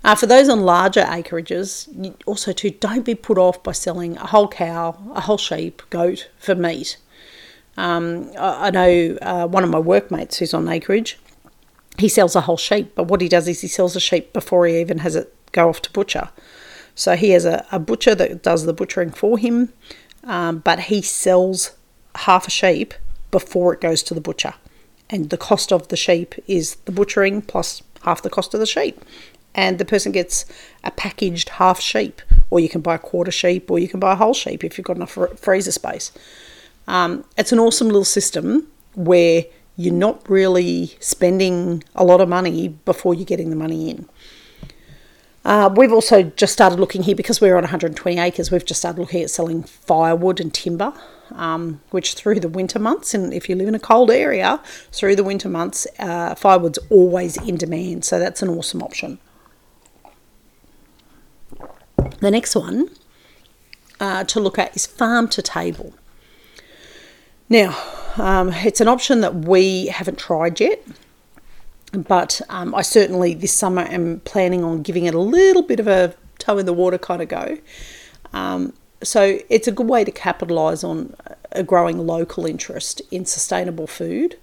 Uh, 0.04 0.14
for 0.14 0.26
those 0.26 0.49
on 0.49 0.61
larger 0.61 1.02
acreages, 1.02 2.14
also 2.26 2.52
too, 2.52 2.71
don't 2.71 3.04
be 3.04 3.14
put 3.14 3.38
off 3.38 3.61
by 3.64 3.73
selling 3.73 4.16
a 4.18 4.26
whole 4.26 4.47
cow, 4.47 4.97
a 5.14 5.23
whole 5.23 5.38
sheep, 5.38 5.83
goat 5.90 6.30
for 6.38 6.54
meat. 6.54 6.97
Um, 7.76 8.30
I, 8.38 8.68
I, 8.68 8.71
know 8.71 9.18
uh, 9.21 9.47
one 9.49 9.64
of 9.64 9.71
my 9.71 9.80
workmates 9.80 10.38
who's 10.38 10.54
on 10.54 10.68
acreage. 10.68 11.18
He 11.99 12.09
sells 12.09 12.37
a 12.37 12.42
whole 12.42 12.56
sheep, 12.56 12.92
but 12.95 13.04
what 13.04 13.21
he 13.21 13.28
does 13.28 13.49
is 13.49 13.62
he 13.62 13.68
sells 13.68 13.97
a 13.97 14.00
sheep 14.00 14.33
before 14.33 14.66
he 14.66 14.80
even 14.80 14.99
has 14.99 15.16
it 15.16 15.35
go 15.52 15.68
off 15.68 15.83
to 15.83 15.90
butcher. 15.90 16.28
So 16.96 17.14
he 17.14 17.30
has 17.30 17.44
a, 17.44 17.64
a 17.70 17.78
butcher 17.78 18.16
that 18.16 18.42
does 18.42 18.66
the 18.66 18.72
butchering 18.72 19.10
for 19.10 19.38
him, 19.38 19.72
um, 20.24 20.58
but 20.58 20.80
he 20.80 21.00
sells 21.02 21.76
half 22.16 22.48
a 22.48 22.50
sheep 22.50 22.94
before 23.30 23.72
it 23.74 23.80
goes 23.80 24.02
to 24.04 24.14
the 24.14 24.20
butcher. 24.20 24.54
And 25.08 25.30
the 25.30 25.36
cost 25.36 25.72
of 25.72 25.86
the 25.86 25.96
sheep 25.96 26.34
is 26.48 26.74
the 26.86 26.92
butchering 26.92 27.42
plus 27.42 27.82
half 28.02 28.22
the 28.22 28.30
cost 28.30 28.54
of 28.54 28.60
the 28.60 28.66
sheep 28.66 29.04
and 29.56 29.78
the 29.78 29.84
person 29.84 30.12
gets 30.12 30.44
a 30.84 30.90
packaged 30.90 31.48
half 31.48 31.80
sheep, 31.80 32.20
or 32.50 32.60
you 32.60 32.68
can 32.68 32.82
buy 32.82 32.94
a 32.94 32.98
quarter 32.98 33.32
sheep, 33.32 33.70
or 33.70 33.78
you 33.78 33.88
can 33.88 33.98
buy 33.98 34.12
a 34.12 34.16
whole 34.16 34.34
sheep 34.34 34.62
if 34.62 34.76
you've 34.76 34.86
got 34.86 34.96
enough 34.96 35.18
freezer 35.36 35.72
space. 35.72 36.12
Um, 36.86 37.24
it's 37.36 37.52
an 37.52 37.58
awesome 37.58 37.88
little 37.88 38.04
system 38.04 38.68
where 38.94 39.44
you're 39.76 39.94
not 39.94 40.28
really 40.28 40.96
spending 41.00 41.82
a 41.94 42.04
lot 42.04 42.20
of 42.20 42.28
money 42.28 42.68
before 42.68 43.14
you're 43.14 43.24
getting 43.24 43.50
the 43.50 43.56
money 43.56 43.90
in. 43.90 44.06
Uh, 45.46 45.72
we've 45.76 45.92
also 45.92 46.24
just 46.24 46.52
started 46.52 46.80
looking 46.80 47.04
here 47.04 47.14
because 47.14 47.40
we're 47.40 47.54
on 47.54 47.62
120 47.62 48.18
acres. 48.18 48.50
We've 48.50 48.64
just 48.64 48.80
started 48.80 49.00
looking 49.00 49.22
at 49.22 49.30
selling 49.30 49.62
firewood 49.62 50.40
and 50.40 50.52
timber, 50.52 50.92
um, 51.30 51.80
which 51.90 52.14
through 52.14 52.40
the 52.40 52.48
winter 52.48 52.80
months, 52.80 53.14
and 53.14 53.32
if 53.32 53.48
you 53.48 53.54
live 53.54 53.68
in 53.68 53.74
a 53.76 53.78
cold 53.78 54.10
area, 54.10 54.60
through 54.90 55.14
the 55.14 55.22
winter 55.22 55.48
months, 55.48 55.86
uh, 56.00 56.34
firewood's 56.34 56.80
always 56.90 57.36
in 57.36 57.56
demand. 57.56 58.04
So 58.04 58.18
that's 58.18 58.42
an 58.42 58.48
awesome 58.48 58.82
option. 58.82 59.20
The 62.18 62.32
next 62.32 62.56
one 62.56 62.90
uh, 64.00 64.24
to 64.24 64.40
look 64.40 64.58
at 64.58 64.74
is 64.74 64.84
farm 64.84 65.28
to 65.28 65.42
table. 65.42 65.94
Now, 67.48 67.80
um, 68.16 68.52
it's 68.52 68.80
an 68.80 68.88
option 68.88 69.20
that 69.20 69.32
we 69.32 69.86
haven't 69.86 70.18
tried 70.18 70.58
yet, 70.58 70.82
but 72.02 72.40
um, 72.48 72.74
I 72.74 72.82
certainly 72.82 73.34
this 73.34 73.52
summer 73.52 73.82
am 73.82 74.20
planning 74.20 74.64
on 74.64 74.82
giving 74.82 75.06
it 75.06 75.14
a 75.14 75.20
little 75.20 75.62
bit 75.62 75.80
of 75.80 75.86
a 75.86 76.14
toe 76.38 76.58
in 76.58 76.66
the 76.66 76.72
water 76.72 76.98
kind 76.98 77.22
of 77.22 77.28
go. 77.28 77.58
Um, 78.32 78.72
so 79.02 79.38
it's 79.48 79.68
a 79.68 79.72
good 79.72 79.86
way 79.86 80.04
to 80.04 80.10
capitalise 80.10 80.82
on 80.82 81.14
a 81.52 81.62
growing 81.62 81.98
local 82.06 82.46
interest 82.46 83.02
in 83.10 83.24
sustainable 83.24 83.86
food 83.86 84.36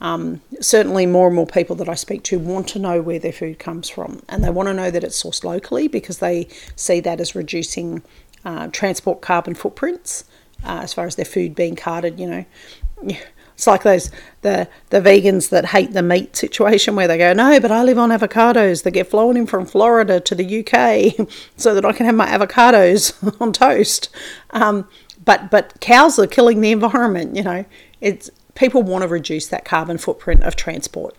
um, 0.00 0.40
certainly, 0.60 1.06
more 1.06 1.28
and 1.28 1.36
more 1.36 1.46
people 1.46 1.76
that 1.76 1.88
I 1.88 1.94
speak 1.94 2.24
to 2.24 2.38
want 2.38 2.68
to 2.68 2.78
know 2.78 3.00
where 3.00 3.18
their 3.18 3.32
food 3.32 3.58
comes 3.58 3.88
from, 3.88 4.22
and 4.28 4.42
they 4.42 4.50
want 4.50 4.68
to 4.68 4.74
know 4.74 4.90
that 4.90 5.04
it's 5.04 5.22
sourced 5.22 5.44
locally 5.44 5.88
because 5.88 6.18
they 6.18 6.48
see 6.76 7.00
that 7.00 7.20
as 7.20 7.34
reducing 7.34 8.02
uh, 8.44 8.68
transport 8.68 9.22
carbon 9.22 9.54
footprints 9.54 10.24
uh, 10.64 10.80
as 10.82 10.92
far 10.92 11.06
as 11.06 11.16
their 11.16 11.24
food 11.24 11.54
being 11.54 11.76
carted. 11.76 12.18
You 12.18 12.26
know, 12.26 13.16
it's 13.54 13.66
like 13.66 13.82
those 13.82 14.10
the 14.42 14.68
the 14.90 15.00
vegans 15.00 15.50
that 15.50 15.66
hate 15.66 15.92
the 15.92 16.02
meat 16.02 16.36
situation 16.36 16.96
where 16.96 17.08
they 17.08 17.18
go, 17.18 17.32
no, 17.32 17.58
but 17.60 17.70
I 17.70 17.82
live 17.82 17.98
on 17.98 18.10
avocados 18.10 18.82
that 18.82 18.90
get 18.90 19.08
flown 19.08 19.36
in 19.36 19.46
from 19.46 19.64
Florida 19.64 20.20
to 20.20 20.34
the 20.34 20.60
UK 20.60 21.28
so 21.56 21.74
that 21.74 21.84
I 21.84 21.92
can 21.92 22.06
have 22.06 22.14
my 22.14 22.26
avocados 22.26 23.14
on 23.40 23.52
toast. 23.52 24.10
Um, 24.50 24.88
but 25.24 25.50
but 25.50 25.80
cows 25.80 26.18
are 26.18 26.26
killing 26.26 26.60
the 26.60 26.72
environment. 26.72 27.36
You 27.36 27.42
know, 27.42 27.64
it's 28.00 28.30
people 28.54 28.82
want 28.82 29.02
to 29.02 29.08
reduce 29.08 29.46
that 29.48 29.64
carbon 29.64 29.98
footprint 29.98 30.42
of 30.42 30.56
transport. 30.56 31.16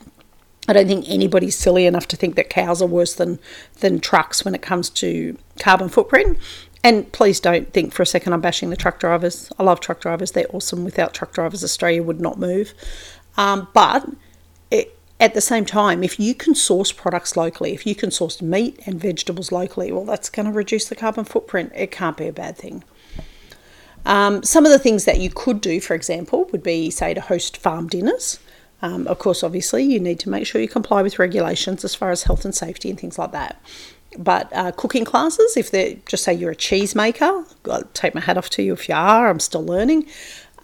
I 0.68 0.74
don't 0.74 0.88
think 0.88 1.06
anybody's 1.08 1.56
silly 1.56 1.86
enough 1.86 2.08
to 2.08 2.16
think 2.16 2.36
that 2.36 2.50
cows 2.50 2.82
are 2.82 2.88
worse 2.88 3.14
than, 3.14 3.40
than 3.82 4.00
trucks 4.00 4.44
when 4.44 4.56
it 4.56 4.62
comes 4.62 4.90
to 4.92 5.38
carbon 5.60 5.90
footprint. 5.90 6.40
And 6.86 7.12
please 7.12 7.40
don't 7.40 7.74
think 7.74 7.94
for 7.94 8.04
a 8.04 8.06
second 8.06 8.34
I'm 8.34 8.42
bashing 8.42 8.70
the 8.70 8.76
truck 8.76 9.00
drivers. 9.00 9.52
I 9.58 9.64
love 9.64 9.80
truck 9.80 10.00
drivers, 10.00 10.34
they're 10.34 10.46
awesome. 10.54 10.86
Without 10.86 11.16
truck 11.16 11.34
drivers, 11.34 11.64
Australia 11.64 12.04
would 12.04 12.22
not 12.22 12.38
move. 12.38 12.76
Um, 13.38 13.68
but 13.74 14.08
it, 14.70 14.96
at 15.20 15.34
the 15.34 15.42
same 15.42 15.66
time, 15.66 16.04
if 16.04 16.20
you 16.20 16.36
can 16.36 16.54
source 16.54 16.92
products 16.92 17.36
locally, 17.36 17.74
if 17.74 17.88
you 17.88 17.96
can 17.96 18.12
source 18.12 18.40
meat 18.40 18.80
and 18.86 19.02
vegetables 19.02 19.52
locally, 19.52 19.92
well, 19.92 20.06
that's 20.06 20.30
going 20.30 20.46
to 20.46 20.52
reduce 20.52 20.88
the 20.88 20.96
carbon 20.96 21.26
footprint. 21.26 21.72
It 21.74 21.90
can't 21.90 22.18
be 22.18 22.28
a 22.28 22.32
bad 22.32 22.56
thing. 22.56 22.84
Um, 24.06 24.44
some 24.44 24.64
of 24.64 24.72
the 24.72 24.78
things 24.78 25.06
that 25.06 25.20
you 25.20 25.32
could 25.32 25.62
do, 25.62 25.82
for 25.82 25.96
example, 25.96 26.46
would 26.52 26.62
be, 26.62 26.92
say, 26.92 27.16
to 27.16 27.22
host 27.22 27.58
farm 27.58 27.88
dinners. 27.88 28.38
Um, 28.84 29.08
of 29.08 29.18
course, 29.18 29.44
obviously, 29.44 29.84
you 29.84 30.00
need 30.00 30.20
to 30.20 30.30
make 30.30 30.46
sure 30.46 30.62
you 30.62 30.68
comply 30.68 31.02
with 31.02 31.18
regulations 31.18 31.84
as 31.84 31.96
far 31.96 32.12
as 32.12 32.24
health 32.24 32.46
and 32.46 32.54
safety 32.54 32.92
and 32.92 33.00
things 33.00 33.18
like 33.18 33.32
that. 33.32 33.60
But 34.18 34.52
uh, 34.54 34.72
cooking 34.72 35.06
classes, 35.06 35.58
if 35.58 35.72
they're 35.72 35.96
just 36.06 36.24
say 36.24 36.34
you're 36.34 36.52
a 36.52 36.56
cheesemaker, 36.56 37.46
I'll 37.70 37.84
take 37.94 38.16
my 38.16 38.22
hat 38.22 38.38
off 38.38 38.50
to 38.52 38.64
you 38.64 38.74
if 38.74 38.88
you 38.88 38.96
are, 38.96 39.30
I'm 39.30 39.40
still 39.40 39.66
learning. 39.66 40.08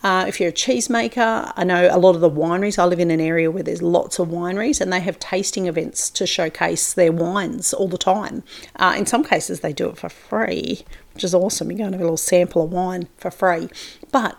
Uh, 0.03 0.25
if 0.27 0.39
you're 0.39 0.49
a 0.49 0.53
cheesemaker, 0.53 1.53
I 1.55 1.63
know 1.63 1.87
a 1.91 1.99
lot 1.99 2.15
of 2.15 2.21
the 2.21 2.29
wineries. 2.29 2.79
I 2.79 2.85
live 2.85 2.99
in 2.99 3.11
an 3.11 3.21
area 3.21 3.51
where 3.51 3.61
there's 3.61 3.83
lots 3.83 4.17
of 4.17 4.29
wineries, 4.29 4.81
and 4.81 4.91
they 4.91 4.99
have 4.99 5.19
tasting 5.19 5.67
events 5.67 6.09
to 6.11 6.25
showcase 6.25 6.93
their 6.93 7.11
wines 7.11 7.71
all 7.71 7.87
the 7.87 7.99
time. 7.99 8.43
Uh, 8.77 8.95
in 8.97 9.05
some 9.05 9.23
cases, 9.23 9.59
they 9.59 9.73
do 9.73 9.89
it 9.89 9.97
for 9.97 10.09
free, 10.09 10.85
which 11.13 11.23
is 11.23 11.35
awesome. 11.35 11.71
You 11.71 11.77
go 11.77 11.83
and 11.83 11.93
have 11.93 12.01
a 12.01 12.05
little 12.05 12.17
sample 12.17 12.63
of 12.63 12.71
wine 12.71 13.09
for 13.17 13.29
free. 13.29 13.69
But 14.11 14.37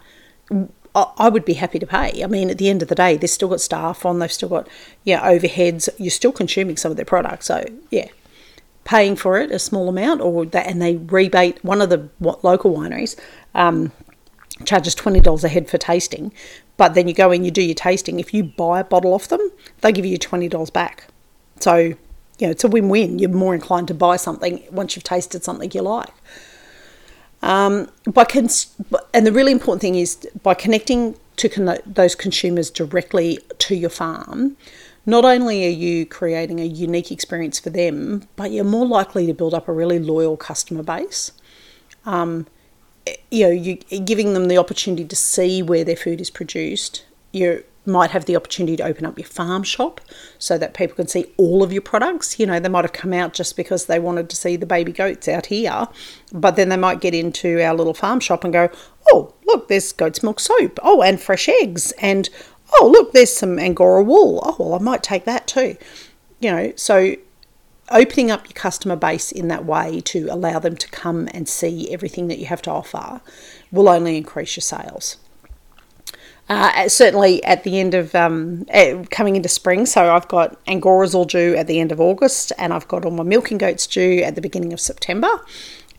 I 0.94 1.28
would 1.28 1.44
be 1.44 1.54
happy 1.54 1.78
to 1.78 1.86
pay. 1.86 2.22
I 2.22 2.26
mean, 2.26 2.50
at 2.50 2.58
the 2.58 2.68
end 2.68 2.82
of 2.82 2.88
the 2.88 2.94
day, 2.94 3.16
they've 3.16 3.30
still 3.30 3.48
got 3.48 3.60
staff 3.60 4.04
on, 4.04 4.18
they've 4.18 4.32
still 4.32 4.48
got 4.48 4.68
yeah 5.04 5.22
overheads. 5.22 5.88
You're 5.96 6.10
still 6.10 6.32
consuming 6.32 6.76
some 6.76 6.90
of 6.90 6.96
their 6.96 7.06
products, 7.06 7.46
so 7.46 7.64
yeah, 7.90 8.08
paying 8.84 9.16
for 9.16 9.38
it 9.38 9.50
a 9.50 9.58
small 9.58 9.88
amount, 9.88 10.20
or 10.20 10.44
that, 10.46 10.66
and 10.66 10.80
they 10.80 10.96
rebate 10.96 11.64
one 11.64 11.80
of 11.80 11.90
the 11.90 12.08
local 12.20 12.74
wineries. 12.74 13.18
Um, 13.54 13.92
charges 14.64 14.94
$20 14.94 15.44
a 15.44 15.48
head 15.48 15.68
for 15.68 15.78
tasting. 15.78 16.32
But 16.76 16.94
then 16.94 17.08
you 17.08 17.14
go 17.14 17.30
in, 17.30 17.44
you 17.44 17.50
do 17.50 17.62
your 17.62 17.74
tasting. 17.74 18.20
If 18.20 18.32
you 18.32 18.44
buy 18.44 18.80
a 18.80 18.84
bottle 18.84 19.14
off 19.14 19.28
them, 19.28 19.50
they 19.80 19.92
give 19.92 20.06
you 20.06 20.18
$20 20.18 20.72
back. 20.72 21.06
So, 21.60 21.76
you 21.76 21.96
know, 22.40 22.50
it's 22.50 22.64
a 22.64 22.68
win 22.68 22.88
win. 22.88 23.18
You're 23.18 23.30
more 23.30 23.54
inclined 23.54 23.88
to 23.88 23.94
buy 23.94 24.16
something 24.16 24.62
once 24.70 24.96
you've 24.96 25.04
tasted 25.04 25.44
something 25.44 25.70
you 25.72 25.82
like. 25.82 26.12
Um, 27.42 27.88
by 28.06 28.24
cons- 28.24 28.74
and 29.12 29.26
the 29.26 29.32
really 29.32 29.52
important 29.52 29.82
thing 29.82 29.96
is 29.96 30.16
by 30.42 30.54
connecting 30.54 31.16
to 31.36 31.48
con- 31.48 31.78
those 31.84 32.14
consumers 32.14 32.70
directly 32.70 33.38
to 33.58 33.74
your 33.74 33.90
farm, 33.90 34.56
not 35.04 35.24
only 35.24 35.66
are 35.66 35.70
you 35.70 36.06
creating 36.06 36.60
a 36.60 36.64
unique 36.64 37.10
experience 37.10 37.58
for 37.58 37.70
them, 37.70 38.28
but 38.36 38.52
you're 38.52 38.64
more 38.64 38.86
likely 38.86 39.26
to 39.26 39.34
build 39.34 39.54
up 39.54 39.68
a 39.68 39.72
really 39.72 39.98
loyal 39.98 40.36
customer 40.36 40.82
base. 40.82 41.32
Um, 42.04 42.46
you 43.30 43.44
know, 43.44 43.50
you 43.50 43.76
giving 43.76 44.34
them 44.34 44.48
the 44.48 44.58
opportunity 44.58 45.04
to 45.04 45.16
see 45.16 45.62
where 45.62 45.84
their 45.84 45.96
food 45.96 46.20
is 46.20 46.30
produced. 46.30 47.04
You 47.32 47.64
might 47.84 48.10
have 48.10 48.26
the 48.26 48.36
opportunity 48.36 48.76
to 48.76 48.84
open 48.84 49.04
up 49.04 49.18
your 49.18 49.26
farm 49.26 49.64
shop 49.64 50.00
so 50.38 50.56
that 50.56 50.74
people 50.74 50.94
can 50.94 51.08
see 51.08 51.26
all 51.36 51.62
of 51.62 51.72
your 51.72 51.82
products. 51.82 52.38
You 52.38 52.46
know, 52.46 52.60
they 52.60 52.68
might 52.68 52.84
have 52.84 52.92
come 52.92 53.12
out 53.12 53.32
just 53.32 53.56
because 53.56 53.86
they 53.86 53.98
wanted 53.98 54.30
to 54.30 54.36
see 54.36 54.56
the 54.56 54.66
baby 54.66 54.92
goats 54.92 55.26
out 55.26 55.46
here, 55.46 55.88
but 56.32 56.54
then 56.54 56.68
they 56.68 56.76
might 56.76 57.00
get 57.00 57.14
into 57.14 57.60
our 57.60 57.74
little 57.74 57.94
farm 57.94 58.20
shop 58.20 58.44
and 58.44 58.52
go, 58.52 58.70
oh, 59.10 59.34
look, 59.46 59.66
there's 59.66 59.92
goat's 59.92 60.22
milk 60.22 60.38
soap. 60.38 60.78
Oh, 60.82 61.02
and 61.02 61.20
fresh 61.20 61.48
eggs. 61.48 61.92
And 61.92 62.30
oh, 62.74 62.88
look, 62.92 63.12
there's 63.12 63.32
some 63.32 63.58
Angora 63.58 64.02
wool. 64.02 64.40
Oh, 64.44 64.56
well, 64.58 64.74
I 64.74 64.78
might 64.78 65.02
take 65.02 65.24
that 65.24 65.46
too. 65.46 65.76
You 66.40 66.50
know, 66.50 66.72
so 66.76 67.16
opening 67.90 68.30
up 68.30 68.46
your 68.46 68.54
customer 68.54 68.96
base 68.96 69.30
in 69.30 69.48
that 69.48 69.64
way 69.64 70.00
to 70.00 70.28
allow 70.30 70.58
them 70.58 70.76
to 70.76 70.88
come 70.90 71.28
and 71.32 71.48
see 71.48 71.92
everything 71.92 72.28
that 72.28 72.38
you 72.38 72.46
have 72.46 72.62
to 72.62 72.70
offer 72.70 73.20
will 73.70 73.88
only 73.88 74.16
increase 74.16 74.56
your 74.56 74.62
sales. 74.62 75.18
Uh, 76.48 76.88
certainly 76.88 77.42
at 77.44 77.62
the 77.64 77.78
end 77.78 77.94
of 77.94 78.14
um, 78.14 78.66
coming 79.10 79.36
into 79.36 79.48
spring, 79.48 79.86
so 79.86 80.14
I've 80.14 80.28
got 80.28 80.62
Angoras 80.66 81.14
all 81.14 81.24
due 81.24 81.54
at 81.54 81.66
the 81.66 81.78
end 81.80 81.92
of 81.92 82.00
August, 82.00 82.52
and 82.58 82.72
I've 82.72 82.88
got 82.88 83.04
all 83.04 83.10
my 83.10 83.22
milking 83.22 83.58
goats 83.58 83.86
due 83.86 84.18
at 84.22 84.34
the 84.34 84.40
beginning 84.40 84.72
of 84.72 84.80
September. 84.80 85.28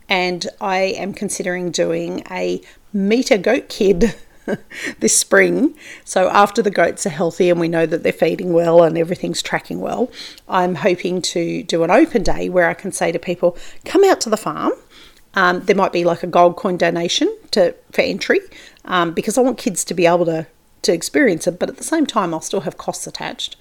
And 0.08 0.46
I 0.60 0.78
am 0.78 1.14
considering 1.14 1.70
doing 1.70 2.22
a 2.30 2.60
meter 2.92 3.38
goat 3.38 3.68
kid 3.68 4.14
this 5.00 5.16
spring. 5.16 5.74
So 6.04 6.28
after 6.28 6.62
the 6.62 6.70
goats 6.70 7.06
are 7.06 7.10
healthy 7.10 7.50
and 7.50 7.60
we 7.60 7.68
know 7.68 7.86
that 7.86 8.02
they're 8.02 8.12
feeding 8.12 8.52
well 8.52 8.82
and 8.82 8.96
everything's 8.98 9.42
tracking 9.42 9.80
well, 9.80 10.10
I'm 10.48 10.76
hoping 10.76 11.22
to 11.22 11.62
do 11.62 11.82
an 11.82 11.90
open 11.90 12.22
day 12.22 12.48
where 12.48 12.68
I 12.68 12.74
can 12.74 12.92
say 12.92 13.12
to 13.12 13.18
people, 13.18 13.56
come 13.84 14.04
out 14.04 14.20
to 14.22 14.30
the 14.30 14.36
farm. 14.36 14.72
Um, 15.34 15.60
there 15.64 15.76
might 15.76 15.92
be 15.92 16.04
like 16.04 16.22
a 16.22 16.28
gold 16.28 16.56
coin 16.56 16.76
donation 16.76 17.34
to 17.50 17.74
for 17.90 18.02
entry 18.02 18.40
um, 18.84 19.12
because 19.12 19.36
I 19.36 19.40
want 19.40 19.58
kids 19.58 19.84
to 19.84 19.94
be 19.94 20.06
able 20.06 20.26
to 20.26 20.46
to 20.82 20.92
experience 20.92 21.46
it, 21.46 21.58
but 21.58 21.68
at 21.68 21.78
the 21.78 21.84
same 21.84 22.06
time 22.06 22.32
I'll 22.32 22.40
still 22.40 22.60
have 22.60 22.76
costs 22.76 23.06
attached. 23.06 23.56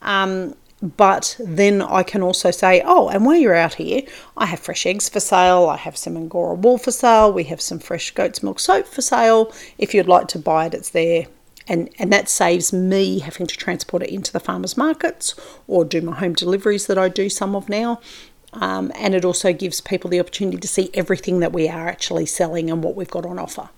Um, 0.00 0.54
but 0.80 1.36
then 1.40 1.82
I 1.82 2.02
can 2.04 2.22
also 2.22 2.50
say, 2.50 2.82
oh, 2.84 3.08
and 3.08 3.26
while 3.26 3.36
you're 3.36 3.54
out 3.54 3.74
here, 3.74 4.02
I 4.36 4.46
have 4.46 4.60
fresh 4.60 4.86
eggs 4.86 5.08
for 5.08 5.18
sale, 5.18 5.66
I 5.66 5.76
have 5.76 5.96
some 5.96 6.16
Angora 6.16 6.54
wool 6.54 6.78
for 6.78 6.92
sale, 6.92 7.32
we 7.32 7.44
have 7.44 7.60
some 7.60 7.80
fresh 7.80 8.12
goat's 8.12 8.42
milk 8.42 8.60
soap 8.60 8.86
for 8.86 9.02
sale. 9.02 9.52
If 9.76 9.92
you'd 9.92 10.06
like 10.06 10.28
to 10.28 10.38
buy 10.38 10.66
it, 10.66 10.74
it's 10.74 10.90
there. 10.90 11.26
And, 11.66 11.90
and 11.98 12.12
that 12.12 12.28
saves 12.28 12.72
me 12.72 13.18
having 13.18 13.46
to 13.46 13.56
transport 13.56 14.02
it 14.02 14.10
into 14.10 14.32
the 14.32 14.40
farmers 14.40 14.76
markets 14.76 15.34
or 15.66 15.84
do 15.84 16.00
my 16.00 16.14
home 16.14 16.32
deliveries 16.32 16.86
that 16.86 16.96
I 16.96 17.08
do 17.08 17.28
some 17.28 17.54
of 17.54 17.68
now. 17.68 18.00
Um, 18.54 18.90
and 18.94 19.14
it 19.14 19.24
also 19.24 19.52
gives 19.52 19.80
people 19.80 20.08
the 20.08 20.20
opportunity 20.20 20.56
to 20.58 20.68
see 20.68 20.90
everything 20.94 21.40
that 21.40 21.52
we 21.52 21.68
are 21.68 21.88
actually 21.88 22.24
selling 22.24 22.70
and 22.70 22.82
what 22.82 22.94
we've 22.94 23.10
got 23.10 23.26
on 23.26 23.38
offer. 23.38 23.68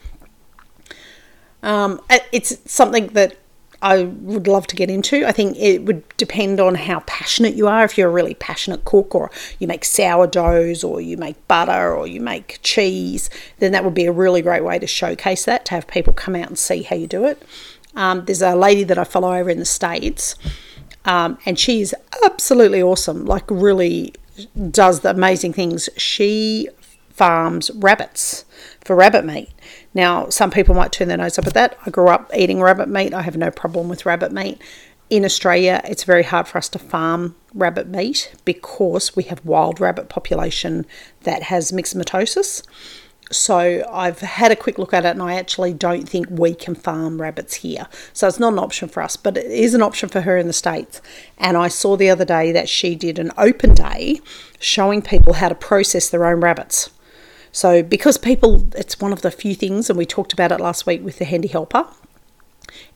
Um, 1.62 2.00
it's 2.30 2.58
something 2.70 3.08
that 3.08 3.36
I 3.82 4.04
would 4.04 4.46
love 4.46 4.66
to 4.68 4.76
get 4.76 4.90
into. 4.90 5.24
I 5.24 5.32
think 5.32 5.56
it 5.56 5.84
would 5.84 6.06
depend 6.16 6.60
on 6.60 6.74
how 6.74 7.00
passionate 7.00 7.54
you 7.54 7.66
are. 7.66 7.84
If 7.84 7.96
you're 7.96 8.08
a 8.08 8.12
really 8.12 8.34
passionate 8.34 8.84
cook, 8.84 9.14
or 9.14 9.30
you 9.58 9.66
make 9.66 9.84
sourdoughs, 9.84 10.84
or 10.84 11.00
you 11.00 11.16
make 11.16 11.48
butter, 11.48 11.94
or 11.94 12.06
you 12.06 12.20
make 12.20 12.60
cheese, 12.62 13.30
then 13.58 13.72
that 13.72 13.84
would 13.84 13.94
be 13.94 14.04
a 14.04 14.12
really 14.12 14.42
great 14.42 14.64
way 14.64 14.78
to 14.78 14.86
showcase 14.86 15.44
that 15.46 15.64
to 15.66 15.70
have 15.72 15.86
people 15.86 16.12
come 16.12 16.36
out 16.36 16.48
and 16.48 16.58
see 16.58 16.82
how 16.82 16.96
you 16.96 17.06
do 17.06 17.24
it. 17.24 17.42
Um, 17.96 18.24
there's 18.26 18.42
a 18.42 18.54
lady 18.54 18.84
that 18.84 18.98
I 18.98 19.04
follow 19.04 19.34
over 19.34 19.48
in 19.50 19.58
the 19.58 19.64
States, 19.64 20.34
um, 21.04 21.38
and 21.46 21.58
she's 21.58 21.94
absolutely 22.24 22.82
awesome. 22.82 23.24
Like, 23.24 23.44
really 23.50 24.12
does 24.70 25.00
the 25.00 25.10
amazing 25.10 25.54
things. 25.54 25.88
She 25.96 26.68
farms 27.08 27.70
rabbits 27.74 28.44
for 28.84 28.96
rabbit 28.96 29.24
meat. 29.24 29.50
Now, 29.92 30.28
some 30.28 30.50
people 30.50 30.74
might 30.74 30.92
turn 30.92 31.08
their 31.08 31.16
nose 31.16 31.38
up 31.38 31.46
at 31.46 31.54
that. 31.54 31.76
I 31.84 31.90
grew 31.90 32.08
up 32.08 32.30
eating 32.34 32.60
rabbit 32.60 32.88
meat. 32.88 33.12
I 33.12 33.22
have 33.22 33.36
no 33.36 33.50
problem 33.50 33.88
with 33.88 34.06
rabbit 34.06 34.32
meat. 34.32 34.60
In 35.08 35.24
Australia, 35.24 35.80
it's 35.84 36.04
very 36.04 36.22
hard 36.22 36.46
for 36.46 36.58
us 36.58 36.68
to 36.70 36.78
farm 36.78 37.34
rabbit 37.52 37.88
meat 37.88 38.32
because 38.44 39.16
we 39.16 39.24
have 39.24 39.44
wild 39.44 39.80
rabbit 39.80 40.08
population 40.08 40.86
that 41.22 41.44
has 41.44 41.72
myxomatosis. 41.72 42.62
So 43.32 43.84
I've 43.92 44.20
had 44.20 44.50
a 44.50 44.56
quick 44.56 44.78
look 44.78 44.92
at 44.92 45.04
it 45.04 45.10
and 45.10 45.22
I 45.22 45.34
actually 45.34 45.72
don't 45.72 46.08
think 46.08 46.26
we 46.30 46.54
can 46.54 46.74
farm 46.74 47.20
rabbits 47.20 47.54
here. 47.54 47.86
So 48.12 48.26
it's 48.26 48.40
not 48.40 48.52
an 48.52 48.58
option 48.58 48.88
for 48.88 49.02
us, 49.02 49.16
but 49.16 49.36
it 49.36 49.46
is 49.46 49.74
an 49.74 49.82
option 49.82 50.08
for 50.08 50.22
her 50.22 50.36
in 50.36 50.48
the 50.48 50.52
States. 50.52 51.00
And 51.38 51.56
I 51.56 51.68
saw 51.68 51.96
the 51.96 52.10
other 52.10 52.24
day 52.24 52.52
that 52.52 52.68
she 52.68 52.94
did 52.94 53.18
an 53.18 53.30
open 53.38 53.74
day 53.74 54.20
showing 54.58 55.02
people 55.02 55.34
how 55.34 55.48
to 55.48 55.54
process 55.54 56.10
their 56.10 56.26
own 56.26 56.40
rabbits. 56.40 56.90
So, 57.52 57.82
because 57.82 58.16
people, 58.16 58.68
it's 58.76 59.00
one 59.00 59.12
of 59.12 59.22
the 59.22 59.30
few 59.30 59.54
things, 59.54 59.90
and 59.90 59.98
we 59.98 60.06
talked 60.06 60.32
about 60.32 60.52
it 60.52 60.60
last 60.60 60.86
week 60.86 61.02
with 61.04 61.18
the 61.18 61.24
handy 61.24 61.48
helper. 61.48 61.86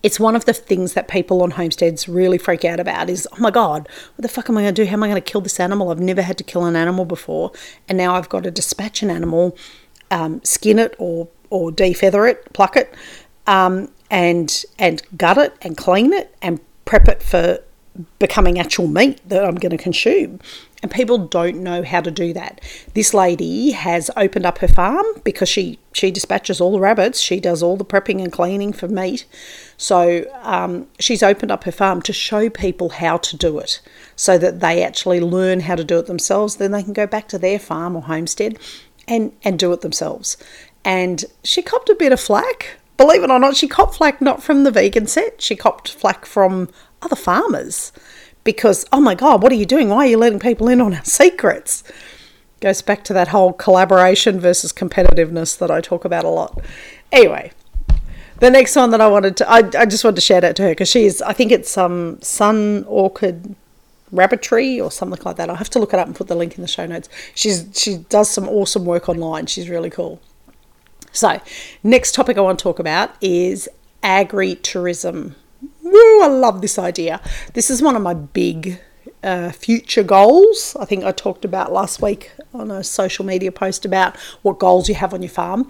It's 0.03 0.21
one 0.21 0.37
of 0.37 0.45
the 0.45 0.53
things 0.53 0.93
that 0.93 1.09
people 1.09 1.43
on 1.43 1.53
homesteads 1.53 2.09
really 2.09 2.39
freak 2.39 2.65
out 2.65 2.79
about 2.79 3.11
is, 3.11 3.27
oh 3.33 3.41
my 3.41 3.51
God, 3.51 3.89
what 4.15 4.23
the 4.23 4.29
fuck 4.29 4.49
am 4.49 4.57
I 4.57 4.63
going 4.63 4.75
to 4.75 4.85
do? 4.85 4.89
How 4.89 4.95
am 4.95 5.03
I 5.03 5.09
going 5.09 5.21
to 5.21 5.33
kill 5.33 5.41
this 5.41 5.59
animal? 5.59 5.91
I've 5.91 6.01
never 6.01 6.23
had 6.23 6.39
to 6.39 6.45
kill 6.45 6.65
an 6.65 6.77
animal 6.77 7.05
before. 7.05 7.51
And 7.89 7.99
now 7.99 8.15
I've 8.15 8.29
got 8.29 8.45
to 8.45 8.51
dispatch 8.51 9.03
an 9.03 9.11
animal, 9.11 9.57
um, 10.11 10.43
skin 10.45 10.79
it 10.79 10.95
or, 10.99 11.29
or 11.51 11.73
defeather 11.73 12.31
it, 12.31 12.53
pluck 12.53 12.77
it, 12.77 12.95
um, 13.47 13.91
and, 14.11 14.65
and 14.79 15.03
gut 15.17 15.39
it 15.39 15.55
and 15.63 15.77
clean 15.77 16.13
it 16.13 16.37
and 16.41 16.61
prep 16.85 17.09
it 17.09 17.23
for 17.23 17.59
becoming 18.19 18.59
actual 18.59 18.89
meat 18.89 19.21
that 19.29 19.45
I'm 19.45 19.55
going 19.55 19.77
to 19.77 19.83
consume. 19.83 20.41
And 20.83 20.91
people 20.91 21.17
don't 21.17 21.63
know 21.63 21.83
how 21.83 22.03
to 22.03 22.11
do 22.11 22.33
that. 22.35 22.61
This 22.93 23.15
lady 23.15 23.71
has 23.71 24.11
opened 24.17 24.45
up 24.45 24.59
her 24.59 24.69
farm 24.69 25.07
because 25.23 25.49
she, 25.49 25.79
she 25.93 26.11
dispatches 26.11 26.61
all 26.61 26.73
the 26.73 26.81
rabbits, 26.81 27.21
she 27.21 27.41
does 27.41 27.63
all 27.63 27.77
the 27.77 27.85
prepping 27.85 28.23
and 28.23 28.31
cleaning 28.31 28.73
for 28.73 28.89
meat. 28.89 29.25
So 29.79 30.27
um, 30.43 30.87
she's 30.99 31.23
opened 31.23 31.53
up 31.53 31.65
her 31.65 31.73
farm 31.73 32.03
to 32.03 32.13
show 32.13 32.51
people 32.51 32.91
how 32.91 33.17
to 33.17 33.37
do 33.37 33.59
it 33.59 33.81
so 34.17 34.37
that 34.37 34.61
they 34.61 34.83
actually 34.83 35.21
learn 35.21 35.61
how 35.61 35.77
to 35.77 35.85
do 35.85 35.99
it 35.99 36.07
themselves. 36.07 36.57
Then 36.57 36.73
they 36.73 36.83
can 36.83 36.93
go 36.93 37.07
back 37.07 37.29
to 37.29 37.39
their 37.39 37.59
farm 37.59 37.97
or 37.97 38.03
homestead 38.03 38.59
and, 39.09 39.33
and 39.43 39.59
do 39.59 39.73
it 39.73 39.81
themselves. 39.81 40.37
And 40.85 41.25
she 41.45 41.63
copped 41.63 41.89
a 41.89 41.95
bit 41.95 42.13
of 42.13 42.21
flack. 42.21 42.79
Believe 42.97 43.23
it 43.23 43.31
or 43.31 43.39
not, 43.39 43.57
she 43.57 43.67
copped 43.69 43.97
flack 43.97 44.21
not 44.21 44.43
from 44.43 44.65
the 44.65 44.71
vegan 44.71 45.07
set, 45.07 45.41
she 45.41 45.57
copped 45.57 45.91
flack 45.91 46.27
from 46.27 46.69
other 47.05 47.17
farmers 47.17 47.93
because, 48.45 48.85
oh 48.93 49.01
my 49.01 49.15
God, 49.15 49.43
what 49.43 49.53
are 49.53 49.57
you 49.57 49.67
doing? 49.67 49.89
Why 49.89 49.99
are 49.99 50.11
you 50.11 50.19
letting 50.19 50.39
people 50.39 50.69
in 50.69 50.81
on 50.81 50.95
our 50.95 51.05
secrets? 51.05 51.83
Goes 52.61 52.83
back 52.83 53.05
to 53.05 53.13
that 53.13 53.29
whole 53.29 53.53
collaboration 53.53 54.41
versus 54.41 54.73
competitiveness 54.73 55.59
that 55.59 55.71
I 55.71 55.81
talk 55.81 56.05
about 56.05 56.25
a 56.25 56.29
lot. 56.29 56.63
Anyway, 57.13 57.53
the 58.41 58.51
next 58.51 58.75
one 58.77 58.91
that 58.91 59.01
I 59.01 59.09
wanted 59.09 59.37
to, 59.39 59.51
I, 59.51 59.59
I 59.79 59.87
just 59.87 60.05
wanted 60.05 60.17
to 60.17 60.23
shout 60.23 60.45
out 60.45 60.57
to 60.57 60.63
her 60.63 60.71
because 60.71 60.89
she's, 60.89 61.21
I 61.23 61.33
think 61.33 61.53
it's 61.53 61.77
um, 61.77 62.21
Sun 62.23 62.85
Orchid 62.89 63.55
Rabbitry 64.15 64.81
or 64.81 64.91
something 64.91 65.21
like 65.25 65.37
that. 65.37 65.51
I'll 65.51 65.57
have 65.57 65.71
to 65.71 65.79
look 65.79 65.93
it 65.93 65.99
up 65.99 66.07
and 66.07 66.17
put 66.17 66.29
the 66.29 66.37
link 66.37 66.57
in 66.57 66.63
the 66.63 66.69
show 66.69 66.87
notes. 66.87 67.09
She's 67.35 67.69
she 67.75 67.99
does 68.09 68.31
some 68.31 68.49
awesome 68.49 68.85
work 68.85 69.09
online. 69.09 69.47
She's 69.47 69.69
really 69.69 69.91
cool. 69.91 70.21
So, 71.13 71.41
next 71.83 72.15
topic 72.15 72.39
I 72.39 72.41
want 72.41 72.59
to 72.59 72.63
talk 72.63 72.79
about 72.79 73.11
is 73.21 73.69
agri 74.03 74.57
tourism. 74.57 75.37
Woo, 75.85 76.23
I 76.23 76.29
love 76.29 76.63
this 76.63 76.79
idea. 76.79 77.21
This 77.53 77.71
is 77.71 77.83
one 77.83 77.95
of 77.95 78.01
my 78.01 78.15
big 78.15 78.81
uh, 79.23 79.53
future 79.53 80.03
goals. 80.03 80.75
I 80.81 80.87
think 80.87 81.05
I 81.05 81.13
talked 81.13 81.45
about 81.45 81.73
last 81.73 82.01
week 82.01 82.33
on 82.55 82.71
a 82.71 82.83
social 82.83 83.25
media 83.25 83.53
post 83.53 83.85
about 83.85 84.17
what 84.41 84.59
goals 84.59 84.89
you 84.89 84.95
have 84.95 85.13
on 85.13 85.21
your 85.21 85.31
farm. 85.31 85.69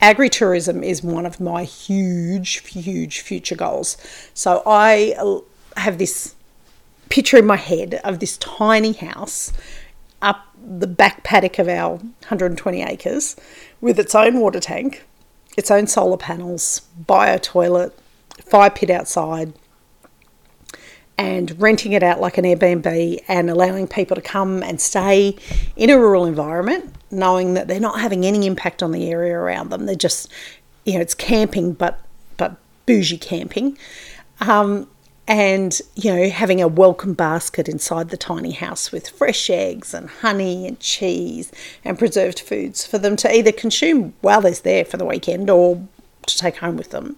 Agritourism 0.00 0.82
is 0.82 1.02
one 1.02 1.26
of 1.26 1.38
my 1.38 1.64
huge, 1.64 2.66
huge 2.66 3.20
future 3.20 3.54
goals. 3.54 3.98
So 4.32 4.62
I 4.64 5.14
have 5.76 5.98
this 5.98 6.34
picture 7.10 7.36
in 7.36 7.44
my 7.44 7.56
head 7.56 8.00
of 8.04 8.20
this 8.20 8.38
tiny 8.38 8.94
house 8.94 9.52
up 10.22 10.46
the 10.56 10.86
back 10.86 11.24
paddock 11.24 11.58
of 11.58 11.68
our 11.68 11.96
120 11.96 12.82
acres 12.82 13.36
with 13.82 13.98
its 13.98 14.14
own 14.14 14.40
water 14.40 14.60
tank, 14.60 15.04
its 15.58 15.70
own 15.70 15.86
solar 15.86 16.16
panels, 16.16 16.80
bio 17.06 17.36
toilet, 17.36 17.98
fire 18.46 18.70
pit 18.70 18.90
outside 18.90 19.52
and 21.18 21.60
renting 21.60 21.92
it 21.92 22.02
out 22.02 22.20
like 22.20 22.38
an 22.38 22.44
Airbnb 22.44 23.22
and 23.28 23.50
allowing 23.50 23.86
people 23.86 24.14
to 24.14 24.22
come 24.22 24.62
and 24.62 24.80
stay 24.80 25.36
in 25.76 25.90
a 25.90 25.98
rural 25.98 26.24
environment, 26.24 26.94
knowing 27.10 27.54
that 27.54 27.68
they're 27.68 27.80
not 27.80 28.00
having 28.00 28.24
any 28.24 28.46
impact 28.46 28.82
on 28.82 28.92
the 28.92 29.10
area 29.10 29.36
around 29.36 29.70
them. 29.70 29.86
They're 29.86 29.94
just, 29.94 30.32
you 30.84 30.94
know, 30.94 31.00
it's 31.00 31.14
camping, 31.14 31.74
but 31.74 32.00
but 32.36 32.56
bougie 32.86 33.18
camping. 33.18 33.78
Um, 34.40 34.88
and 35.28 35.80
you 35.94 36.12
know 36.12 36.28
having 36.28 36.60
a 36.60 36.66
welcome 36.66 37.14
basket 37.14 37.68
inside 37.68 38.08
the 38.08 38.16
tiny 38.16 38.50
house 38.50 38.90
with 38.90 39.08
fresh 39.08 39.48
eggs 39.48 39.94
and 39.94 40.10
honey 40.10 40.66
and 40.66 40.80
cheese 40.80 41.52
and 41.84 41.98
preserved 41.98 42.40
foods 42.40 42.84
for 42.84 42.98
them 42.98 43.14
to 43.14 43.32
either 43.32 43.52
consume 43.52 44.14
while 44.20 44.40
they're 44.40 44.52
there 44.52 44.84
for 44.84 44.96
the 44.96 45.04
weekend 45.04 45.48
or 45.48 45.86
to 46.26 46.36
take 46.36 46.56
home 46.56 46.76
with 46.76 46.90
them 46.90 47.16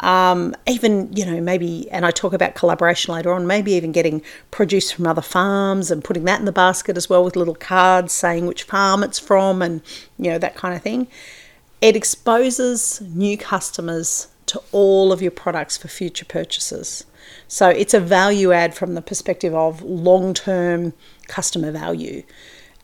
um, 0.00 0.54
even, 0.66 1.12
you 1.14 1.26
know, 1.26 1.40
maybe, 1.40 1.90
and 1.90 2.06
I 2.06 2.10
talk 2.10 2.32
about 2.32 2.54
collaboration 2.54 3.14
later 3.14 3.32
on, 3.32 3.46
maybe 3.46 3.72
even 3.72 3.92
getting 3.92 4.22
produce 4.50 4.90
from 4.90 5.06
other 5.06 5.22
farms 5.22 5.90
and 5.90 6.02
putting 6.02 6.24
that 6.24 6.40
in 6.40 6.46
the 6.46 6.52
basket 6.52 6.96
as 6.96 7.08
well 7.08 7.22
with 7.22 7.36
little 7.36 7.54
cards 7.54 8.12
saying 8.12 8.46
which 8.46 8.62
farm 8.62 9.02
it's 9.02 9.18
from 9.18 9.60
and, 9.60 9.82
you 10.18 10.30
know, 10.30 10.38
that 10.38 10.56
kind 10.56 10.74
of 10.74 10.82
thing. 10.82 11.06
It 11.82 11.96
exposes 11.96 13.00
new 13.02 13.36
customers 13.36 14.28
to 14.46 14.62
all 14.72 15.12
of 15.12 15.22
your 15.22 15.30
products 15.30 15.76
for 15.76 15.88
future 15.88 16.24
purchases. 16.24 17.04
So 17.46 17.68
it's 17.68 17.94
a 17.94 18.00
value 18.00 18.52
add 18.52 18.74
from 18.74 18.94
the 18.94 19.02
perspective 19.02 19.54
of 19.54 19.82
long 19.82 20.34
term 20.34 20.94
customer 21.28 21.70
value. 21.70 22.22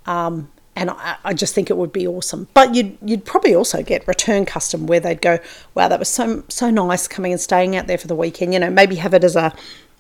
Um, 0.05 0.51
and 0.77 0.91
I, 0.91 1.17
I, 1.25 1.35
just 1.35 1.55
think 1.55 1.71
it 1.71 1.77
would 1.77 1.93
be 1.93 2.07
awesome. 2.07 2.49
But 2.53 2.75
you'd 2.75 2.99
you'd 3.03 3.25
probably 3.25 3.55
also 3.55 3.83
get 3.83 4.07
return 4.07 4.45
custom 4.45 4.87
where 4.87 5.01
they'd 5.01 5.23
go, 5.23 5.39
wow, 5.75 5.89
that 5.89 5.99
was 5.99 6.11
so 6.11 6.45
so 6.49 6.71
nice 6.71 7.09
coming 7.09 7.33
and 7.33 7.41
staying 7.41 7.75
out 7.75 7.87
there 7.87 7.99
for 7.99 8.07
the 8.07 8.15
weekend. 8.15 8.53
You 8.53 8.61
know, 8.61 8.71
maybe 8.71 8.97
have 8.97 9.15
it 9.15 9.25
as 9.25 9.35
a, 9.35 9.55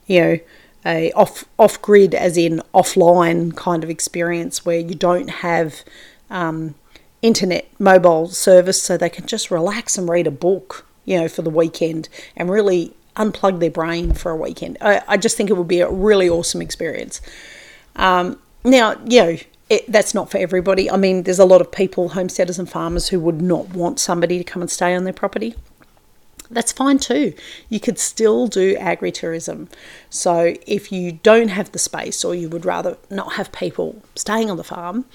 you 0.06 0.20
know, 0.20 0.38
a 0.84 1.10
off 1.12 1.46
off 1.58 1.80
grid, 1.80 2.14
as 2.14 2.36
in 2.36 2.62
offline 2.74 3.56
kind 3.56 3.82
of 3.82 3.90
experience 3.90 4.66
where 4.66 4.78
you 4.78 4.94
don't 4.94 5.30
have 5.30 5.82
um, 6.30 6.74
internet 7.22 7.66
mobile 7.78 8.28
service, 8.28 8.80
so 8.80 8.98
they 8.98 9.10
can 9.10 9.26
just 9.26 9.50
relax 9.50 9.96
and 9.96 10.08
read 10.08 10.26
a 10.26 10.30
book, 10.30 10.86
you 11.06 11.18
know, 11.18 11.26
for 11.26 11.40
the 11.40 11.50
weekend 11.50 12.10
and 12.36 12.50
really 12.50 12.92
unplug 13.16 13.60
their 13.60 13.70
brain 13.70 14.12
for 14.12 14.30
a 14.30 14.36
weekend. 14.36 14.76
I, 14.82 15.00
I 15.08 15.16
just 15.16 15.38
think 15.38 15.48
it 15.48 15.54
would 15.54 15.68
be 15.68 15.80
a 15.80 15.88
really 15.88 16.28
awesome 16.28 16.60
experience. 16.60 17.22
Um, 17.96 18.38
now, 18.62 19.00
you 19.06 19.22
know, 19.22 19.36
it, 19.68 19.90
that's 19.90 20.14
not 20.14 20.30
for 20.30 20.38
everybody. 20.38 20.90
I 20.90 20.96
mean, 20.96 21.24
there's 21.24 21.38
a 21.38 21.44
lot 21.44 21.60
of 21.60 21.72
people, 21.72 22.10
homesteaders 22.10 22.58
and 22.58 22.70
farmers, 22.70 23.08
who 23.08 23.18
would 23.20 23.42
not 23.42 23.70
want 23.70 23.98
somebody 23.98 24.38
to 24.38 24.44
come 24.44 24.62
and 24.62 24.70
stay 24.70 24.94
on 24.94 25.04
their 25.04 25.12
property. 25.12 25.54
That's 26.48 26.70
fine 26.70 26.98
too. 27.00 27.34
You 27.68 27.80
could 27.80 27.98
still 27.98 28.46
do 28.46 28.76
agritourism. 28.76 29.68
So, 30.10 30.54
if 30.66 30.92
you 30.92 31.12
don't 31.12 31.48
have 31.48 31.72
the 31.72 31.78
space 31.80 32.24
or 32.24 32.36
you 32.36 32.48
would 32.48 32.64
rather 32.64 32.96
not 33.10 33.32
have 33.32 33.50
people 33.50 34.00
staying 34.14 34.48
on 34.48 34.56
the 34.56 34.62
farm, 34.62 35.06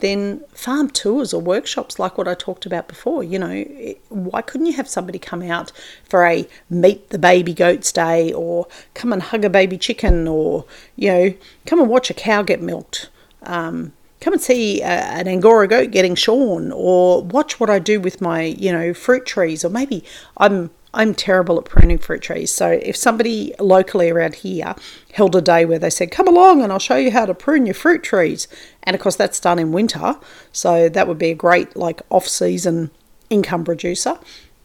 then 0.00 0.42
farm 0.52 0.90
tours 0.90 1.32
or 1.32 1.40
workshops 1.40 1.98
like 1.98 2.18
what 2.18 2.26
I 2.26 2.34
talked 2.34 2.66
about 2.66 2.88
before. 2.88 3.22
You 3.22 3.38
know, 3.38 3.64
why 4.08 4.42
couldn't 4.42 4.66
you 4.66 4.72
have 4.72 4.88
somebody 4.88 5.20
come 5.20 5.42
out 5.42 5.70
for 6.02 6.26
a 6.26 6.48
meet 6.68 7.10
the 7.10 7.18
baby 7.18 7.54
goats 7.54 7.92
day 7.92 8.32
or 8.32 8.66
come 8.94 9.12
and 9.12 9.22
hug 9.22 9.44
a 9.44 9.50
baby 9.50 9.78
chicken 9.78 10.26
or, 10.26 10.64
you 10.96 11.12
know, 11.12 11.34
come 11.66 11.78
and 11.78 11.88
watch 11.88 12.10
a 12.10 12.14
cow 12.14 12.42
get 12.42 12.60
milked? 12.60 13.10
Um, 13.42 13.92
come 14.20 14.32
and 14.34 14.42
see 14.42 14.82
a, 14.82 14.86
an 14.86 15.26
Angora 15.26 15.66
goat 15.66 15.90
getting 15.90 16.14
shorn 16.14 16.72
or 16.72 17.22
watch 17.22 17.58
what 17.58 17.70
I 17.70 17.78
do 17.78 18.00
with 18.00 18.20
my, 18.20 18.42
you 18.42 18.72
know, 18.72 18.94
fruit 18.94 19.26
trees 19.26 19.64
or 19.64 19.70
maybe 19.70 20.04
I'm 20.36 20.70
I'm 20.92 21.14
terrible 21.14 21.56
at 21.58 21.66
pruning 21.66 21.98
fruit 21.98 22.20
trees. 22.20 22.50
So 22.52 22.68
if 22.68 22.96
somebody 22.96 23.54
locally 23.60 24.10
around 24.10 24.34
here 24.36 24.74
held 25.12 25.36
a 25.36 25.40
day 25.40 25.64
where 25.64 25.78
they 25.78 25.90
said, 25.90 26.10
"Come 26.10 26.26
along 26.26 26.62
and 26.62 26.72
I'll 26.72 26.80
show 26.80 26.96
you 26.96 27.12
how 27.12 27.26
to 27.26 27.34
prune 27.34 27.66
your 27.66 27.74
fruit 27.74 28.02
trees," 28.02 28.48
and 28.82 28.94
of 28.94 29.00
course 29.00 29.16
that's 29.16 29.38
done 29.38 29.58
in 29.58 29.72
winter, 29.72 30.16
so 30.52 30.88
that 30.88 31.06
would 31.06 31.18
be 31.18 31.30
a 31.30 31.34
great 31.34 31.76
like 31.76 32.02
off-season 32.10 32.90
income 33.28 33.64
producer. 33.64 34.18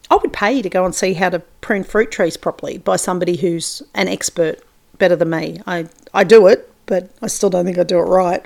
I 0.09 0.15
would 0.15 0.33
pay 0.33 0.61
to 0.61 0.69
go 0.69 0.85
and 0.85 0.95
see 0.95 1.13
how 1.13 1.29
to 1.29 1.39
prune 1.61 1.83
fruit 1.83 2.11
trees 2.11 2.37
properly 2.37 2.79
by 2.79 2.95
somebody 2.95 3.37
who's 3.37 3.83
an 3.93 4.07
expert 4.07 4.59
better 4.97 5.15
than 5.15 5.29
me. 5.29 5.61
I 5.67 5.89
I 6.13 6.23
do 6.23 6.47
it, 6.47 6.71
but 6.85 7.09
I 7.21 7.27
still 7.27 7.49
don't 7.49 7.65
think 7.65 7.77
I 7.77 7.83
do 7.83 7.97
it 7.99 8.03
right. 8.03 8.45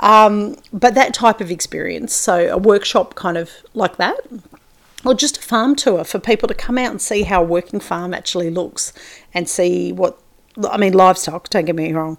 Um, 0.00 0.56
but 0.72 0.94
that 0.94 1.14
type 1.14 1.40
of 1.40 1.50
experience, 1.50 2.14
so 2.14 2.48
a 2.48 2.58
workshop 2.58 3.14
kind 3.14 3.36
of 3.36 3.50
like 3.74 3.96
that, 3.96 4.20
or 5.04 5.14
just 5.14 5.38
a 5.38 5.42
farm 5.42 5.76
tour 5.76 6.04
for 6.04 6.18
people 6.18 6.48
to 6.48 6.54
come 6.54 6.78
out 6.78 6.90
and 6.90 7.00
see 7.00 7.22
how 7.22 7.42
a 7.42 7.46
working 7.46 7.80
farm 7.80 8.14
actually 8.14 8.50
looks 8.50 8.92
and 9.32 9.48
see 9.48 9.92
what 9.92 10.20
I 10.68 10.76
mean 10.76 10.92
livestock 10.92 11.48
don't 11.48 11.64
get 11.64 11.76
me 11.76 11.92
wrong. 11.92 12.18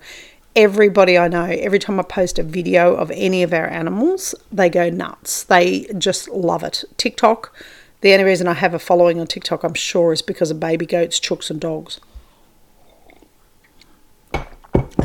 Everybody 0.55 1.17
I 1.17 1.27
know 1.27 1.45
every 1.45 1.79
time 1.79 1.99
I 1.99 2.03
post 2.03 2.39
a 2.39 2.43
video 2.43 2.95
of 2.95 3.11
any 3.11 3.43
of 3.43 3.53
our 3.53 3.67
animals 3.67 4.35
they 4.51 4.69
go 4.69 4.89
nuts. 4.89 5.43
They 5.43 5.87
just 5.97 6.27
love 6.29 6.63
it. 6.63 6.83
TikTok 6.97 7.53
the 8.01 8.13
only 8.13 8.25
reason 8.25 8.47
I 8.47 8.53
have 8.53 8.73
a 8.73 8.79
following 8.79 9.19
on 9.19 9.27
TikTok 9.27 9.63
I'm 9.63 9.75
sure 9.75 10.11
is 10.11 10.23
because 10.23 10.49
of 10.49 10.59
baby 10.59 10.87
goats 10.87 11.19
chooks 11.19 11.51
and 11.51 11.59
dogs. 11.59 11.99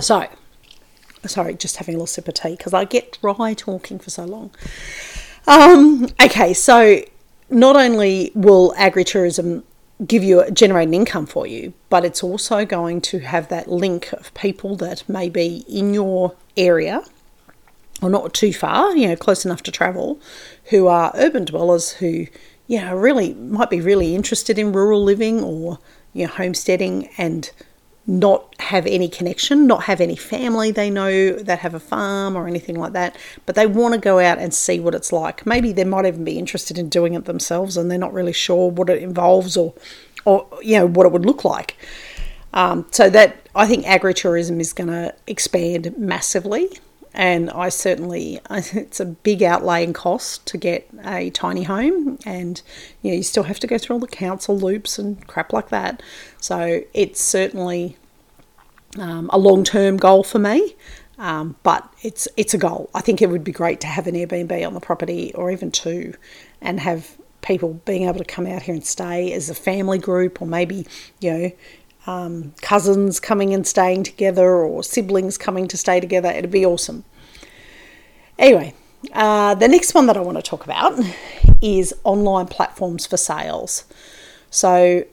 So 0.00 0.26
sorry 1.26 1.54
just 1.54 1.76
having 1.76 1.94
a 1.94 1.98
little 1.98 2.06
sip 2.06 2.28
of 2.28 2.34
tea 2.34 2.50
because 2.50 2.74
I 2.74 2.84
get 2.84 3.18
dry 3.20 3.54
talking 3.54 3.98
for 3.98 4.10
so 4.10 4.24
long. 4.24 4.50
Um, 5.46 6.08
okay 6.22 6.54
so 6.54 7.02
not 7.50 7.76
only 7.76 8.32
will 8.34 8.72
agritourism 8.76 9.62
give 10.04 10.22
you 10.22 10.44
generate 10.50 10.88
an 10.88 10.94
income 10.94 11.26
for 11.26 11.46
you, 11.46 11.72
but 11.88 12.04
it's 12.04 12.22
also 12.22 12.64
going 12.64 13.00
to 13.00 13.20
have 13.20 13.48
that 13.48 13.68
link 13.68 14.12
of 14.12 14.32
people 14.34 14.76
that 14.76 15.08
may 15.08 15.28
be 15.28 15.64
in 15.68 15.94
your 15.94 16.34
area 16.56 17.02
or 18.02 18.10
not 18.10 18.34
too 18.34 18.52
far, 18.52 18.94
you 18.94 19.08
know, 19.08 19.16
close 19.16 19.44
enough 19.44 19.62
to 19.62 19.70
travel, 19.70 20.20
who 20.64 20.86
are 20.86 21.12
urban 21.14 21.46
dwellers 21.46 21.92
who, 21.92 22.26
you 22.66 22.80
know, 22.80 22.94
really 22.94 23.32
might 23.34 23.70
be 23.70 23.80
really 23.80 24.14
interested 24.14 24.58
in 24.58 24.72
rural 24.72 25.02
living 25.02 25.42
or, 25.42 25.78
you 26.12 26.26
know, 26.26 26.32
homesteading 26.32 27.08
and 27.16 27.50
not 28.06 28.54
have 28.60 28.86
any 28.86 29.08
connection, 29.08 29.66
not 29.66 29.84
have 29.84 30.00
any 30.00 30.14
family 30.14 30.70
they 30.70 30.90
know 30.90 31.32
that 31.32 31.58
have 31.60 31.74
a 31.74 31.80
farm 31.80 32.36
or 32.36 32.46
anything 32.46 32.76
like 32.76 32.92
that, 32.92 33.16
but 33.46 33.54
they 33.56 33.66
want 33.66 33.94
to 33.94 34.00
go 34.00 34.20
out 34.20 34.38
and 34.38 34.54
see 34.54 34.78
what 34.78 34.94
it's 34.94 35.12
like. 35.12 35.44
Maybe 35.44 35.72
they 35.72 35.84
might 35.84 36.06
even 36.06 36.24
be 36.24 36.38
interested 36.38 36.78
in 36.78 36.88
doing 36.88 37.14
it 37.14 37.24
themselves 37.24 37.76
and 37.76 37.90
they're 37.90 37.98
not 37.98 38.12
really 38.12 38.32
sure 38.32 38.70
what 38.70 38.88
it 38.90 39.02
involves 39.02 39.56
or, 39.56 39.74
or 40.24 40.46
you 40.62 40.78
know, 40.78 40.86
what 40.86 41.06
it 41.06 41.12
would 41.12 41.26
look 41.26 41.44
like. 41.44 41.76
Um, 42.54 42.86
so 42.90 43.10
that 43.10 43.36
I 43.54 43.66
think 43.66 43.84
agritourism 43.84 44.60
is 44.60 44.72
going 44.72 44.88
to 44.88 45.14
expand 45.26 45.92
massively, 45.98 46.68
and 47.16 47.50
I 47.50 47.70
certainly 47.70 48.40
it's 48.50 49.00
a 49.00 49.06
big 49.06 49.42
outlay 49.42 49.82
in 49.82 49.92
cost 49.92 50.46
to 50.46 50.58
get 50.58 50.88
a 51.04 51.30
tiny 51.30 51.64
home, 51.64 52.18
and 52.24 52.62
you 53.02 53.10
know 53.10 53.16
you 53.16 53.22
still 53.22 53.44
have 53.44 53.58
to 53.60 53.66
go 53.66 53.78
through 53.78 53.94
all 53.94 54.00
the 54.00 54.06
council 54.06 54.56
loops 54.56 54.98
and 54.98 55.26
crap 55.26 55.52
like 55.52 55.70
that. 55.70 56.02
So 56.40 56.82
it's 56.94 57.20
certainly 57.20 57.96
um, 58.98 59.30
a 59.32 59.38
long 59.38 59.64
term 59.64 59.96
goal 59.96 60.22
for 60.22 60.38
me. 60.38 60.76
Um, 61.18 61.56
but 61.62 61.90
it's 62.02 62.28
it's 62.36 62.52
a 62.52 62.58
goal. 62.58 62.90
I 62.94 63.00
think 63.00 63.22
it 63.22 63.30
would 63.30 63.42
be 63.44 63.52
great 63.52 63.80
to 63.80 63.86
have 63.86 64.06
an 64.06 64.14
Airbnb 64.14 64.66
on 64.66 64.74
the 64.74 64.80
property, 64.80 65.32
or 65.34 65.50
even 65.50 65.70
two, 65.70 66.12
and 66.60 66.78
have 66.80 67.16
people 67.40 67.80
being 67.86 68.02
able 68.02 68.18
to 68.18 68.24
come 68.24 68.46
out 68.46 68.62
here 68.62 68.74
and 68.74 68.84
stay 68.84 69.32
as 69.32 69.48
a 69.48 69.54
family 69.54 69.98
group, 69.98 70.42
or 70.42 70.46
maybe 70.46 70.86
you 71.20 71.32
know 71.32 71.50
um, 72.06 72.54
cousins 72.62 73.20
coming 73.20 73.52
and 73.52 73.66
staying 73.66 74.04
together 74.04 74.56
or 74.56 74.82
siblings 74.82 75.36
coming 75.36 75.68
to 75.68 75.76
stay 75.76 76.00
together. 76.00 76.28
It'd 76.28 76.50
be 76.50 76.64
awesome. 76.64 77.04
Anyway, 78.38 78.74
uh, 79.12 79.54
the 79.54 79.68
next 79.68 79.94
one 79.94 80.06
that 80.06 80.16
I 80.16 80.20
want 80.20 80.38
to 80.38 80.42
talk 80.42 80.64
about 80.64 80.98
is 81.60 81.94
online 82.04 82.46
platforms 82.46 83.06
for 83.06 83.16
sales. 83.16 83.84
So, 84.50 85.04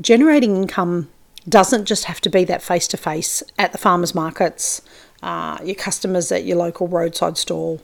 generating 0.00 0.56
income 0.56 1.08
doesn't 1.48 1.86
just 1.86 2.04
have 2.04 2.20
to 2.22 2.30
be 2.30 2.44
that 2.44 2.62
face 2.62 2.86
to 2.88 2.96
face 2.96 3.42
at 3.58 3.72
the 3.72 3.78
farmers 3.78 4.14
markets, 4.14 4.82
uh, 5.22 5.58
your 5.64 5.74
customers 5.74 6.30
at 6.32 6.44
your 6.44 6.56
local 6.56 6.86
roadside 6.88 7.36
stall, 7.38 7.80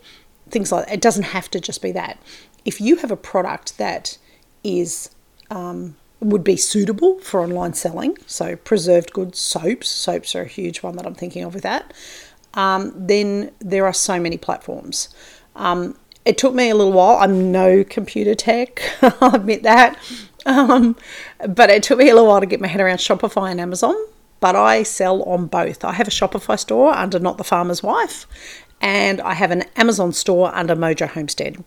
things 0.50 0.72
like 0.72 0.86
that. 0.86 0.94
It 0.94 1.00
doesn't 1.00 1.24
have 1.24 1.50
to 1.50 1.60
just 1.60 1.82
be 1.82 1.92
that. 1.92 2.18
If 2.64 2.80
you 2.80 2.96
have 2.96 3.10
a 3.10 3.16
product 3.16 3.78
that 3.78 4.18
is 4.64 5.10
um, 5.50 5.96
would 6.20 6.44
be 6.44 6.56
suitable 6.56 7.18
for 7.20 7.40
online 7.40 7.74
selling. 7.74 8.16
So, 8.26 8.56
preserved 8.56 9.12
goods, 9.12 9.38
soaps, 9.38 9.88
soaps 9.88 10.34
are 10.34 10.42
a 10.42 10.48
huge 10.48 10.82
one 10.82 10.96
that 10.96 11.06
I'm 11.06 11.14
thinking 11.14 11.44
of 11.44 11.54
with 11.54 11.62
that. 11.62 11.92
Um, 12.54 12.92
then 12.96 13.50
there 13.58 13.86
are 13.86 13.92
so 13.92 14.18
many 14.18 14.38
platforms. 14.38 15.08
Um, 15.54 15.96
it 16.24 16.38
took 16.38 16.54
me 16.54 16.70
a 16.70 16.74
little 16.74 16.92
while. 16.92 17.18
I'm 17.18 17.52
no 17.52 17.84
computer 17.84 18.34
tech, 18.34 18.82
I'll 19.02 19.34
admit 19.34 19.62
that. 19.62 19.98
Um, 20.46 20.96
but 21.48 21.70
it 21.70 21.82
took 21.82 21.98
me 21.98 22.08
a 22.08 22.14
little 22.14 22.28
while 22.28 22.40
to 22.40 22.46
get 22.46 22.60
my 22.60 22.68
head 22.68 22.80
around 22.80 22.98
Shopify 22.98 23.50
and 23.50 23.60
Amazon. 23.60 23.94
But 24.40 24.56
I 24.56 24.82
sell 24.82 25.22
on 25.22 25.46
both. 25.46 25.84
I 25.84 25.92
have 25.92 26.08
a 26.08 26.10
Shopify 26.10 26.58
store 26.58 26.92
under 26.92 27.18
Not 27.18 27.38
the 27.38 27.44
Farmer's 27.44 27.82
Wife, 27.82 28.26
and 28.80 29.20
I 29.20 29.34
have 29.34 29.50
an 29.50 29.64
Amazon 29.76 30.12
store 30.12 30.54
under 30.54 30.76
Mojo 30.76 31.08
Homestead. 31.08 31.62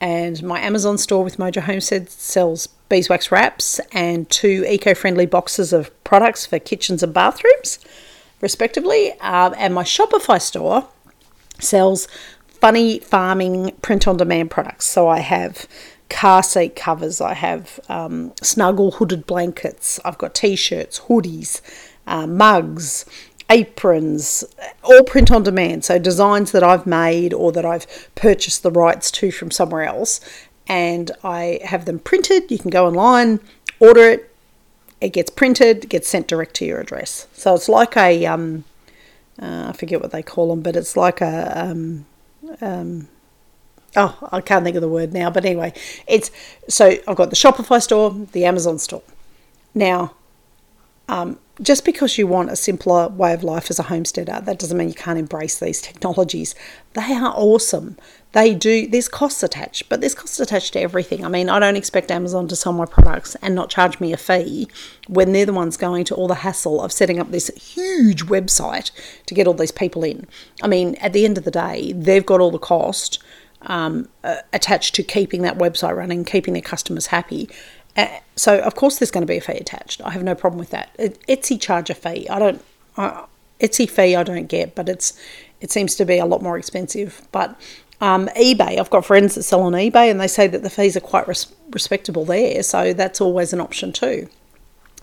And 0.00 0.42
my 0.42 0.60
Amazon 0.60 0.98
store 0.98 1.24
with 1.24 1.38
Mojo 1.38 1.62
Homestead 1.62 2.10
sells 2.10 2.68
beeswax 2.90 3.32
wraps 3.32 3.80
and 3.92 4.28
two 4.28 4.66
eco 4.68 4.94
friendly 4.94 5.24
boxes 5.24 5.72
of 5.72 5.90
products 6.04 6.44
for 6.44 6.58
kitchens 6.58 7.02
and 7.02 7.14
bathrooms, 7.14 7.78
respectively. 8.42 9.12
Um, 9.20 9.54
and 9.56 9.72
my 9.72 9.84
Shopify 9.84 10.42
store 10.42 10.86
sells 11.58 12.06
funny 12.48 12.98
farming 12.98 13.72
print 13.80 14.06
on 14.06 14.18
demand 14.18 14.50
products. 14.50 14.86
So 14.86 15.08
I 15.08 15.20
have 15.20 15.66
car 16.10 16.42
seat 16.42 16.76
covers, 16.76 17.20
I 17.20 17.34
have 17.34 17.80
um, 17.88 18.32
snuggle 18.42 18.90
hooded 18.90 19.26
blankets, 19.26 19.98
I've 20.04 20.18
got 20.18 20.34
t 20.34 20.56
shirts, 20.56 21.00
hoodies, 21.00 21.62
uh, 22.06 22.26
mugs, 22.26 23.06
aprons, 23.48 24.44
all 24.82 25.02
print 25.04 25.30
on 25.30 25.42
demand. 25.42 25.84
So 25.84 25.98
designs 25.98 26.52
that 26.52 26.62
I've 26.62 26.86
made 26.86 27.32
or 27.32 27.52
that 27.52 27.64
I've 27.64 27.86
purchased 28.14 28.62
the 28.62 28.70
rights 28.70 29.10
to 29.12 29.30
from 29.30 29.50
somewhere 29.50 29.84
else, 29.84 30.20
and 30.70 31.10
I 31.24 31.58
have 31.64 31.84
them 31.84 31.98
printed. 31.98 32.48
You 32.48 32.58
can 32.58 32.70
go 32.70 32.86
online, 32.86 33.40
order 33.80 34.08
it, 34.08 34.32
it 35.00 35.08
gets 35.12 35.28
printed, 35.28 35.88
gets 35.88 36.08
sent 36.08 36.28
direct 36.28 36.54
to 36.56 36.64
your 36.64 36.78
address. 36.78 37.26
So 37.32 37.56
it's 37.56 37.68
like 37.68 37.96
a, 37.96 38.24
um, 38.26 38.62
uh, 39.42 39.70
I 39.70 39.72
forget 39.72 40.00
what 40.00 40.12
they 40.12 40.22
call 40.22 40.48
them, 40.50 40.60
but 40.60 40.76
it's 40.76 40.96
like 40.96 41.20
a, 41.20 41.52
um, 41.58 42.06
um, 42.60 43.08
oh, 43.96 44.16
I 44.30 44.40
can't 44.40 44.64
think 44.64 44.76
of 44.76 44.82
the 44.82 44.88
word 44.88 45.12
now, 45.12 45.28
but 45.28 45.44
anyway, 45.44 45.72
it's 46.06 46.30
so 46.68 46.96
I've 47.08 47.16
got 47.16 47.30
the 47.30 47.36
Shopify 47.36 47.82
store, 47.82 48.12
the 48.30 48.44
Amazon 48.44 48.78
store. 48.78 49.02
Now, 49.74 50.14
um, 51.08 51.40
just 51.60 51.84
because 51.84 52.16
you 52.16 52.28
want 52.28 52.50
a 52.50 52.56
simpler 52.56 53.08
way 53.08 53.34
of 53.34 53.42
life 53.42 53.70
as 53.70 53.80
a 53.80 53.84
homesteader, 53.84 54.40
that 54.40 54.60
doesn't 54.60 54.78
mean 54.78 54.88
you 54.88 54.94
can't 54.94 55.18
embrace 55.18 55.58
these 55.58 55.82
technologies. 55.82 56.54
They 56.92 57.12
are 57.12 57.34
awesome. 57.34 57.96
They 58.32 58.54
do, 58.54 58.86
there's 58.86 59.08
costs 59.08 59.42
attached, 59.42 59.88
but 59.88 60.00
there's 60.00 60.14
costs 60.14 60.38
attached 60.38 60.74
to 60.74 60.80
everything. 60.80 61.24
I 61.24 61.28
mean, 61.28 61.48
I 61.48 61.58
don't 61.58 61.76
expect 61.76 62.10
Amazon 62.10 62.46
to 62.48 62.56
sell 62.56 62.72
my 62.72 62.86
products 62.86 63.34
and 63.42 63.54
not 63.54 63.70
charge 63.70 63.98
me 63.98 64.12
a 64.12 64.16
fee 64.16 64.68
when 65.08 65.32
they're 65.32 65.46
the 65.46 65.52
ones 65.52 65.76
going 65.76 66.04
to 66.04 66.14
all 66.14 66.28
the 66.28 66.36
hassle 66.36 66.80
of 66.80 66.92
setting 66.92 67.18
up 67.18 67.32
this 67.32 67.48
huge 67.56 68.26
website 68.26 68.92
to 69.26 69.34
get 69.34 69.48
all 69.48 69.54
these 69.54 69.72
people 69.72 70.04
in. 70.04 70.28
I 70.62 70.68
mean, 70.68 70.94
at 70.96 71.12
the 71.12 71.24
end 71.24 71.38
of 71.38 71.44
the 71.44 71.50
day, 71.50 71.92
they've 71.92 72.24
got 72.24 72.40
all 72.40 72.52
the 72.52 72.58
cost 72.58 73.20
um, 73.62 74.08
uh, 74.22 74.36
attached 74.52 74.94
to 74.94 75.02
keeping 75.02 75.42
that 75.42 75.58
website 75.58 75.96
running, 75.96 76.24
keeping 76.24 76.54
their 76.54 76.62
customers 76.62 77.06
happy 77.06 77.48
uh, 77.96 78.06
so 78.36 78.60
of 78.60 78.74
course 78.74 78.98
there's 78.98 79.10
going 79.10 79.26
to 79.26 79.30
be 79.30 79.36
a 79.36 79.40
fee 79.40 79.58
attached. 79.58 80.00
I 80.02 80.10
have 80.10 80.22
no 80.22 80.34
problem 80.34 80.58
with 80.58 80.70
that. 80.70 80.90
It, 80.98 81.18
Etsy 81.26 81.60
charge 81.60 81.90
a 81.90 81.94
fee. 81.94 82.28
I 82.28 82.38
don't. 82.38 82.64
Etsy 83.60 83.88
fee 83.88 84.16
I 84.16 84.22
don't 84.22 84.46
get, 84.46 84.74
but 84.74 84.88
it's 84.88 85.18
it 85.60 85.70
seems 85.70 85.94
to 85.96 86.04
be 86.04 86.18
a 86.18 86.24
lot 86.24 86.42
more 86.42 86.56
expensive. 86.56 87.26
But 87.32 87.58
um, 88.00 88.28
eBay, 88.36 88.78
I've 88.78 88.90
got 88.90 89.04
friends 89.04 89.34
that 89.34 89.42
sell 89.42 89.62
on 89.62 89.72
eBay, 89.72 90.10
and 90.10 90.20
they 90.20 90.28
say 90.28 90.46
that 90.46 90.62
the 90.62 90.70
fees 90.70 90.96
are 90.96 91.00
quite 91.00 91.28
res- 91.28 91.52
respectable 91.70 92.24
there. 92.24 92.62
So 92.62 92.92
that's 92.92 93.20
always 93.20 93.52
an 93.52 93.60
option 93.60 93.92
too. 93.92 94.28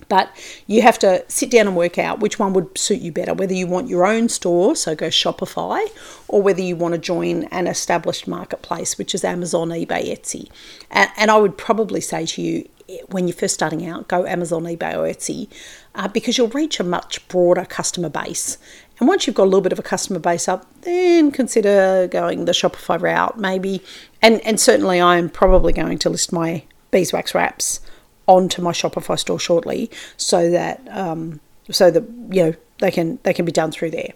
But 0.09 0.29
you 0.67 0.81
have 0.83 0.97
to 0.99 1.23
sit 1.27 1.51
down 1.51 1.67
and 1.67 1.75
work 1.75 1.97
out 1.97 2.19
which 2.19 2.39
one 2.39 2.53
would 2.53 2.77
suit 2.77 3.01
you 3.01 3.11
better, 3.11 3.33
whether 3.33 3.53
you 3.53 3.67
want 3.67 3.89
your 3.89 4.05
own 4.05 4.29
store, 4.29 4.75
so 4.75 4.95
go 4.95 5.07
Shopify, 5.07 5.85
or 6.27 6.41
whether 6.41 6.61
you 6.61 6.75
want 6.75 6.93
to 6.93 6.97
join 6.97 7.43
an 7.45 7.67
established 7.67 8.27
marketplace, 8.27 8.97
which 8.97 9.13
is 9.13 9.25
Amazon, 9.25 9.69
eBay, 9.69 10.09
Etsy. 10.09 10.49
And, 10.91 11.09
and 11.17 11.31
I 11.31 11.37
would 11.37 11.57
probably 11.57 11.99
say 11.99 12.25
to 12.25 12.41
you, 12.41 12.69
when 13.09 13.27
you're 13.27 13.35
first 13.35 13.53
starting 13.53 13.85
out, 13.85 14.07
go 14.07 14.25
Amazon, 14.25 14.63
eBay, 14.63 14.93
or 14.93 15.13
Etsy 15.13 15.49
uh, 15.95 16.07
because 16.07 16.37
you'll 16.37 16.47
reach 16.49 16.79
a 16.79 16.83
much 16.83 17.27
broader 17.27 17.65
customer 17.65 18.07
base. 18.07 18.57
And 18.99 19.07
once 19.07 19.27
you've 19.27 19.35
got 19.35 19.43
a 19.43 19.45
little 19.45 19.61
bit 19.61 19.71
of 19.71 19.79
a 19.79 19.83
customer 19.83 20.19
base 20.19 20.47
up, 20.47 20.65
then 20.81 21.31
consider 21.31 22.07
going 22.07 22.45
the 22.45 22.51
Shopify 22.51 22.99
route, 22.99 23.37
maybe. 23.37 23.83
And 24.21 24.41
and 24.41 24.59
certainly, 24.59 24.99
I'm 24.99 25.29
probably 25.29 25.73
going 25.73 25.99
to 25.99 26.09
list 26.09 26.33
my 26.33 26.63
beeswax 26.91 27.35
wraps 27.35 27.79
onto 28.27 28.61
my 28.61 28.71
Shopify 28.71 29.17
store 29.19 29.39
shortly, 29.39 29.91
so 30.17 30.49
that 30.49 30.81
um, 30.89 31.39
so 31.69 31.91
that 31.91 32.03
you 32.31 32.43
know 32.43 32.53
they 32.79 32.91
can 32.91 33.19
they 33.23 33.33
can 33.33 33.45
be 33.45 33.51
done 33.51 33.71
through 33.71 33.91
there, 33.91 34.13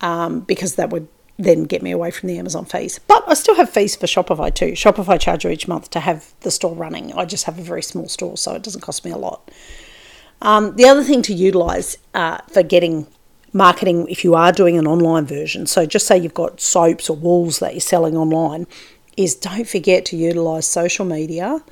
um, 0.00 0.40
because 0.40 0.76
that 0.76 0.90
would 0.90 1.08
then 1.38 1.64
get 1.64 1.82
me 1.82 1.90
away 1.90 2.10
from 2.10 2.28
the 2.28 2.38
Amazon 2.38 2.64
fees. 2.64 2.98
But 3.06 3.24
I 3.28 3.34
still 3.34 3.54
have 3.54 3.70
fees 3.70 3.94
for 3.96 4.06
Shopify 4.06 4.54
too. 4.54 4.72
Shopify 4.72 5.20
charge 5.20 5.44
you 5.44 5.50
each 5.50 5.68
month 5.68 5.90
to 5.90 6.00
have 6.00 6.34
the 6.40 6.50
store 6.50 6.74
running. 6.74 7.12
I 7.14 7.24
just 7.24 7.44
have 7.44 7.58
a 7.58 7.62
very 7.62 7.82
small 7.82 8.08
store, 8.08 8.36
so 8.36 8.54
it 8.54 8.62
doesn't 8.62 8.80
cost 8.80 9.04
me 9.04 9.10
a 9.10 9.16
lot. 9.16 9.50
Um, 10.40 10.76
the 10.76 10.86
other 10.86 11.02
thing 11.02 11.22
to 11.22 11.34
utilize 11.34 11.98
uh, 12.14 12.38
for 12.48 12.62
getting 12.62 13.06
marketing, 13.52 14.06
if 14.08 14.24
you 14.24 14.34
are 14.34 14.52
doing 14.52 14.78
an 14.78 14.86
online 14.86 15.26
version, 15.26 15.66
so 15.66 15.86
just 15.86 16.06
say 16.06 16.18
you've 16.18 16.34
got 16.34 16.60
soaps 16.60 17.08
or 17.08 17.16
wools 17.16 17.58
that 17.60 17.74
you're 17.74 17.80
selling 17.80 18.16
online, 18.16 18.66
is 19.16 19.34
don't 19.34 19.68
forget 19.68 20.04
to 20.06 20.16
utilize 20.16 20.66
social 20.66 21.04
media 21.04 21.62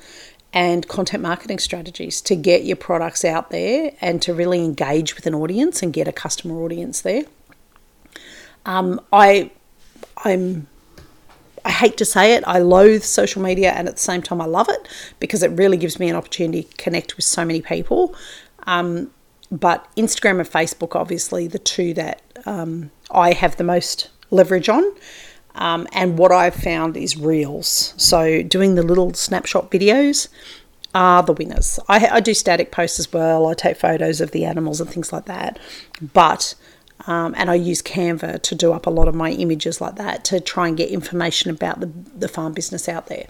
and 0.53 0.87
content 0.87 1.21
marketing 1.21 1.59
strategies 1.59 2.21
to 2.21 2.35
get 2.35 2.63
your 2.63 2.75
products 2.75 3.23
out 3.23 3.51
there 3.51 3.91
and 4.01 4.21
to 4.21 4.33
really 4.33 4.63
engage 4.63 5.15
with 5.15 5.25
an 5.27 5.35
audience 5.35 5.83
and 5.83 5.93
get 5.93 6.07
a 6.07 6.11
customer 6.11 6.61
audience 6.61 7.01
there. 7.01 7.23
Um, 8.65 8.99
I, 9.13 9.51
I'm 10.17 10.67
I 11.67 11.71
hate 11.71 11.97
to 11.97 12.05
say 12.05 12.33
it, 12.33 12.45
I 12.47 12.59
loathe 12.59 13.03
social 13.03 13.41
media 13.41 13.71
and 13.71 13.89
at 13.89 13.95
the 13.95 14.01
same 14.01 14.21
time 14.21 14.39
I 14.39 14.45
love 14.45 14.69
it 14.69 14.87
because 15.19 15.43
it 15.43 15.49
really 15.51 15.75
gives 15.75 15.99
me 15.99 16.09
an 16.09 16.15
opportunity 16.15 16.63
to 16.63 16.77
connect 16.77 17.17
with 17.17 17.25
so 17.25 17.43
many 17.43 17.61
people. 17.61 18.15
Um, 18.65 19.11
but 19.51 19.87
Instagram 19.95 20.39
and 20.39 20.49
Facebook, 20.49 20.95
obviously, 20.95 21.47
the 21.47 21.59
two 21.59 21.93
that 21.93 22.21
um, 22.45 22.91
I 23.11 23.33
have 23.33 23.57
the 23.57 23.63
most 23.63 24.09
leverage 24.29 24.69
on. 24.69 24.83
Um, 25.55 25.87
and 25.91 26.17
what 26.17 26.31
I've 26.31 26.55
found 26.55 26.95
is 26.97 27.17
reels. 27.17 27.93
So 27.97 28.43
doing 28.43 28.75
the 28.75 28.83
little 28.83 29.13
snapshot 29.13 29.71
videos 29.71 30.27
are 30.93 31.23
the 31.23 31.33
winners. 31.33 31.79
I, 31.87 32.07
I 32.07 32.19
do 32.19 32.33
static 32.33 32.71
posts 32.71 32.99
as 32.99 33.11
well. 33.11 33.47
I 33.47 33.53
take 33.53 33.77
photos 33.77 34.21
of 34.21 34.31
the 34.31 34.45
animals 34.45 34.79
and 34.79 34.89
things 34.89 35.11
like 35.11 35.25
that. 35.25 35.57
But 36.13 36.53
um, 37.05 37.35
and 37.37 37.49
I 37.49 37.55
use 37.55 37.81
Canva 37.81 38.41
to 38.41 38.55
do 38.55 38.73
up 38.73 38.85
a 38.85 38.89
lot 38.89 39.07
of 39.07 39.15
my 39.15 39.31
images 39.31 39.79
like 39.79 39.95
that 39.95 40.25
to 40.25 40.39
try 40.39 40.67
and 40.67 40.75
get 40.75 40.89
information 40.89 41.51
about 41.51 41.79
the, 41.79 41.91
the 42.15 42.27
farm 42.27 42.53
business 42.53 42.89
out 42.89 43.07
there. 43.07 43.27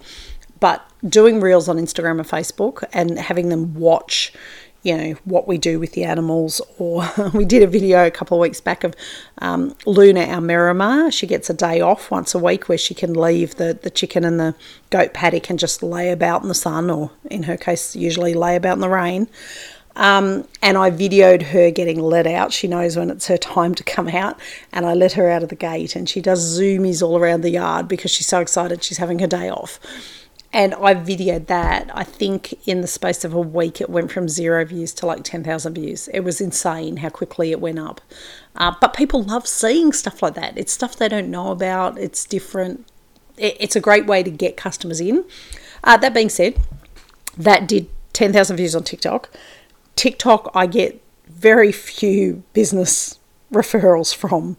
But 0.60 0.90
doing 1.08 1.40
reels 1.40 1.70
on 1.70 1.78
Instagram 1.78 2.20
and 2.20 2.28
Facebook 2.28 2.84
and 2.94 3.20
having 3.20 3.50
them 3.50 3.76
watch 3.76 4.34
you 4.84 4.96
know 4.98 5.12
what 5.26 5.48
we 5.48 5.58
do 5.58 5.80
with 5.80 5.94
the 5.94 6.04
animals 6.04 6.62
or 6.78 7.04
we 7.34 7.46
did 7.46 7.64
a 7.64 7.68
video 7.68 8.06
a 8.06 8.12
couple 8.12 8.38
of 8.38 8.42
weeks 8.42 8.62
back 8.62 8.84
of 8.84 8.96
um, 9.40 9.76
luna 9.86 10.22
our 10.26 10.42
Maremma. 10.42 11.12
she 11.12 11.28
gets 11.28 11.50
a 11.50 11.54
day 11.54 11.82
off 11.82 12.12
once 12.12 12.34
a 12.34 12.40
week 12.40 12.70
where 12.70 12.78
she 12.78 12.94
can 12.94 13.14
leave 13.14 13.56
the, 13.56 13.78
the 13.82 13.90
chicken 13.90 14.24
and 14.24 14.40
the 14.40 14.56
goat 14.90 15.14
paddock 15.14 15.50
and 15.50 15.60
just 15.60 15.84
lay 15.84 16.12
about 16.12 16.42
in 16.42 16.48
the 16.48 16.56
sun 16.56 16.90
or 16.90 17.12
in 17.30 17.44
her 17.44 17.58
case 17.58 17.96
usually 17.96 18.34
lay 18.34 18.56
about 18.56 18.74
in 18.76 18.82
the 18.82 18.90
rain 18.90 19.28
um, 19.98 20.48
and 20.62 20.78
I 20.78 20.92
videoed 20.92 21.42
her 21.42 21.72
getting 21.72 22.00
let 22.00 22.28
out. 22.28 22.54
She 22.54 22.68
knows 22.68 22.96
when 22.96 23.10
it's 23.10 23.26
her 23.28 23.38
time 23.38 23.74
to 23.74 23.84
come 23.84 24.08
out, 24.08 24.40
and 24.72 24.86
I 24.86 24.94
let 24.94 25.14
her 25.14 25.28
out 25.28 25.42
of 25.42 25.50
the 25.50 25.56
gate, 25.56 25.96
and 25.96 26.08
she 26.08 26.22
does 26.22 26.60
zoomies 26.60 27.02
all 27.02 27.18
around 27.18 27.42
the 27.42 27.50
yard 27.50 27.88
because 27.88 28.12
she's 28.12 28.28
so 28.28 28.40
excited 28.40 28.84
she's 28.84 29.00
having 29.00 29.18
her 29.18 29.28
day 29.28 29.50
off 29.50 29.80
and 30.54 30.74
I 30.76 30.96
videoed 30.96 31.48
that. 31.48 31.90
I 31.94 32.04
think 32.04 32.58
in 32.66 32.82
the 32.82 32.88
space 32.88 33.26
of 33.26 33.34
a 33.34 33.40
week, 33.40 33.82
it 33.82 33.90
went 33.90 34.12
from 34.12 34.30
zero 34.30 34.64
views 34.66 34.94
to 34.96 35.06
like 35.06 35.24
10,000 35.24 35.74
views. 35.74 36.08
It 36.14 36.22
was 36.22 36.40
insane 36.40 36.98
how 36.98 37.10
quickly 37.10 37.52
it 37.52 37.60
went 37.60 37.80
up. 37.80 38.02
Uh, 38.56 38.74
but 38.80 38.94
people 38.94 39.24
love 39.24 39.46
seeing 39.48 39.92
stuff 39.92 40.22
like 40.22 40.36
that. 40.36 40.58
It's 40.58 40.72
stuff 40.72 40.96
they 40.96 41.10
don't 41.10 41.30
know 41.30 41.52
about, 41.52 41.98
it's 41.98 42.26
different. 42.26 42.88
It, 43.38 43.58
it's 43.60 43.76
a 43.76 43.82
great 43.82 44.08
way 44.08 44.24
to 44.24 44.32
get 44.32 44.58
customers 44.58 45.02
in. 45.02 45.26
Uh, 45.84 45.98
that 45.98 46.14
being 46.14 46.30
said, 46.30 46.60
that 47.38 47.68
did 47.68 47.90
10,000 48.14 48.58
views 48.58 48.76
on 48.76 48.84
TikTok. 48.84 49.30
TikTok, 49.96 50.52
I 50.56 50.66
get 50.66 51.02
very 51.28 51.72
few 51.72 52.44
business 52.54 53.20
referrals 53.52 54.16
from. 54.16 54.58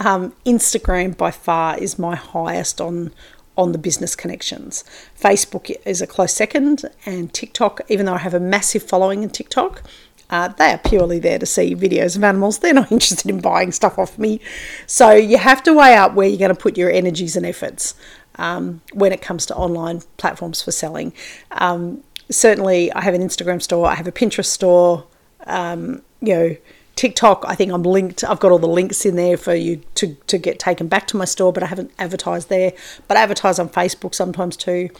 Um, 0.00 0.32
Instagram 0.44 1.16
by 1.16 1.30
far 1.30 1.78
is 1.78 1.98
my 1.98 2.16
highest 2.16 2.80
on 2.80 3.12
on 3.58 3.72
the 3.72 3.78
business 3.78 4.16
connections. 4.16 4.84
Facebook 5.20 5.74
is 5.84 6.00
a 6.00 6.06
close 6.06 6.32
second, 6.32 6.84
and 7.04 7.34
TikTok, 7.34 7.80
even 7.88 8.06
though 8.06 8.14
I 8.14 8.18
have 8.18 8.32
a 8.32 8.40
massive 8.40 8.82
following 8.82 9.22
in 9.22 9.30
TikTok, 9.30 9.82
uh, 10.30 10.48
they 10.48 10.72
are 10.72 10.78
purely 10.78 11.18
there 11.18 11.38
to 11.38 11.46
see 11.46 11.74
videos 11.74 12.16
of 12.16 12.22
animals. 12.22 12.58
They're 12.58 12.72
not 12.72 12.92
interested 12.92 13.30
in 13.30 13.40
buying 13.40 13.72
stuff 13.72 13.98
off 13.98 14.18
me. 14.18 14.40
So 14.86 15.10
you 15.10 15.38
have 15.38 15.62
to 15.64 15.74
weigh 15.74 15.96
up 15.96 16.14
where 16.14 16.28
you're 16.28 16.38
going 16.38 16.54
to 16.54 16.60
put 16.60 16.78
your 16.78 16.90
energies 16.90 17.36
and 17.36 17.44
efforts 17.44 17.94
um, 18.36 18.80
when 18.92 19.12
it 19.12 19.20
comes 19.20 19.44
to 19.46 19.56
online 19.56 20.02
platforms 20.16 20.62
for 20.62 20.70
selling. 20.70 21.12
Um, 21.50 22.04
certainly, 22.30 22.92
I 22.92 23.00
have 23.02 23.14
an 23.14 23.22
Instagram 23.22 23.60
store, 23.60 23.86
I 23.86 23.96
have 23.96 24.06
a 24.06 24.12
Pinterest 24.12 24.46
store. 24.46 25.04
Um, 25.46 26.02
you 26.20 26.34
know, 26.34 26.56
TikTok, 26.98 27.44
I 27.46 27.54
think 27.54 27.70
I'm 27.70 27.84
linked. 27.84 28.24
I've 28.24 28.40
got 28.40 28.50
all 28.50 28.58
the 28.58 28.66
links 28.66 29.06
in 29.06 29.14
there 29.14 29.36
for 29.36 29.54
you 29.54 29.76
to, 29.94 30.16
to 30.26 30.36
get 30.36 30.58
taken 30.58 30.88
back 30.88 31.06
to 31.06 31.16
my 31.16 31.26
store, 31.26 31.52
but 31.52 31.62
I 31.62 31.66
haven't 31.66 31.92
advertised 31.96 32.48
there. 32.48 32.72
But 33.06 33.16
I 33.16 33.22
advertise 33.22 33.60
on 33.60 33.68
Facebook 33.68 34.16
sometimes 34.16 34.56
too. 34.56 34.90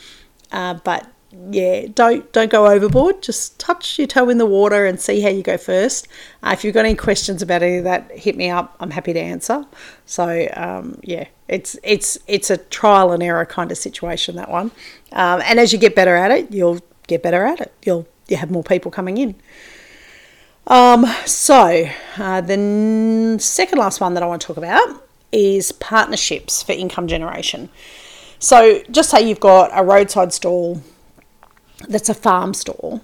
Uh, 0.52 0.74
but 0.74 1.08
yeah, 1.50 1.86
don't 1.92 2.32
don't 2.32 2.52
go 2.52 2.68
overboard. 2.68 3.20
Just 3.20 3.58
touch 3.58 3.98
your 3.98 4.06
toe 4.06 4.28
in 4.28 4.38
the 4.38 4.46
water 4.46 4.86
and 4.86 5.00
see 5.00 5.20
how 5.22 5.28
you 5.28 5.42
go 5.42 5.56
first. 5.56 6.06
Uh, 6.40 6.50
if 6.52 6.62
you've 6.62 6.72
got 6.72 6.84
any 6.84 6.94
questions 6.94 7.42
about 7.42 7.64
any 7.64 7.78
of 7.78 7.84
that, 7.84 8.12
hit 8.12 8.36
me 8.36 8.48
up. 8.48 8.76
I'm 8.78 8.92
happy 8.92 9.12
to 9.12 9.20
answer. 9.20 9.66
So 10.06 10.46
um, 10.54 11.00
yeah, 11.02 11.26
it's 11.48 11.76
it's 11.82 12.16
it's 12.28 12.48
a 12.48 12.58
trial 12.58 13.10
and 13.10 13.24
error 13.24 13.44
kind 13.44 13.72
of 13.72 13.76
situation 13.76 14.36
that 14.36 14.52
one. 14.52 14.70
Um, 15.10 15.42
and 15.44 15.58
as 15.58 15.72
you 15.72 15.80
get 15.80 15.96
better 15.96 16.14
at 16.14 16.30
it, 16.30 16.52
you'll 16.52 16.78
get 17.08 17.24
better 17.24 17.44
at 17.44 17.60
it. 17.60 17.74
You'll 17.82 18.06
you 18.28 18.36
have 18.36 18.52
more 18.52 18.62
people 18.62 18.92
coming 18.92 19.16
in. 19.16 19.34
Um, 20.68 21.06
so, 21.24 21.88
uh, 22.18 22.42
the 22.42 23.38
second 23.40 23.78
last 23.78 24.00
one 24.00 24.12
that 24.14 24.22
I 24.22 24.26
want 24.26 24.42
to 24.42 24.46
talk 24.46 24.58
about 24.58 25.02
is 25.32 25.72
partnerships 25.72 26.62
for 26.62 26.72
income 26.72 27.08
generation. 27.08 27.70
So, 28.38 28.82
just 28.90 29.08
say 29.08 29.26
you've 29.26 29.40
got 29.40 29.70
a 29.72 29.82
roadside 29.82 30.32
stall 30.34 30.82
that's 31.88 32.10
a 32.10 32.14
farm 32.14 32.52
stall. 32.52 33.00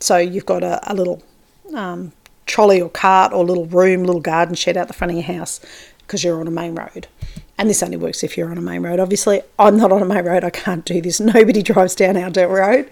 So, 0.00 0.16
you've 0.16 0.46
got 0.46 0.62
a, 0.62 0.80
a 0.90 0.94
little 0.94 1.22
um, 1.74 2.12
trolley 2.46 2.80
or 2.80 2.88
cart 2.88 3.34
or 3.34 3.44
little 3.44 3.66
room, 3.66 4.04
little 4.04 4.22
garden 4.22 4.54
shed 4.54 4.78
out 4.78 4.88
the 4.88 4.94
front 4.94 5.10
of 5.10 5.16
your 5.16 5.26
house 5.26 5.60
because 5.98 6.24
you're 6.24 6.40
on 6.40 6.48
a 6.48 6.50
main 6.50 6.74
road. 6.74 7.06
And 7.58 7.68
this 7.68 7.82
only 7.82 7.98
works 7.98 8.24
if 8.24 8.36
you're 8.38 8.50
on 8.50 8.56
a 8.56 8.62
main 8.62 8.82
road. 8.82 8.98
Obviously, 8.98 9.42
I'm 9.58 9.76
not 9.76 9.92
on 9.92 10.00
a 10.00 10.06
main 10.06 10.24
road. 10.24 10.42
I 10.42 10.50
can't 10.50 10.86
do 10.86 11.02
this. 11.02 11.20
Nobody 11.20 11.62
drives 11.62 11.94
down 11.94 12.16
our 12.16 12.30
dirt 12.30 12.48
road. 12.48 12.90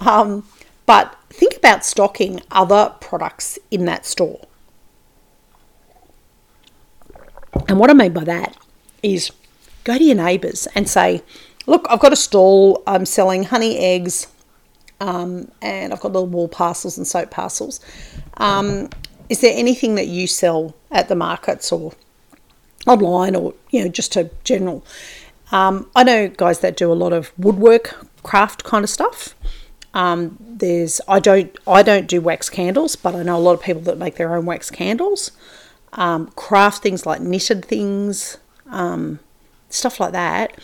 Um, 0.00 0.44
but 0.86 1.16
think 1.32 1.56
about 1.56 1.84
stocking 1.84 2.40
other 2.50 2.94
products 3.00 3.58
in 3.70 3.84
that 3.86 4.06
store. 4.06 4.46
And 7.68 7.78
what 7.78 7.90
I 7.90 7.94
mean 7.94 8.12
by 8.12 8.24
that 8.24 8.56
is 9.02 9.30
go 9.84 9.98
to 9.98 10.04
your 10.04 10.16
neighbours 10.16 10.68
and 10.74 10.88
say, 10.88 11.22
Look, 11.66 11.86
I've 11.88 12.00
got 12.00 12.12
a 12.12 12.16
stall, 12.16 12.82
I'm 12.86 13.06
selling 13.06 13.44
honey 13.44 13.78
eggs, 13.78 14.26
um, 15.00 15.50
and 15.60 15.92
I've 15.92 16.00
got 16.00 16.12
little 16.12 16.26
wool 16.26 16.48
parcels 16.48 16.98
and 16.98 17.06
soap 17.06 17.30
parcels. 17.30 17.80
Um, 18.38 18.88
is 19.28 19.40
there 19.40 19.52
anything 19.56 19.94
that 19.94 20.08
you 20.08 20.26
sell 20.26 20.74
at 20.90 21.08
the 21.08 21.14
markets 21.14 21.70
or 21.70 21.92
online 22.86 23.36
or, 23.36 23.54
you 23.70 23.82
know, 23.82 23.88
just 23.88 24.16
a 24.16 24.30
general? 24.44 24.84
Um, 25.52 25.88
I 25.94 26.02
know 26.02 26.28
guys 26.28 26.60
that 26.60 26.76
do 26.76 26.90
a 26.90 26.94
lot 26.94 27.12
of 27.12 27.32
woodwork, 27.38 28.06
craft 28.22 28.64
kind 28.64 28.82
of 28.82 28.90
stuff. 28.90 29.34
Um, 29.94 30.36
there's 30.40 31.00
I 31.06 31.20
don't 31.20 31.56
I 31.66 31.82
don't 31.82 32.06
do 32.06 32.20
wax 32.20 32.48
candles, 32.48 32.96
but 32.96 33.14
I 33.14 33.22
know 33.22 33.36
a 33.36 33.40
lot 33.40 33.54
of 33.54 33.62
people 33.62 33.82
that 33.82 33.98
make 33.98 34.16
their 34.16 34.34
own 34.34 34.46
wax 34.46 34.70
candles. 34.70 35.32
Um, 35.94 36.28
craft 36.36 36.82
things 36.82 37.04
like 37.04 37.20
knitted 37.20 37.64
things, 37.64 38.38
um, 38.70 39.18
stuff 39.68 40.00
like 40.00 40.12
that. 40.12 40.58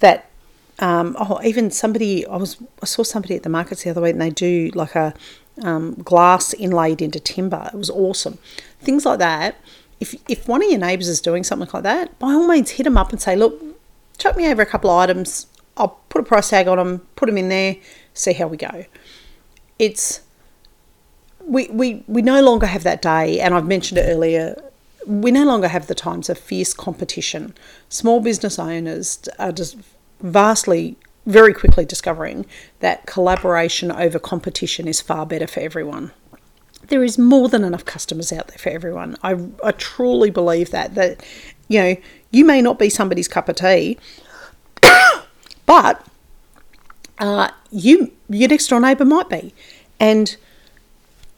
That 0.00 0.30
um, 0.78 1.14
oh, 1.18 1.40
even 1.44 1.70
somebody 1.70 2.26
I 2.26 2.36
was 2.36 2.56
I 2.82 2.86
saw 2.86 3.02
somebody 3.02 3.36
at 3.36 3.42
the 3.42 3.50
markets 3.50 3.84
the 3.84 3.90
other 3.90 4.00
week, 4.00 4.12
and 4.12 4.22
they 4.22 4.30
do 4.30 4.70
like 4.74 4.94
a 4.94 5.14
um, 5.62 5.94
glass 5.96 6.54
inlaid 6.54 7.02
into 7.02 7.20
timber. 7.20 7.70
It 7.72 7.76
was 7.76 7.90
awesome. 7.90 8.38
Things 8.80 9.04
like 9.04 9.18
that. 9.18 9.56
If 10.00 10.14
if 10.28 10.48
one 10.48 10.62
of 10.62 10.70
your 10.70 10.80
neighbours 10.80 11.08
is 11.08 11.20
doing 11.20 11.44
something 11.44 11.68
like 11.72 11.82
that, 11.82 12.18
by 12.18 12.32
all 12.32 12.48
means 12.48 12.70
hit 12.70 12.84
them 12.84 12.96
up 12.96 13.10
and 13.12 13.20
say, 13.20 13.36
look, 13.36 13.62
chuck 14.16 14.36
me 14.36 14.48
over 14.48 14.62
a 14.62 14.66
couple 14.66 14.88
of 14.88 14.98
items. 14.98 15.46
I'll 15.80 15.98
put 16.08 16.20
a 16.20 16.24
price 16.24 16.50
tag 16.50 16.68
on 16.68 16.78
them, 16.78 16.98
put 17.16 17.26
them 17.26 17.38
in 17.38 17.48
there 17.48 17.76
see 18.14 18.32
how 18.32 18.46
we 18.46 18.56
go. 18.56 18.84
It's 19.78 20.20
we, 21.44 21.68
we, 21.68 22.04
we 22.06 22.22
no 22.22 22.42
longer 22.42 22.66
have 22.66 22.82
that 22.84 23.02
day, 23.02 23.40
and 23.40 23.54
I've 23.54 23.66
mentioned 23.66 23.98
it 23.98 24.02
earlier. 24.02 24.62
We 25.06 25.32
no 25.32 25.44
longer 25.44 25.68
have 25.68 25.86
the 25.86 25.94
times 25.94 26.28
of 26.28 26.38
fierce 26.38 26.74
competition. 26.74 27.54
Small 27.88 28.20
business 28.20 28.58
owners 28.58 29.26
are 29.38 29.50
just 29.50 29.76
vastly, 30.20 30.96
very 31.26 31.54
quickly 31.54 31.84
discovering 31.84 32.46
that 32.80 33.06
collaboration 33.06 33.90
over 33.90 34.18
competition 34.18 34.86
is 34.86 35.00
far 35.00 35.24
better 35.24 35.46
for 35.46 35.60
everyone. 35.60 36.12
There 36.88 37.02
is 37.02 37.18
more 37.18 37.48
than 37.48 37.64
enough 37.64 37.84
customers 37.84 38.32
out 38.32 38.48
there 38.48 38.58
for 38.58 38.68
everyone. 38.68 39.16
I, 39.22 39.46
I 39.64 39.72
truly 39.72 40.30
believe 40.30 40.70
that 40.70 40.94
that 40.94 41.24
you 41.68 41.80
know 41.80 41.96
you 42.30 42.44
may 42.44 42.60
not 42.60 42.78
be 42.78 42.90
somebody's 42.90 43.28
cup 43.28 43.48
of 43.48 43.56
tea, 43.56 43.98
but 45.70 46.04
uh, 47.20 47.48
you 47.70 48.10
your 48.28 48.48
next 48.48 48.66
door 48.66 48.80
neighbour 48.80 49.04
might 49.04 49.28
be, 49.28 49.54
and 50.00 50.36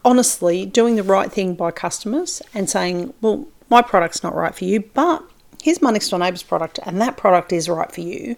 honestly, 0.06 0.64
doing 0.64 0.96
the 0.96 1.02
right 1.02 1.30
thing 1.30 1.54
by 1.54 1.70
customers 1.70 2.40
and 2.54 2.70
saying, 2.70 3.12
well, 3.20 3.46
my 3.68 3.82
product's 3.82 4.22
not 4.22 4.34
right 4.34 4.54
for 4.54 4.64
you, 4.64 4.80
but 4.94 5.22
here's 5.62 5.82
my 5.82 5.90
next 5.90 6.08
door 6.08 6.18
neighbour's 6.18 6.42
product, 6.42 6.78
and 6.86 6.98
that 6.98 7.18
product 7.18 7.52
is 7.52 7.68
right 7.68 7.92
for 7.92 8.00
you. 8.00 8.36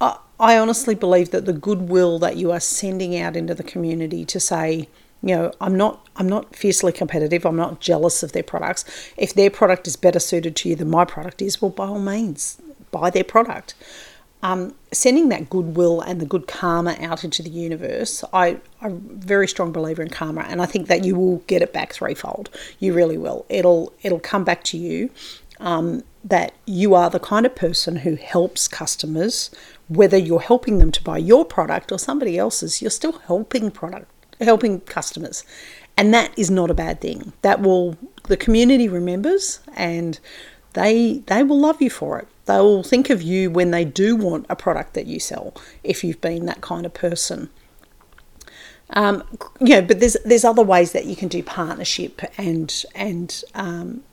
I, 0.00 0.16
I 0.40 0.56
honestly 0.56 0.94
believe 0.94 1.30
that 1.30 1.44
the 1.44 1.52
goodwill 1.52 2.18
that 2.20 2.38
you 2.38 2.50
are 2.50 2.60
sending 2.60 3.18
out 3.18 3.36
into 3.36 3.54
the 3.54 3.62
community 3.62 4.24
to 4.24 4.40
say, 4.40 4.88
you 5.22 5.36
know, 5.36 5.52
I'm 5.60 5.76
not 5.76 6.08
I'm 6.16 6.26
not 6.26 6.56
fiercely 6.56 6.92
competitive. 6.92 7.44
I'm 7.44 7.56
not 7.56 7.80
jealous 7.80 8.22
of 8.22 8.32
their 8.32 8.42
products. 8.42 8.86
If 9.18 9.34
their 9.34 9.50
product 9.50 9.86
is 9.86 9.96
better 9.96 10.20
suited 10.20 10.56
to 10.56 10.70
you 10.70 10.74
than 10.74 10.88
my 10.88 11.04
product 11.04 11.42
is, 11.42 11.60
well, 11.60 11.70
by 11.70 11.86
all 11.86 12.00
means, 12.00 12.56
buy 12.90 13.10
their 13.10 13.24
product 13.24 13.74
um, 14.46 14.76
sending 14.92 15.28
that 15.30 15.50
goodwill 15.50 16.00
and 16.02 16.20
the 16.20 16.24
good 16.24 16.46
karma 16.46 16.96
out 17.00 17.24
into 17.24 17.42
the 17.42 17.50
universe, 17.50 18.22
I, 18.32 18.60
I'm 18.80 18.92
a 18.92 19.26
very 19.26 19.48
strong 19.48 19.72
believer 19.72 20.02
in 20.02 20.08
karma, 20.08 20.42
and 20.42 20.62
I 20.62 20.66
think 20.66 20.86
that 20.86 21.04
you 21.04 21.16
will 21.16 21.38
get 21.48 21.62
it 21.62 21.72
back 21.72 21.92
threefold. 21.92 22.48
You 22.78 22.94
really 22.94 23.18
will. 23.18 23.44
It'll 23.48 23.92
it'll 24.04 24.20
come 24.20 24.44
back 24.44 24.62
to 24.64 24.78
you. 24.78 25.10
Um, 25.58 26.04
that 26.22 26.52
you 26.66 26.94
are 26.94 27.08
the 27.08 27.18
kind 27.18 27.46
of 27.46 27.56
person 27.56 27.96
who 27.96 28.14
helps 28.16 28.68
customers, 28.68 29.50
whether 29.88 30.18
you're 30.18 30.40
helping 30.40 30.78
them 30.78 30.92
to 30.92 31.02
buy 31.02 31.18
your 31.18 31.44
product 31.44 31.90
or 31.90 31.98
somebody 31.98 32.36
else's, 32.36 32.82
you're 32.82 32.90
still 32.90 33.18
helping 33.26 33.70
product, 33.70 34.10
helping 34.40 34.80
customers, 34.80 35.44
and 35.96 36.12
that 36.14 36.30
is 36.38 36.50
not 36.50 36.70
a 36.70 36.74
bad 36.74 37.00
thing. 37.00 37.32
That 37.42 37.62
will 37.62 37.96
the 38.24 38.36
community 38.36 38.88
remembers, 38.88 39.58
and 39.74 40.20
they 40.76 41.22
they 41.26 41.42
will 41.42 41.58
love 41.58 41.80
you 41.80 41.88
for 41.88 42.18
it. 42.18 42.28
They 42.44 42.58
will 42.58 42.82
think 42.82 43.08
of 43.08 43.22
you 43.22 43.50
when 43.50 43.70
they 43.70 43.84
do 43.84 44.14
want 44.14 44.44
a 44.50 44.54
product 44.54 44.92
that 44.92 45.06
you 45.06 45.18
sell, 45.18 45.54
if 45.82 46.04
you've 46.04 46.20
been 46.20 46.44
that 46.46 46.60
kind 46.60 46.84
of 46.84 46.92
person. 46.92 47.48
Um, 48.90 49.24
you 49.58 49.76
know, 49.76 49.82
but 49.82 50.00
there's 50.00 50.18
there's 50.24 50.44
other 50.44 50.62
ways 50.62 50.92
that 50.92 51.06
you 51.06 51.16
can 51.16 51.28
do 51.28 51.42
partnership 51.42 52.20
and 52.36 52.84
and 52.94 53.42
um, 53.54 54.04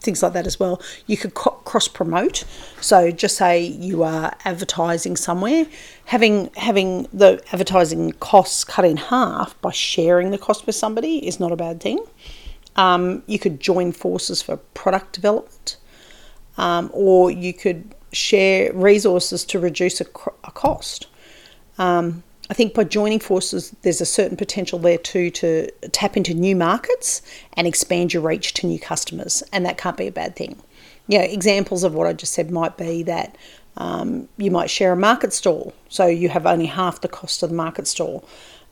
things 0.00 0.22
like 0.22 0.32
that 0.32 0.46
as 0.46 0.58
well. 0.58 0.80
You 1.06 1.18
could 1.18 1.34
co- 1.34 1.60
cross 1.66 1.86
promote. 1.86 2.44
So 2.80 3.10
just 3.10 3.36
say 3.36 3.60
you 3.60 4.02
are 4.02 4.34
advertising 4.46 5.16
somewhere, 5.16 5.66
having 6.06 6.50
having 6.56 7.08
the 7.12 7.42
advertising 7.52 8.12
costs 8.12 8.64
cut 8.64 8.86
in 8.86 8.96
half 8.96 9.60
by 9.60 9.70
sharing 9.70 10.30
the 10.30 10.38
cost 10.38 10.66
with 10.66 10.76
somebody 10.76 11.26
is 11.28 11.38
not 11.38 11.52
a 11.52 11.56
bad 11.56 11.82
thing. 11.82 12.02
Um, 12.74 13.22
you 13.26 13.38
could 13.38 13.60
join 13.60 13.92
forces 13.92 14.40
for 14.40 14.56
product 14.56 15.12
development 15.12 15.76
um, 16.58 16.90
or 16.92 17.30
you 17.30 17.52
could 17.52 17.94
share 18.12 18.72
resources 18.72 19.44
to 19.44 19.58
reduce 19.58 20.00
a, 20.00 20.06
a 20.44 20.50
cost. 20.50 21.06
Um, 21.78 22.22
I 22.48 22.54
think 22.54 22.74
by 22.74 22.84
joining 22.84 23.18
forces, 23.18 23.74
there's 23.82 24.00
a 24.00 24.06
certain 24.06 24.36
potential 24.36 24.78
there 24.78 24.98
too 24.98 25.30
to 25.30 25.70
tap 25.90 26.16
into 26.16 26.32
new 26.32 26.54
markets 26.54 27.22
and 27.54 27.66
expand 27.66 28.14
your 28.14 28.22
reach 28.22 28.54
to 28.54 28.66
new 28.66 28.78
customers, 28.78 29.42
and 29.52 29.66
that 29.66 29.78
can't 29.78 29.96
be 29.96 30.06
a 30.06 30.12
bad 30.12 30.36
thing. 30.36 30.56
Know, 31.08 31.20
examples 31.20 31.84
of 31.84 31.94
what 31.94 32.06
I 32.06 32.12
just 32.12 32.32
said 32.32 32.50
might 32.50 32.76
be 32.76 33.02
that 33.04 33.36
um, 33.76 34.28
you 34.38 34.50
might 34.50 34.70
share 34.70 34.92
a 34.92 34.96
market 34.96 35.32
stall, 35.32 35.72
so 35.88 36.06
you 36.06 36.28
have 36.28 36.46
only 36.46 36.66
half 36.66 37.00
the 37.00 37.08
cost 37.08 37.42
of 37.42 37.50
the 37.50 37.56
market 37.56 37.86
stall. 37.86 38.24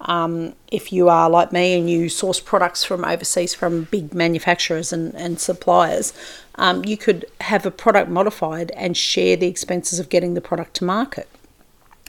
Um, 0.07 0.55
if 0.71 0.93
you 0.93 1.09
are 1.09 1.31
like 1.31 1.53
me 1.53 1.79
and 1.79 1.89
you 1.89 2.09
source 2.09 2.41
products 2.41 2.85
from 2.85 3.05
overseas 3.05 3.55
from 3.55 3.85
big 3.85 4.15
manufacturers 4.15 4.93
and, 4.93 5.15
and 5.15 5.41
suppliers, 5.41 6.13
um, 6.57 6.85
you 6.85 6.97
could 6.97 7.25
have 7.41 7.65
a 7.65 7.71
product 7.71 8.11
modified 8.11 8.71
and 8.73 8.97
share 8.97 9.37
the 9.37 9.47
expenses 9.47 9.99
of 9.99 10.09
getting 10.09 10.35
the 10.35 10.41
product 10.41 10.75
to 10.75 10.85
market. 10.85 11.29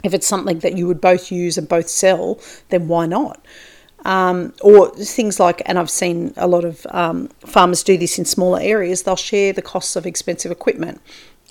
If 0.03 0.13
it's 0.13 0.27
something 0.27 0.59
that 0.59 0.77
you 0.77 0.87
would 0.87 1.01
both 1.01 1.31
use 1.31 1.57
and 1.57 1.67
both 1.67 1.87
sell, 1.87 2.39
then 2.69 2.87
why 2.87 3.05
not? 3.05 3.43
Um, 4.03 4.53
or 4.61 4.89
things 4.89 5.39
like, 5.39 5.63
and 5.65 5.79
I've 5.79 5.89
seen 5.89 6.33
a 6.37 6.47
lot 6.47 6.63
of 6.63 6.85
um, 6.91 7.29
farmers 7.39 7.81
do 7.81 7.97
this 7.97 8.19
in 8.19 8.25
smaller 8.25 8.59
areas, 8.61 9.01
they'll 9.03 9.15
share 9.15 9.51
the 9.51 9.63
costs 9.63 9.95
of 9.95 10.05
expensive 10.05 10.51
equipment 10.51 11.01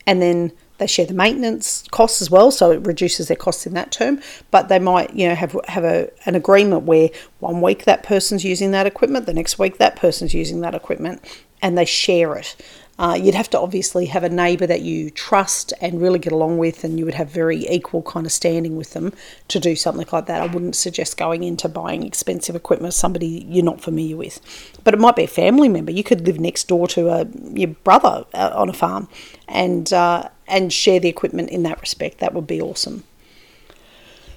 and 0.06 0.20
then 0.20 0.52
they 0.84 0.88
share 0.88 1.06
the 1.06 1.14
maintenance 1.14 1.82
costs 1.90 2.20
as 2.20 2.30
well, 2.30 2.50
so 2.50 2.70
it 2.70 2.86
reduces 2.86 3.28
their 3.28 3.38
costs 3.38 3.66
in 3.66 3.72
that 3.72 3.90
term. 3.90 4.20
But 4.50 4.68
they 4.68 4.78
might, 4.78 5.14
you 5.14 5.26
know, 5.26 5.34
have 5.34 5.58
have 5.66 5.82
a, 5.82 6.10
an 6.26 6.34
agreement 6.34 6.82
where 6.82 7.08
one 7.38 7.62
week 7.62 7.86
that 7.86 8.02
person's 8.02 8.44
using 8.44 8.70
that 8.72 8.86
equipment, 8.86 9.24
the 9.24 9.32
next 9.32 9.58
week 9.58 9.78
that 9.78 9.96
person's 9.96 10.34
using 10.34 10.60
that 10.60 10.74
equipment, 10.74 11.24
and 11.62 11.78
they 11.78 11.86
share 11.86 12.36
it. 12.36 12.54
Uh, 12.96 13.18
you'd 13.20 13.34
have 13.34 13.50
to 13.50 13.58
obviously 13.58 14.06
have 14.06 14.22
a 14.22 14.28
neighbour 14.28 14.68
that 14.68 14.82
you 14.82 15.10
trust 15.10 15.72
and 15.80 16.00
really 16.00 16.18
get 16.18 16.32
along 16.32 16.58
with, 16.58 16.84
and 16.84 16.96
you 16.96 17.04
would 17.04 17.14
have 17.14 17.28
very 17.28 17.66
equal 17.68 18.02
kind 18.02 18.24
of 18.24 18.30
standing 18.30 18.76
with 18.76 18.92
them 18.92 19.12
to 19.48 19.58
do 19.58 19.74
something 19.74 20.06
like 20.12 20.26
that. 20.26 20.40
I 20.40 20.46
wouldn't 20.46 20.76
suggest 20.76 21.16
going 21.16 21.42
into 21.42 21.68
buying 21.68 22.04
expensive 22.04 22.54
equipment 22.54 22.90
with 22.90 22.94
somebody 22.94 23.44
you're 23.48 23.64
not 23.64 23.80
familiar 23.80 24.16
with, 24.16 24.40
but 24.84 24.94
it 24.94 25.00
might 25.00 25.16
be 25.16 25.24
a 25.24 25.28
family 25.28 25.68
member. 25.68 25.90
You 25.90 26.04
could 26.04 26.24
live 26.24 26.38
next 26.38 26.68
door 26.68 26.86
to 26.88 27.08
a, 27.08 27.26
your 27.52 27.70
brother 27.82 28.26
uh, 28.32 28.52
on 28.54 28.68
a 28.68 28.72
farm, 28.72 29.08
and 29.48 29.92
uh, 29.92 30.28
and 30.46 30.72
share 30.72 31.00
the 31.00 31.08
equipment 31.08 31.50
in 31.50 31.64
that 31.64 31.80
respect. 31.80 32.18
That 32.18 32.32
would 32.32 32.46
be 32.46 32.60
awesome. 32.60 33.02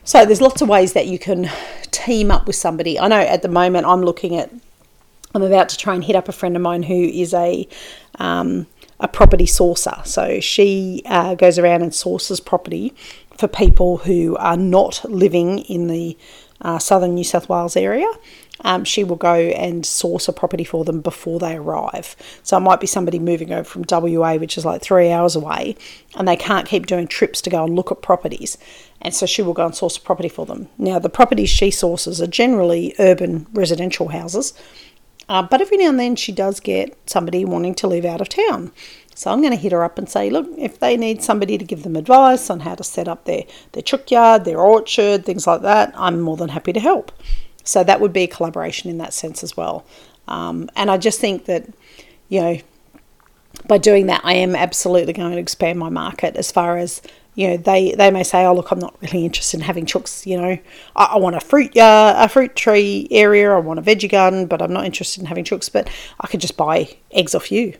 So 0.03 0.25
there's 0.25 0.41
lots 0.41 0.61
of 0.61 0.69
ways 0.69 0.93
that 0.93 1.05
you 1.05 1.19
can 1.19 1.49
team 1.91 2.31
up 2.31 2.47
with 2.47 2.55
somebody. 2.55 2.97
I 2.97 3.07
know 3.09 3.19
at 3.19 3.41
the 3.41 3.49
moment 3.49 3.85
I'm 3.85 4.01
looking 4.01 4.37
at 4.37 4.49
I'm 5.34 5.43
about 5.43 5.69
to 5.69 5.78
try 5.78 5.93
and 5.93 6.03
hit 6.03 6.15
up 6.15 6.30
a 6.30 6.32
friend 6.32 6.55
of 6.55 6.61
mine 6.61 6.84
who 6.84 7.03
is 7.03 7.34
a 7.34 7.67
um, 8.19 8.67
a 8.99 9.07
property 9.07 9.45
sourcer. 9.45 10.05
So 10.05 10.39
she 10.39 11.03
uh, 11.05 11.36
goes 11.36 11.59
around 11.59 11.84
and 11.84 11.93
sources 11.93 12.39
property 12.39 12.93
for 13.38 13.47
people 13.47 13.97
who 13.97 14.36
are 14.38 14.57
not 14.57 15.05
living 15.05 15.59
in 15.59 15.88
the 15.88 16.17
uh, 16.61 16.80
southern 16.80 17.13
New 17.13 17.23
South 17.23 17.47
Wales 17.47 17.75
area. 17.75 18.11
Um, 18.61 18.84
she 18.84 19.03
will 19.03 19.17
go 19.17 19.36
and 19.36 19.86
source 19.86 20.28
a 20.28 20.34
property 20.34 20.63
for 20.63 20.84
them 20.84 21.01
before 21.01 21.38
they 21.38 21.55
arrive. 21.55 22.15
So 22.41 22.57
it 22.57 22.61
might 22.61 22.80
be 22.80 22.88
somebody 22.88 23.19
moving 23.19 23.53
over 23.53 23.63
from 23.63 23.86
WA, 23.88 24.36
which 24.38 24.57
is 24.57 24.65
like 24.65 24.82
three 24.82 25.11
hours 25.11 25.36
away, 25.36 25.75
and 26.15 26.28
they 26.28 26.36
can't 26.36 26.67
keep 26.67 26.88
doing 26.88 27.05
trips 27.07 27.39
to 27.41 27.51
go 27.51 27.63
and 27.63 27.75
look 27.75 27.91
at 27.91 28.01
properties. 28.01 28.57
And 28.99 29.13
so 29.13 29.28
she 29.28 29.43
will 29.43 29.53
go 29.53 29.65
and 29.65 29.75
source 29.75 29.97
a 29.97 30.01
property 30.01 30.30
for 30.30 30.47
them. 30.47 30.69
Now, 30.80 30.97
the 30.97 31.09
properties 31.09 31.51
she 31.51 31.69
sources 31.69 32.19
are 32.19 32.25
generally 32.25 32.95
urban 32.97 33.45
residential 33.53 34.07
houses 34.07 34.53
uh, 35.30 35.41
but 35.41 35.61
every 35.61 35.78
now 35.78 35.89
and 35.89 35.99
then 35.99 36.15
she 36.15 36.32
does 36.32 36.59
get 36.59 36.97
somebody 37.09 37.45
wanting 37.45 37.75
to 37.75 37.88
live 37.88 38.05
out 38.05 38.21
of 38.21 38.30
town. 38.30 38.71
So 39.15 39.32
I'm 39.32 39.41
going 39.41 39.51
to 39.51 39.57
hit 39.57 39.71
her 39.71 39.84
up 39.84 39.97
and 39.97 40.07
say, 40.07 40.30
look, 40.30 40.47
if 40.57 40.80
they 40.80 40.95
need 40.95 41.23
somebody 41.23 41.57
to 41.57 41.65
give 41.65 41.82
them 41.82 41.95
advice 41.95 42.51
on 42.51 42.59
how 42.59 42.75
to 42.75 42.84
set 42.84 43.07
up 43.07 43.25
their, 43.25 43.45
their 43.71 43.82
chook 43.82 44.11
yard, 44.11 44.45
their 44.45 44.59
orchard, 44.59 45.25
things 45.25 45.47
like 45.47 45.63
that, 45.63 45.91
I'm 45.95 46.21
more 46.21 46.38
than 46.38 46.49
happy 46.49 46.71
to 46.73 46.80
help. 46.80 47.11
So 47.63 47.84
that 47.84 47.99
would 47.99 48.13
be 48.13 48.23
a 48.23 48.28
collaboration 48.28 48.91
in 48.91 48.99
that 48.99 49.13
sense 49.13 49.43
as 49.43 49.57
well. 49.57 49.86
Um, 50.28 50.69
and 50.75 50.91
I 50.91 50.97
just 50.97 51.19
think 51.19 51.45
that, 51.45 51.65
you 52.30 52.41
know, 52.41 52.57
by 53.67 53.80
doing 53.80 54.05
that, 54.05 54.21
I 54.23 54.36
am 54.36 54.55
absolutely 54.55 55.13
going 55.13 55.32
to 55.32 55.39
expand 55.39 55.80
my 55.80 55.89
market 55.89 56.36
as 56.36 56.51
far 56.51 56.78
as 56.78 57.01
you 57.38 57.49
know, 57.49 57.57
they, 57.57 57.93
they 57.93 58.09
may 58.09 58.23
say, 58.23 58.43
oh, 58.45 58.55
look, 58.55 58.71
I'm 58.71 58.79
not 58.79 58.95
really 58.99 59.23
interested 59.23 59.59
in 59.59 59.63
having 59.63 59.85
chooks, 59.85 60.25
you 60.25 60.41
know, 60.41 60.57
I, 60.95 61.03
I 61.03 61.17
want 61.17 61.35
a 61.35 61.39
fruit 61.39 61.77
uh, 61.77 62.15
a 62.17 62.27
fruit 62.27 62.55
tree 62.55 63.07
area, 63.11 63.53
I 63.53 63.59
want 63.59 63.77
a 63.77 63.83
veggie 63.83 64.09
garden, 64.09 64.47
but 64.47 64.59
I'm 64.59 64.73
not 64.73 64.85
interested 64.85 65.21
in 65.21 65.27
having 65.27 65.43
chooks, 65.43 65.71
but 65.71 65.88
I 66.19 66.25
could 66.25 66.41
just 66.41 66.57
buy 66.57 66.97
eggs 67.11 67.35
off 67.35 67.51
you, 67.51 67.77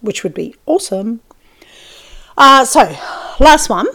which 0.00 0.24
would 0.24 0.34
be 0.34 0.56
awesome. 0.66 1.20
Uh, 2.36 2.64
so, 2.64 2.80
last 3.38 3.68
one 3.68 3.86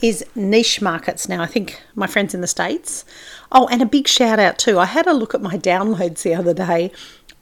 is 0.00 0.24
niche 0.36 0.80
markets. 0.80 1.28
Now, 1.28 1.42
I 1.42 1.46
think 1.46 1.82
my 1.96 2.06
friends 2.06 2.32
in 2.32 2.40
the 2.40 2.46
States. 2.46 3.04
Oh, 3.50 3.66
and 3.72 3.82
a 3.82 3.86
big 3.86 4.06
shout 4.06 4.38
out 4.38 4.56
too. 4.56 4.78
I 4.78 4.84
had 4.84 5.08
a 5.08 5.12
look 5.12 5.34
at 5.34 5.42
my 5.42 5.58
downloads 5.58 6.22
the 6.22 6.34
other 6.34 6.54
day. 6.54 6.92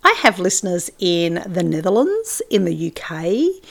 I 0.03 0.13
have 0.23 0.39
listeners 0.39 0.91
in 0.99 1.45
the 1.47 1.63
Netherlands, 1.63 2.41
in 2.49 2.65
the 2.65 2.89
UK, 2.89 3.63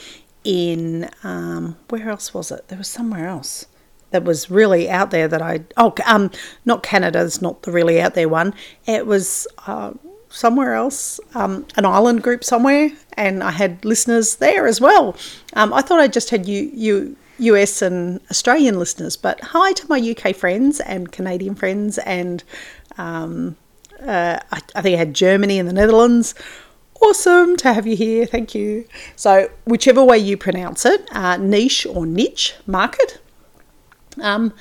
in 0.44 1.10
um, 1.22 1.76
where 1.88 2.08
else 2.08 2.34
was 2.34 2.50
it? 2.50 2.68
There 2.68 2.78
was 2.78 2.88
somewhere 2.88 3.28
else 3.28 3.66
that 4.10 4.24
was 4.24 4.50
really 4.50 4.88
out 4.88 5.10
there 5.10 5.26
that 5.26 5.42
I 5.42 5.60
oh 5.76 5.94
um 6.06 6.30
not 6.64 6.82
Canada's 6.82 7.42
not 7.42 7.62
the 7.62 7.72
really 7.72 8.00
out 8.00 8.14
there 8.14 8.28
one. 8.28 8.54
It 8.86 9.06
was 9.06 9.46
uh, 9.66 9.92
somewhere 10.28 10.74
else, 10.74 11.20
um, 11.34 11.66
an 11.76 11.84
island 11.84 12.22
group 12.22 12.44
somewhere, 12.44 12.90
and 13.14 13.42
I 13.42 13.50
had 13.50 13.84
listeners 13.84 14.36
there 14.36 14.66
as 14.66 14.80
well. 14.80 15.16
Um, 15.54 15.72
I 15.72 15.82
thought 15.82 16.00
I 16.00 16.08
just 16.08 16.30
had 16.30 16.46
you 16.46 16.70
you. 16.72 17.16
US 17.38 17.82
and 17.82 18.20
Australian 18.30 18.78
listeners, 18.78 19.16
but 19.16 19.40
hi 19.40 19.72
to 19.72 19.86
my 19.88 19.98
UK 19.98 20.36
friends 20.36 20.78
and 20.78 21.10
Canadian 21.10 21.56
friends 21.56 21.98
and 21.98 22.44
um, 22.98 23.56
uh, 24.06 24.38
I, 24.52 24.60
I 24.74 24.82
think 24.82 24.94
I 24.94 24.98
had 24.98 25.14
Germany 25.14 25.58
and 25.58 25.68
the 25.68 25.72
Netherlands. 25.72 26.34
Awesome 27.02 27.56
to 27.56 27.72
have 27.72 27.86
you 27.86 27.96
here. 27.96 28.26
Thank 28.26 28.54
you. 28.54 28.86
So, 29.16 29.50
whichever 29.64 30.04
way 30.04 30.18
you 30.18 30.36
pronounce 30.36 30.86
it, 30.86 31.08
uh, 31.12 31.36
niche 31.36 31.84
or 31.84 32.06
niche 32.06 32.54
market, 32.64 33.20
um, 34.20 34.54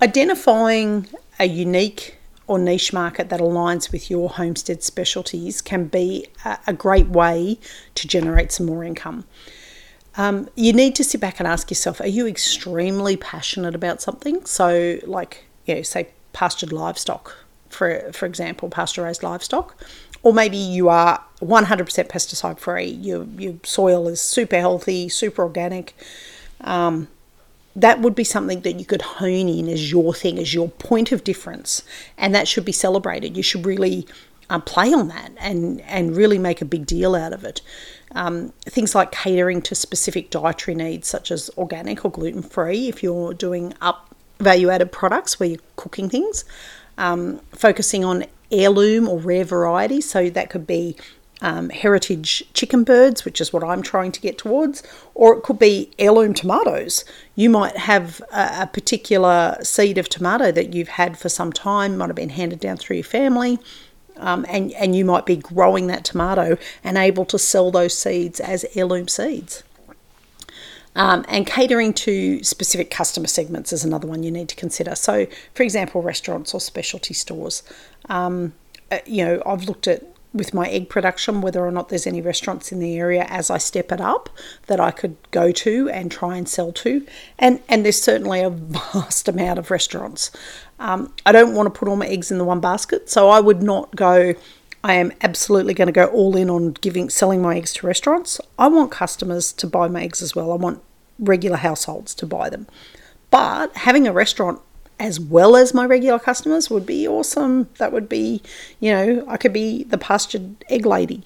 identifying 0.00 1.08
a 1.40 1.46
unique 1.46 2.16
or 2.46 2.58
niche 2.58 2.92
market 2.92 3.30
that 3.30 3.40
aligns 3.40 3.90
with 3.90 4.10
your 4.10 4.30
homestead 4.30 4.84
specialties 4.84 5.60
can 5.60 5.86
be 5.86 6.28
a, 6.44 6.58
a 6.68 6.72
great 6.72 7.08
way 7.08 7.58
to 7.96 8.06
generate 8.06 8.52
some 8.52 8.66
more 8.66 8.84
income. 8.84 9.24
Um, 10.16 10.48
you 10.54 10.72
need 10.72 10.94
to 10.96 11.04
sit 11.04 11.20
back 11.20 11.40
and 11.40 11.48
ask 11.48 11.68
yourself: 11.68 12.00
Are 12.00 12.06
you 12.06 12.28
extremely 12.28 13.16
passionate 13.16 13.74
about 13.74 14.00
something? 14.00 14.44
So, 14.44 14.98
like, 15.04 15.46
you 15.66 15.74
know, 15.74 15.82
say 15.82 16.10
pastured 16.32 16.72
livestock, 16.72 17.36
for 17.68 18.12
for 18.12 18.26
example, 18.26 18.68
pasture 18.68 19.02
raised 19.02 19.24
livestock, 19.24 19.76
or 20.22 20.32
maybe 20.32 20.56
you 20.56 20.88
are 20.88 21.22
100% 21.40 22.08
pesticide 22.08 22.58
free. 22.58 22.86
Your 22.86 23.24
your 23.24 23.54
soil 23.62 24.08
is 24.08 24.20
super 24.20 24.58
healthy, 24.58 25.08
super 25.08 25.42
organic. 25.42 25.94
Um, 26.60 27.08
that 27.76 28.00
would 28.00 28.14
be 28.14 28.24
something 28.24 28.62
that 28.62 28.74
you 28.80 28.84
could 28.84 29.02
hone 29.02 29.48
in 29.48 29.68
as 29.68 29.92
your 29.92 30.12
thing, 30.12 30.38
as 30.38 30.52
your 30.52 30.68
point 30.68 31.12
of 31.12 31.22
difference, 31.22 31.82
and 32.16 32.34
that 32.34 32.48
should 32.48 32.64
be 32.64 32.72
celebrated. 32.72 33.36
You 33.36 33.42
should 33.42 33.64
really 33.64 34.06
uh, 34.50 34.58
play 34.58 34.92
on 34.92 35.08
that 35.08 35.32
and 35.38 35.80
and 35.82 36.16
really 36.16 36.38
make 36.38 36.60
a 36.60 36.64
big 36.64 36.86
deal 36.86 37.14
out 37.14 37.32
of 37.32 37.44
it. 37.44 37.60
Um, 38.12 38.52
things 38.62 38.94
like 38.94 39.12
catering 39.12 39.62
to 39.62 39.74
specific 39.74 40.30
dietary 40.30 40.74
needs, 40.74 41.06
such 41.06 41.30
as 41.30 41.50
organic 41.56 42.04
or 42.04 42.10
gluten 42.10 42.42
free, 42.42 42.88
if 42.88 43.02
you're 43.02 43.34
doing 43.34 43.74
up 43.80 44.07
value 44.38 44.70
added 44.70 44.92
products 44.92 45.38
where 45.38 45.50
you're 45.50 45.58
cooking 45.76 46.08
things, 46.08 46.44
um, 46.96 47.40
focusing 47.52 48.04
on 48.04 48.24
heirloom 48.50 49.08
or 49.08 49.18
rare 49.18 49.44
varieties. 49.44 50.08
So 50.08 50.30
that 50.30 50.50
could 50.50 50.66
be 50.66 50.96
um, 51.40 51.70
heritage 51.70 52.44
chicken 52.52 52.84
birds, 52.84 53.24
which 53.24 53.40
is 53.40 53.52
what 53.52 53.62
I'm 53.62 53.82
trying 53.82 54.12
to 54.12 54.20
get 54.20 54.38
towards, 54.38 54.82
or 55.14 55.36
it 55.36 55.42
could 55.42 55.58
be 55.58 55.90
heirloom 55.98 56.34
tomatoes. 56.34 57.04
You 57.36 57.50
might 57.50 57.76
have 57.76 58.20
a, 58.32 58.62
a, 58.62 58.66
particular 58.66 59.56
seed 59.62 59.98
of 59.98 60.08
tomato 60.08 60.50
that 60.52 60.74
you've 60.74 60.88
had 60.88 61.16
for 61.16 61.28
some 61.28 61.52
time, 61.52 61.96
might 61.96 62.08
have 62.08 62.16
been 62.16 62.30
handed 62.30 62.60
down 62.60 62.76
through 62.76 62.96
your 62.96 63.04
family, 63.04 63.58
um, 64.16 64.44
and, 64.48 64.72
and 64.72 64.96
you 64.96 65.04
might 65.04 65.26
be 65.26 65.36
growing 65.36 65.86
that 65.86 66.04
tomato 66.04 66.58
and 66.82 66.98
able 66.98 67.24
to 67.26 67.38
sell 67.38 67.70
those 67.70 67.96
seeds 67.96 68.40
as 68.40 68.64
heirloom 68.74 69.06
seeds. 69.06 69.62
Um, 70.98 71.24
and 71.28 71.46
catering 71.46 71.92
to 71.94 72.42
specific 72.42 72.90
customer 72.90 73.28
segments 73.28 73.72
is 73.72 73.84
another 73.84 74.08
one 74.08 74.24
you 74.24 74.32
need 74.32 74.48
to 74.48 74.56
consider. 74.56 74.96
So, 74.96 75.28
for 75.54 75.62
example, 75.62 76.02
restaurants 76.02 76.52
or 76.52 76.60
specialty 76.60 77.14
stores. 77.14 77.62
Um, 78.08 78.52
uh, 78.90 78.98
you 79.06 79.24
know, 79.24 79.40
I've 79.46 79.64
looked 79.64 79.86
at 79.86 80.04
with 80.34 80.52
my 80.52 80.68
egg 80.68 80.88
production 80.88 81.40
whether 81.40 81.64
or 81.64 81.70
not 81.70 81.88
there's 81.88 82.06
any 82.06 82.20
restaurants 82.20 82.70
in 82.70 82.80
the 82.80 82.96
area 82.98 83.24
as 83.28 83.48
I 83.48 83.58
step 83.58 83.90
it 83.92 84.00
up 84.00 84.28
that 84.66 84.78
I 84.78 84.90
could 84.90 85.16
go 85.30 85.52
to 85.52 85.88
and 85.88 86.10
try 86.10 86.36
and 86.36 86.48
sell 86.48 86.72
to. 86.72 87.06
And 87.38 87.60
and 87.68 87.84
there's 87.84 88.02
certainly 88.02 88.40
a 88.40 88.50
vast 88.92 89.28
amount 89.28 89.60
of 89.60 89.70
restaurants. 89.70 90.32
Um, 90.80 91.14
I 91.24 91.30
don't 91.30 91.54
want 91.54 91.72
to 91.72 91.78
put 91.78 91.88
all 91.88 91.96
my 91.96 92.08
eggs 92.08 92.30
in 92.30 92.38
the 92.38 92.44
one 92.44 92.60
basket, 92.60 93.08
so 93.08 93.28
I 93.28 93.38
would 93.38 93.62
not 93.62 93.94
go. 93.94 94.34
I 94.82 94.94
am 94.94 95.12
absolutely 95.22 95.74
going 95.74 95.86
to 95.86 95.92
go 95.92 96.06
all 96.06 96.36
in 96.36 96.48
on 96.50 96.72
giving 96.72 97.08
selling 97.08 97.40
my 97.40 97.56
eggs 97.56 97.72
to 97.74 97.86
restaurants. 97.86 98.40
I 98.58 98.68
want 98.68 98.90
customers 98.90 99.52
to 99.54 99.66
buy 99.66 99.88
my 99.88 100.02
eggs 100.02 100.22
as 100.22 100.36
well. 100.36 100.52
I 100.52 100.56
want 100.56 100.82
regular 101.18 101.56
households 101.56 102.14
to 102.16 102.26
buy 102.26 102.48
them. 102.48 102.66
But 103.30 103.76
having 103.76 104.06
a 104.06 104.12
restaurant 104.12 104.60
as 105.00 105.20
well 105.20 105.56
as 105.56 105.74
my 105.74 105.86
regular 105.86 106.18
customers 106.18 106.70
would 106.70 106.84
be 106.84 107.06
awesome. 107.06 107.68
That 107.78 107.92
would 107.92 108.08
be, 108.08 108.42
you 108.80 108.92
know, 108.92 109.24
I 109.28 109.36
could 109.36 109.52
be 109.52 109.84
the 109.84 109.98
pastured 109.98 110.64
egg 110.68 110.86
lady. 110.86 111.22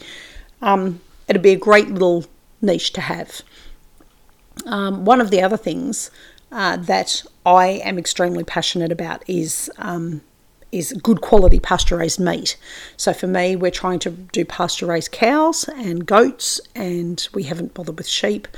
Um, 0.61 1.01
it'd 1.29 1.43
be 1.43 1.53
a 1.53 1.57
great 1.57 1.89
little 1.89 2.25
niche 2.61 2.93
to 2.95 3.01
have. 3.01 3.43
Um, 4.67 5.05
one 5.05 5.21
of 5.21 5.31
the 5.31 5.43
other 5.43 5.57
things 5.57 6.11
uh, 6.51 6.77
that 6.77 7.25
I 7.47 7.67
am 7.85 7.99
extremely 7.99 8.45
passionate 8.45 8.93
about 8.93 9.25
is 9.27 9.71
um, 9.79 10.21
is 10.71 10.93
good 11.03 11.21
quality 11.21 11.61
pasture 11.61 11.99
raised 11.99 12.19
meat. 12.19 12.57
So 12.97 13.13
for 13.13 13.27
me, 13.27 13.57
we're 13.57 13.71
trying 13.71 13.99
to 14.01 14.11
do 14.11 14.45
pasture 14.45 14.87
raised 14.87 15.13
cows 15.13 15.69
and 15.77 16.07
goats, 16.07 16.61
and 16.75 17.27
we 17.35 17.43
haven't 17.45 17.75
bothered 17.75 17.99
with 17.99 18.07
sheep, 18.07 18.49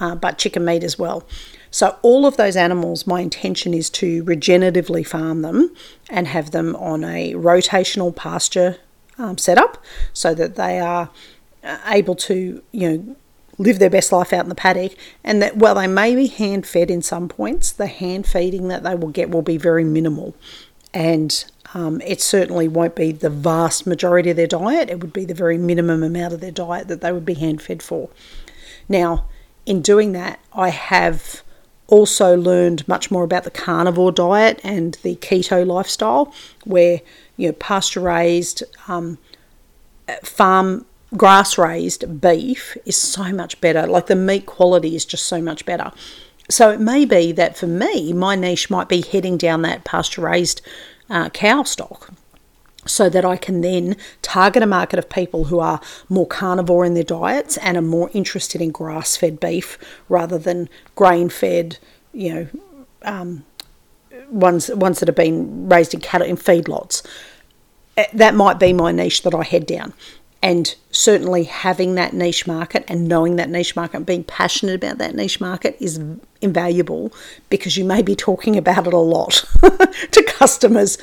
uh, 0.00 0.14
but 0.14 0.38
chicken 0.38 0.64
meat 0.64 0.82
as 0.82 0.98
well. 0.98 1.24
So, 1.70 1.96
all 2.02 2.26
of 2.26 2.36
those 2.36 2.56
animals, 2.56 3.06
my 3.06 3.20
intention 3.20 3.74
is 3.74 3.88
to 3.90 4.24
regeneratively 4.24 5.06
farm 5.06 5.42
them 5.42 5.74
and 6.08 6.26
have 6.26 6.50
them 6.50 6.74
on 6.76 7.04
a 7.04 7.34
rotational 7.34 8.14
pasture 8.14 8.78
um, 9.18 9.38
setup 9.38 9.78
so 10.12 10.34
that 10.34 10.56
they 10.56 10.80
are 10.80 11.10
uh, 11.62 11.78
able 11.86 12.16
to, 12.16 12.62
you 12.72 12.90
know, 12.90 13.16
live 13.58 13.78
their 13.78 13.90
best 13.90 14.10
life 14.10 14.32
out 14.32 14.44
in 14.44 14.48
the 14.48 14.54
paddock. 14.54 14.94
And 15.22 15.40
that, 15.42 15.56
while 15.56 15.76
they 15.76 15.86
may 15.86 16.16
be 16.16 16.26
hand 16.26 16.66
fed 16.66 16.90
in 16.90 17.02
some 17.02 17.28
points, 17.28 17.70
the 17.70 17.86
hand 17.86 18.26
feeding 18.26 18.68
that 18.68 18.82
they 18.82 18.94
will 18.96 19.10
get 19.10 19.30
will 19.30 19.42
be 19.42 19.58
very 19.58 19.84
minimal. 19.84 20.34
And 20.92 21.44
um, 21.72 22.00
it 22.00 22.20
certainly 22.20 22.66
won't 22.66 22.96
be 22.96 23.12
the 23.12 23.30
vast 23.30 23.86
majority 23.86 24.30
of 24.30 24.36
their 24.36 24.48
diet, 24.48 24.90
it 24.90 25.00
would 25.00 25.12
be 25.12 25.24
the 25.24 25.34
very 25.34 25.56
minimum 25.56 26.02
amount 26.02 26.34
of 26.34 26.40
their 26.40 26.50
diet 26.50 26.88
that 26.88 27.00
they 27.00 27.12
would 27.12 27.24
be 27.24 27.34
hand 27.34 27.62
fed 27.62 27.80
for. 27.80 28.08
Now, 28.88 29.26
in 29.70 29.82
doing 29.82 30.10
that, 30.10 30.40
I 30.52 30.70
have 30.70 31.44
also 31.86 32.36
learned 32.36 32.86
much 32.88 33.08
more 33.08 33.22
about 33.22 33.44
the 33.44 33.52
carnivore 33.52 34.10
diet 34.10 34.60
and 34.64 34.94
the 35.04 35.14
keto 35.14 35.64
lifestyle, 35.64 36.34
where 36.64 37.00
you 37.36 37.46
know 37.46 37.52
pasture 37.52 38.00
raised, 38.00 38.64
um, 38.88 39.16
farm 40.24 40.86
grass 41.16 41.56
raised 41.56 42.20
beef 42.20 42.76
is 42.84 42.96
so 42.96 43.32
much 43.32 43.60
better. 43.60 43.86
Like 43.86 44.08
the 44.08 44.16
meat 44.16 44.46
quality 44.46 44.96
is 44.96 45.04
just 45.04 45.28
so 45.28 45.40
much 45.40 45.64
better. 45.64 45.92
So 46.48 46.72
it 46.72 46.80
may 46.80 47.04
be 47.04 47.30
that 47.30 47.56
for 47.56 47.68
me, 47.68 48.12
my 48.12 48.34
niche 48.34 48.70
might 48.70 48.88
be 48.88 49.02
heading 49.02 49.36
down 49.36 49.62
that 49.62 49.84
pasture 49.84 50.22
raised 50.22 50.62
uh, 51.08 51.28
cow 51.28 51.62
stock 51.62 52.10
so 52.86 53.08
that 53.10 53.24
I 53.24 53.36
can 53.36 53.60
then 53.60 53.96
target 54.22 54.62
a 54.62 54.66
market 54.66 54.98
of 54.98 55.08
people 55.08 55.44
who 55.44 55.58
are 55.58 55.80
more 56.08 56.26
carnivore 56.26 56.84
in 56.84 56.94
their 56.94 57.04
diets 57.04 57.56
and 57.58 57.76
are 57.76 57.82
more 57.82 58.10
interested 58.12 58.60
in 58.60 58.70
grass 58.70 59.16
fed 59.16 59.38
beef 59.38 59.78
rather 60.08 60.38
than 60.38 60.68
grain 60.94 61.28
fed, 61.28 61.78
you 62.12 62.34
know, 62.34 62.48
um, 63.02 63.44
ones, 64.30 64.70
ones 64.70 65.00
that 65.00 65.08
have 65.08 65.16
been 65.16 65.68
raised 65.68 65.94
in 65.94 66.00
cattle 66.00 66.26
in 66.26 66.36
feedlots. 66.36 67.06
Eh, 67.96 68.06
that 68.14 68.34
might 68.34 68.58
be 68.58 68.72
my 68.72 68.92
niche 68.92 69.22
that 69.22 69.34
I 69.34 69.42
head 69.42 69.66
down. 69.66 69.92
And 70.42 70.74
certainly 70.90 71.44
having 71.44 71.96
that 71.96 72.14
niche 72.14 72.46
market 72.46 72.84
and 72.88 73.06
knowing 73.06 73.36
that 73.36 73.50
niche 73.50 73.76
market 73.76 73.98
and 73.98 74.06
being 74.06 74.24
passionate 74.24 74.74
about 74.74 74.98
that 74.98 75.14
niche 75.14 75.40
market 75.40 75.76
is 75.80 76.00
invaluable 76.40 77.12
because 77.48 77.76
you 77.76 77.84
may 77.84 78.02
be 78.02 78.14
talking 78.14 78.56
about 78.56 78.86
it 78.86 78.92
a 78.92 78.98
lot 78.98 79.44
to 80.10 80.22
customers. 80.24 80.98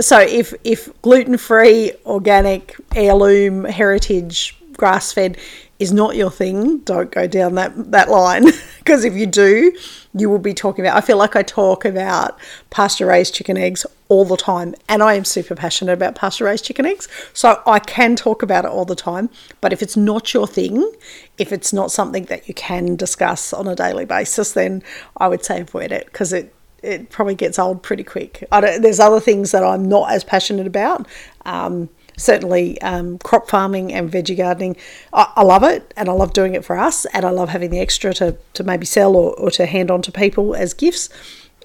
So 0.00 0.20
if 0.20 0.54
if 0.64 0.90
gluten 1.02 1.38
free, 1.38 1.92
organic, 2.04 2.76
heirloom, 2.94 3.64
heritage, 3.64 4.56
grass 4.76 5.12
fed 5.12 5.38
is 5.78 5.92
not 5.92 6.16
your 6.16 6.30
thing, 6.30 6.78
don't 6.78 7.10
go 7.10 7.26
down 7.26 7.54
that 7.54 7.92
that 7.92 8.10
line. 8.10 8.46
Because 8.78 9.04
if 9.04 9.14
you 9.14 9.26
do, 9.26 9.76
you 10.16 10.30
will 10.30 10.38
be 10.38 10.54
talking 10.54 10.84
about. 10.84 10.96
I 10.96 11.00
feel 11.00 11.16
like 11.16 11.36
I 11.36 11.42
talk 11.42 11.84
about 11.84 12.38
pasture 12.70 13.06
raised 13.06 13.34
chicken 13.34 13.56
eggs 13.56 13.84
all 14.08 14.24
the 14.24 14.36
time, 14.36 14.74
and 14.88 15.02
I 15.02 15.14
am 15.14 15.24
super 15.24 15.54
passionate 15.54 15.92
about 15.92 16.14
pasture 16.14 16.44
raised 16.44 16.64
chicken 16.64 16.86
eggs, 16.86 17.08
so 17.32 17.62
I 17.66 17.78
can 17.78 18.16
talk 18.16 18.42
about 18.42 18.64
it 18.64 18.70
all 18.70 18.84
the 18.84 18.96
time. 18.96 19.28
But 19.60 19.72
if 19.72 19.82
it's 19.82 19.96
not 19.96 20.32
your 20.32 20.46
thing, 20.46 20.90
if 21.38 21.52
it's 21.52 21.72
not 21.72 21.90
something 21.90 22.24
that 22.24 22.48
you 22.48 22.54
can 22.54 22.96
discuss 22.96 23.52
on 23.52 23.68
a 23.68 23.76
daily 23.76 24.06
basis, 24.06 24.52
then 24.52 24.82
I 25.18 25.28
would 25.28 25.44
say 25.44 25.60
avoid 25.60 25.92
it 25.92 26.06
because 26.06 26.32
it 26.32 26.52
it 26.82 27.10
probably 27.10 27.34
gets 27.34 27.58
old 27.58 27.82
pretty 27.82 28.04
quick. 28.04 28.44
there's 28.50 29.00
other 29.00 29.18
things 29.18 29.50
that 29.50 29.64
I'm 29.64 29.88
not 29.88 30.10
as 30.12 30.22
passionate 30.22 30.66
about. 30.66 31.06
Um, 31.44 31.88
certainly, 32.16 32.80
um, 32.82 33.18
crop 33.18 33.48
farming 33.48 33.92
and 33.92 34.10
veggie 34.10 34.36
gardening, 34.36 34.76
I, 35.12 35.32
I, 35.36 35.42
love 35.42 35.62
it 35.62 35.92
and 35.96 36.08
I 36.08 36.12
love 36.12 36.32
doing 36.32 36.54
it 36.54 36.64
for 36.64 36.76
us, 36.76 37.04
and 37.06 37.24
I 37.24 37.30
love 37.30 37.50
having 37.50 37.70
the 37.70 37.80
extra 37.80 38.14
to, 38.14 38.36
to 38.54 38.64
maybe 38.64 38.86
sell 38.86 39.16
or, 39.16 39.34
or 39.34 39.50
to 39.52 39.66
hand 39.66 39.90
on 39.90 40.02
to 40.02 40.12
people 40.12 40.54
as 40.54 40.74
gifts. 40.74 41.08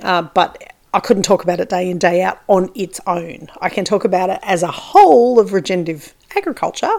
Uh, 0.02 0.24
but 0.24 0.62
I 0.94 1.00
couldn't 1.00 1.24
talk 1.24 1.44
about 1.44 1.60
it 1.60 1.70
day 1.70 1.90
in, 1.90 1.98
day 1.98 2.22
out 2.22 2.40
on 2.48 2.70
its 2.76 3.00
own. 3.08 3.48
I 3.62 3.70
can 3.70 3.86
talk 3.86 4.04
about 4.04 4.30
it 4.30 4.40
as 4.44 4.62
a 4.62 4.72
whole 4.72 5.40
of 5.40 5.54
regenerative 5.54 6.14
agriculture, 6.36 6.98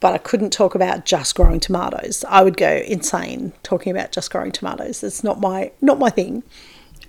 but 0.00 0.12
I 0.12 0.18
couldn't 0.18 0.50
talk 0.50 0.74
about 0.74 1.04
just 1.04 1.36
growing 1.36 1.60
tomatoes. 1.60 2.24
I 2.28 2.42
would 2.42 2.56
go 2.56 2.82
insane 2.86 3.52
talking 3.62 3.92
about 3.92 4.10
just 4.10 4.32
growing 4.32 4.50
tomatoes. 4.50 5.04
It's 5.04 5.22
not 5.22 5.40
my 5.40 5.70
not 5.80 6.00
my 6.00 6.10
thing. 6.10 6.42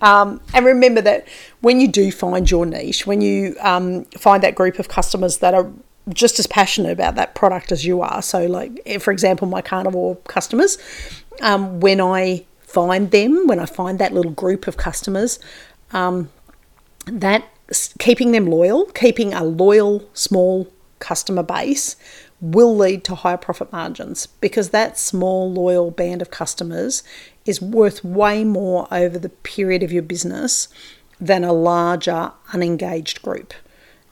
Um, 0.00 0.40
and 0.52 0.66
remember 0.66 1.00
that 1.02 1.26
when 1.60 1.80
you 1.80 1.88
do 1.88 2.10
find 2.10 2.50
your 2.50 2.66
niche, 2.66 3.06
when 3.06 3.20
you 3.20 3.56
um, 3.60 4.04
find 4.04 4.42
that 4.42 4.54
group 4.54 4.78
of 4.78 4.88
customers 4.88 5.38
that 5.38 5.54
are 5.54 5.70
just 6.10 6.38
as 6.38 6.46
passionate 6.46 6.92
about 6.92 7.14
that 7.14 7.34
product 7.34 7.72
as 7.72 7.84
you 7.86 8.02
are, 8.02 8.20
so 8.20 8.46
like 8.46 8.80
eh, 8.86 8.98
for 8.98 9.10
example, 9.10 9.48
my 9.48 9.62
carnivore 9.62 10.16
customers, 10.28 10.78
um, 11.40 11.80
when 11.80 12.00
I 12.00 12.44
find 12.62 13.10
them, 13.10 13.46
when 13.46 13.58
I 13.58 13.66
find 13.66 13.98
that 13.98 14.12
little 14.12 14.32
group 14.32 14.66
of 14.66 14.76
customers, 14.76 15.38
um, 15.92 16.28
that 17.06 17.48
keeping 17.98 18.32
them 18.32 18.46
loyal, 18.46 18.86
keeping 18.86 19.32
a 19.32 19.44
loyal 19.44 20.08
small 20.12 20.68
customer 20.98 21.42
base 21.42 21.96
will 22.40 22.76
lead 22.76 23.04
to 23.04 23.14
higher 23.14 23.36
profit 23.36 23.72
margins 23.72 24.26
because 24.26 24.70
that 24.70 24.98
small 24.98 25.50
loyal 25.50 25.90
band 25.90 26.20
of 26.20 26.30
customers 26.30 27.02
is 27.46 27.60
worth 27.60 28.04
way 28.04 28.44
more 28.44 28.88
over 28.90 29.18
the 29.18 29.28
period 29.28 29.82
of 29.82 29.92
your 29.92 30.02
business 30.02 30.68
than 31.20 31.44
a 31.44 31.52
larger 31.52 32.32
unengaged 32.52 33.22
group. 33.22 33.54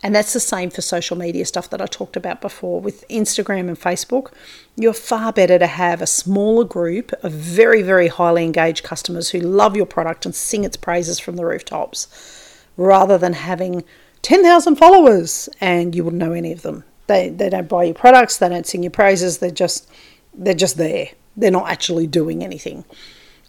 And 0.02 0.14
that's 0.14 0.32
the 0.32 0.40
same 0.40 0.70
for 0.70 0.82
social 0.82 1.16
media 1.16 1.46
stuff 1.46 1.70
that 1.70 1.80
I 1.80 1.86
talked 1.86 2.16
about 2.16 2.40
before 2.40 2.80
with 2.80 3.06
Instagram 3.08 3.68
and 3.68 3.78
Facebook. 3.78 4.32
You're 4.76 4.92
far 4.92 5.32
better 5.32 5.60
to 5.60 5.66
have 5.68 6.02
a 6.02 6.08
smaller 6.08 6.64
group 6.64 7.12
of 7.22 7.32
very, 7.32 7.82
very 7.82 8.08
highly 8.08 8.44
engaged 8.44 8.82
customers 8.82 9.30
who 9.30 9.38
love 9.38 9.76
your 9.76 9.86
product 9.86 10.26
and 10.26 10.34
sing 10.34 10.64
its 10.64 10.76
praises 10.76 11.20
from 11.20 11.36
the 11.36 11.44
rooftops 11.44 12.64
rather 12.76 13.16
than 13.16 13.34
having 13.34 13.84
10,000 14.22 14.74
followers 14.76 15.48
and 15.60 15.94
you 15.94 16.02
wouldn't 16.02 16.20
know 16.20 16.32
any 16.32 16.52
of 16.52 16.62
them. 16.62 16.82
They, 17.06 17.28
they 17.28 17.50
don't 17.50 17.68
buy 17.68 17.84
your 17.84 17.94
products, 17.94 18.38
they 18.38 18.48
don't 18.48 18.66
sing 18.66 18.82
your 18.82 18.90
praises, 18.90 19.38
they're 19.38 19.50
just 19.50 19.88
they're 20.34 20.54
just 20.54 20.78
there. 20.78 21.08
They're 21.36 21.50
not 21.50 21.70
actually 21.70 22.06
doing 22.06 22.42
anything. 22.42 22.84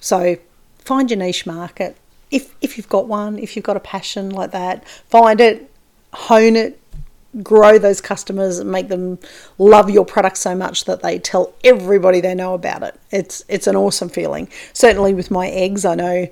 So 0.04 0.36
find 0.80 1.10
your 1.10 1.18
niche 1.18 1.46
market. 1.46 1.96
If 2.30 2.54
if 2.60 2.78
you've 2.78 2.90
got 2.90 3.08
one, 3.08 3.40
if 3.40 3.56
you've 3.56 3.64
got 3.64 3.78
a 3.78 3.80
passion 3.80 4.30
like 4.30 4.52
that, 4.52 4.86
find 4.88 5.40
it, 5.40 5.72
hone 6.12 6.58
it, 6.58 6.78
grow 7.42 7.80
those 7.80 8.02
customers 8.02 8.60
and 8.60 8.70
make 8.70 8.90
them 8.90 9.18
love 9.58 9.90
your 9.90 10.04
product 10.04 10.38
so 10.38 10.56
much 10.56 10.84
that 10.86 11.02
they 11.02 11.20
tell 11.20 11.54
everybody 11.64 12.20
they 12.20 12.36
know 12.36 12.54
about 12.54 12.84
it. 12.84 13.00
It's 13.12 13.46
it's 13.48 13.66
an 13.66 13.78
awesome 13.78 14.10
feeling. 14.10 14.50
Certainly 14.74 15.14
with 15.14 15.32
my 15.32 15.48
eggs, 15.48 15.86
I 15.86 15.96
know 15.96 16.28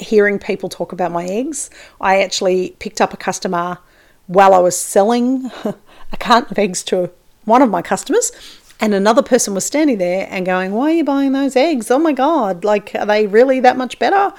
hearing 0.00 0.40
people 0.40 0.68
talk 0.68 0.90
about 0.92 1.12
my 1.12 1.24
eggs. 1.24 1.70
I 2.00 2.20
actually 2.20 2.74
picked 2.80 3.00
up 3.00 3.14
a 3.14 3.16
customer 3.16 3.78
while 4.26 4.54
I 4.54 4.58
was 4.58 4.76
selling 4.76 5.52
a 5.64 6.16
carton 6.18 6.50
of 6.50 6.58
eggs 6.58 6.82
to 6.84 7.12
one 7.44 7.62
of 7.62 7.70
my 7.70 7.80
customers 7.80 8.32
and 8.80 8.94
another 8.94 9.22
person 9.22 9.54
was 9.54 9.64
standing 9.64 9.98
there 9.98 10.26
and 10.30 10.46
going, 10.46 10.72
Why 10.72 10.90
are 10.90 10.94
you 10.94 11.04
buying 11.04 11.32
those 11.32 11.56
eggs? 11.56 11.90
Oh 11.90 11.98
my 11.98 12.12
God, 12.12 12.64
like, 12.64 12.94
are 12.94 13.06
they 13.06 13.26
really 13.26 13.60
that 13.60 13.76
much 13.76 13.98
better? 13.98 14.32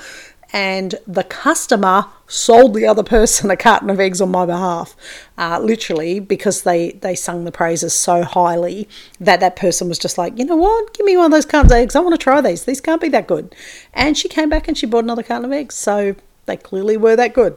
And 0.52 0.96
the 1.06 1.24
customer 1.24 2.08
sold 2.28 2.74
the 2.74 2.88
other 2.88 3.04
person 3.04 3.52
a 3.52 3.58
carton 3.58 3.90
of 3.90 4.00
eggs 4.00 4.20
on 4.20 4.32
my 4.32 4.46
behalf, 4.46 4.96
uh, 5.38 5.60
literally 5.60 6.20
because 6.20 6.64
they, 6.64 6.94
they 6.94 7.16
sung 7.16 7.44
the 7.44 7.52
praises 7.52 7.94
so 7.94 8.24
highly 8.24 8.90
that 9.20 9.40
that 9.42 9.56
person 9.56 9.88
was 9.88 10.00
just 10.00 10.18
like, 10.18 10.38
you 10.40 10.46
know 10.46 10.56
what, 10.56 10.94
give 10.94 11.06
me 11.06 11.18
one 11.18 11.28
of 11.28 11.32
those 11.32 11.46
cartons 11.46 11.72
of 11.72 11.78
eggs. 11.78 11.96
I 11.96 12.00
want 12.00 12.14
to 12.14 12.24
try 12.24 12.42
these. 12.42 12.66
These 12.66 12.82
can't 12.82 13.02
be 13.02 13.10
that 13.10 13.28
good. 13.28 13.54
And 13.94 14.18
she 14.18 14.28
came 14.28 14.50
back 14.50 14.68
and 14.68 14.78
she 14.78 14.86
bought 14.86 15.04
another 15.04 15.24
carton 15.24 15.46
of 15.46 15.52
eggs. 15.52 15.76
So 15.76 16.16
they 16.46 16.58
clearly 16.58 16.98
were 16.98 17.16
that 17.16 17.34
good. 17.34 17.56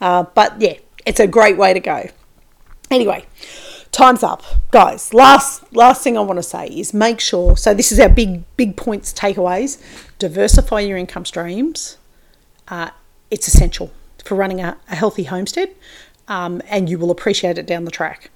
Uh, 0.00 0.22
but 0.22 0.60
yeah, 0.60 0.74
it's 1.06 1.18
a 1.18 1.26
great 1.26 1.56
way 1.56 1.74
to 1.74 1.80
go. 1.80 2.08
Anyway, 2.90 3.26
time's 3.98 4.22
up. 4.22 4.44
Guys 4.70 5.12
last 5.12 5.74
last 5.74 6.04
thing 6.04 6.16
i 6.16 6.20
want 6.20 6.38
to 6.38 6.42
say 6.42 6.68
is 6.68 6.94
make 6.94 7.18
sure 7.18 7.56
so 7.56 7.74
this 7.74 7.90
is 7.90 7.98
our 7.98 8.08
big 8.08 8.44
big 8.56 8.76
points 8.76 9.12
takeaways. 9.12 9.82
Diversify 10.20 10.80
your 10.80 10.96
income 10.96 11.24
streams. 11.24 11.96
Uh, 12.68 12.90
it's 13.32 13.48
essential 13.48 13.90
for 14.24 14.36
running 14.36 14.60
a, 14.60 14.76
a 14.88 14.94
healthy 14.94 15.24
homestead 15.24 15.74
um, 16.28 16.62
and 16.68 16.88
you 16.88 16.96
will 16.96 17.10
appreciate 17.10 17.58
it 17.58 17.66
down 17.66 17.84
the 17.84 17.90
track. 17.90 18.30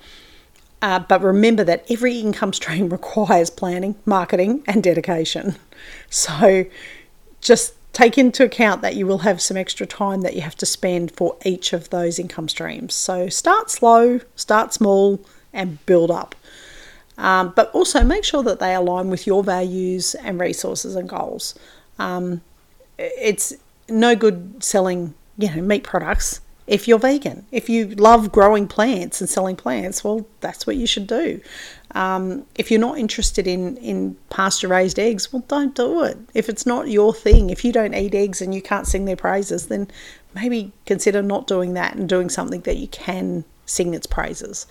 Uh, 0.80 0.98
but 0.98 1.22
remember 1.22 1.62
that 1.62 1.88
every 1.88 2.18
income 2.18 2.52
stream 2.52 2.88
requires 2.98 3.48
planning 3.48 3.94
marketing 4.04 4.64
and 4.66 4.82
dedication. 4.82 5.54
So 6.10 6.64
just 7.40 7.74
take 7.92 8.18
into 8.18 8.44
account 8.44 8.82
that 8.82 8.96
you 8.96 9.06
will 9.06 9.18
have 9.18 9.40
some 9.40 9.56
extra 9.56 9.86
time 9.86 10.22
that 10.22 10.34
you 10.34 10.40
have 10.40 10.56
to 10.56 10.66
spend 10.66 11.12
for 11.12 11.36
each 11.44 11.72
of 11.72 11.90
those 11.90 12.18
income 12.18 12.48
streams. 12.48 12.94
So 12.94 13.28
start 13.28 13.70
slow 13.70 14.20
start 14.34 14.72
small 14.72 15.20
and 15.53 15.84
build 15.86 16.11
up. 16.11 16.34
Um, 17.18 17.53
but 17.55 17.70
also 17.72 18.03
make 18.03 18.24
sure 18.24 18.42
that 18.42 18.59
they 18.59 18.74
align 18.74 19.11
with 19.11 19.26
your 19.26 19.44
values 19.44 20.14
and 20.14 20.40
resources 20.40 20.96
and 20.96 21.09
goals. 21.09 21.55
Um, 21.98 22.40
it's 22.98 23.55
no 23.88 24.16
good 24.16 24.62
selling, 24.64 25.14
you 25.36 25.55
know, 25.55 25.62
meat 25.62 25.84
products 25.84 26.40
if 26.66 26.86
you're 26.86 26.98
vegan. 26.98 27.44
If 27.50 27.68
you 27.68 27.88
love 27.88 28.32
growing 28.32 28.68
plants 28.68 29.20
and 29.20 29.28
selling 29.28 29.57
plants, 29.57 30.05
well, 30.05 30.26
that's 30.40 30.66
what 30.66 30.76
you 30.76 30.86
should 30.86 31.07
do. 31.07 31.40
Um, 31.92 32.46
if 32.55 32.70
you're 32.70 32.80
not 32.80 32.98
interested 32.98 33.46
in 33.46 33.76
in 33.78 34.16
pasture 34.30 34.68
raised 34.68 34.98
eggs, 34.98 35.32
well, 35.32 35.44
don't 35.48 35.74
do 35.74 36.05
it. 36.05 36.18
If 36.34 36.48
it's 36.48 36.64
not 36.64 36.88
your 36.88 37.12
thing, 37.12 37.50
if 37.50 37.64
you 37.64 37.72
don't 37.72 37.94
eat 37.94 38.14
eggs 38.14 38.40
and 38.40 38.55
you 38.55 38.62
can't 38.62 38.86
sing 38.86 39.05
their 39.05 39.16
praises, 39.16 39.66
then 39.66 39.88
maybe 40.34 40.72
consider 40.86 41.20
not 41.20 41.46
doing 41.46 41.74
that 41.74 41.94
and 41.94 42.09
doing 42.09 42.30
something 42.30 42.62
that 42.62 42.76
you 42.76 42.88
can 42.88 43.44
sing 43.66 43.92
its 43.92 44.07
praises. 44.07 44.66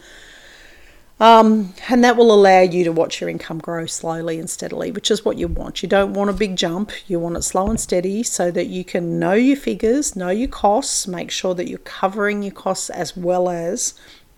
Um, 1.21 1.75
and 1.87 2.03
that 2.03 2.17
will 2.17 2.33
allow 2.33 2.61
you 2.61 2.83
to 2.83 2.91
watch 2.91 3.21
your 3.21 3.29
income 3.29 3.59
grow 3.59 3.85
slowly 3.85 4.39
and 4.39 4.49
steadily, 4.49 4.91
which 4.91 5.11
is 5.11 5.23
what 5.23 5.37
you 5.37 5.47
want. 5.47 5.83
You 5.83 5.87
don't 5.87 6.15
want 6.15 6.31
a 6.31 6.33
big 6.33 6.55
jump, 6.55 6.91
you 7.07 7.19
want 7.19 7.37
it 7.37 7.43
slow 7.43 7.69
and 7.69 7.79
steady 7.79 8.23
so 8.23 8.49
that 8.49 8.67
you 8.67 8.83
can 8.83 9.19
know 9.19 9.33
your 9.33 9.55
figures, 9.55 10.15
know 10.15 10.29
your 10.29 10.47
costs, 10.47 11.07
make 11.07 11.29
sure 11.29 11.53
that 11.53 11.69
you're 11.69 11.77
covering 11.77 12.41
your 12.41 12.53
costs 12.53 12.89
as 12.89 13.15
well 13.15 13.49
as 13.49 13.93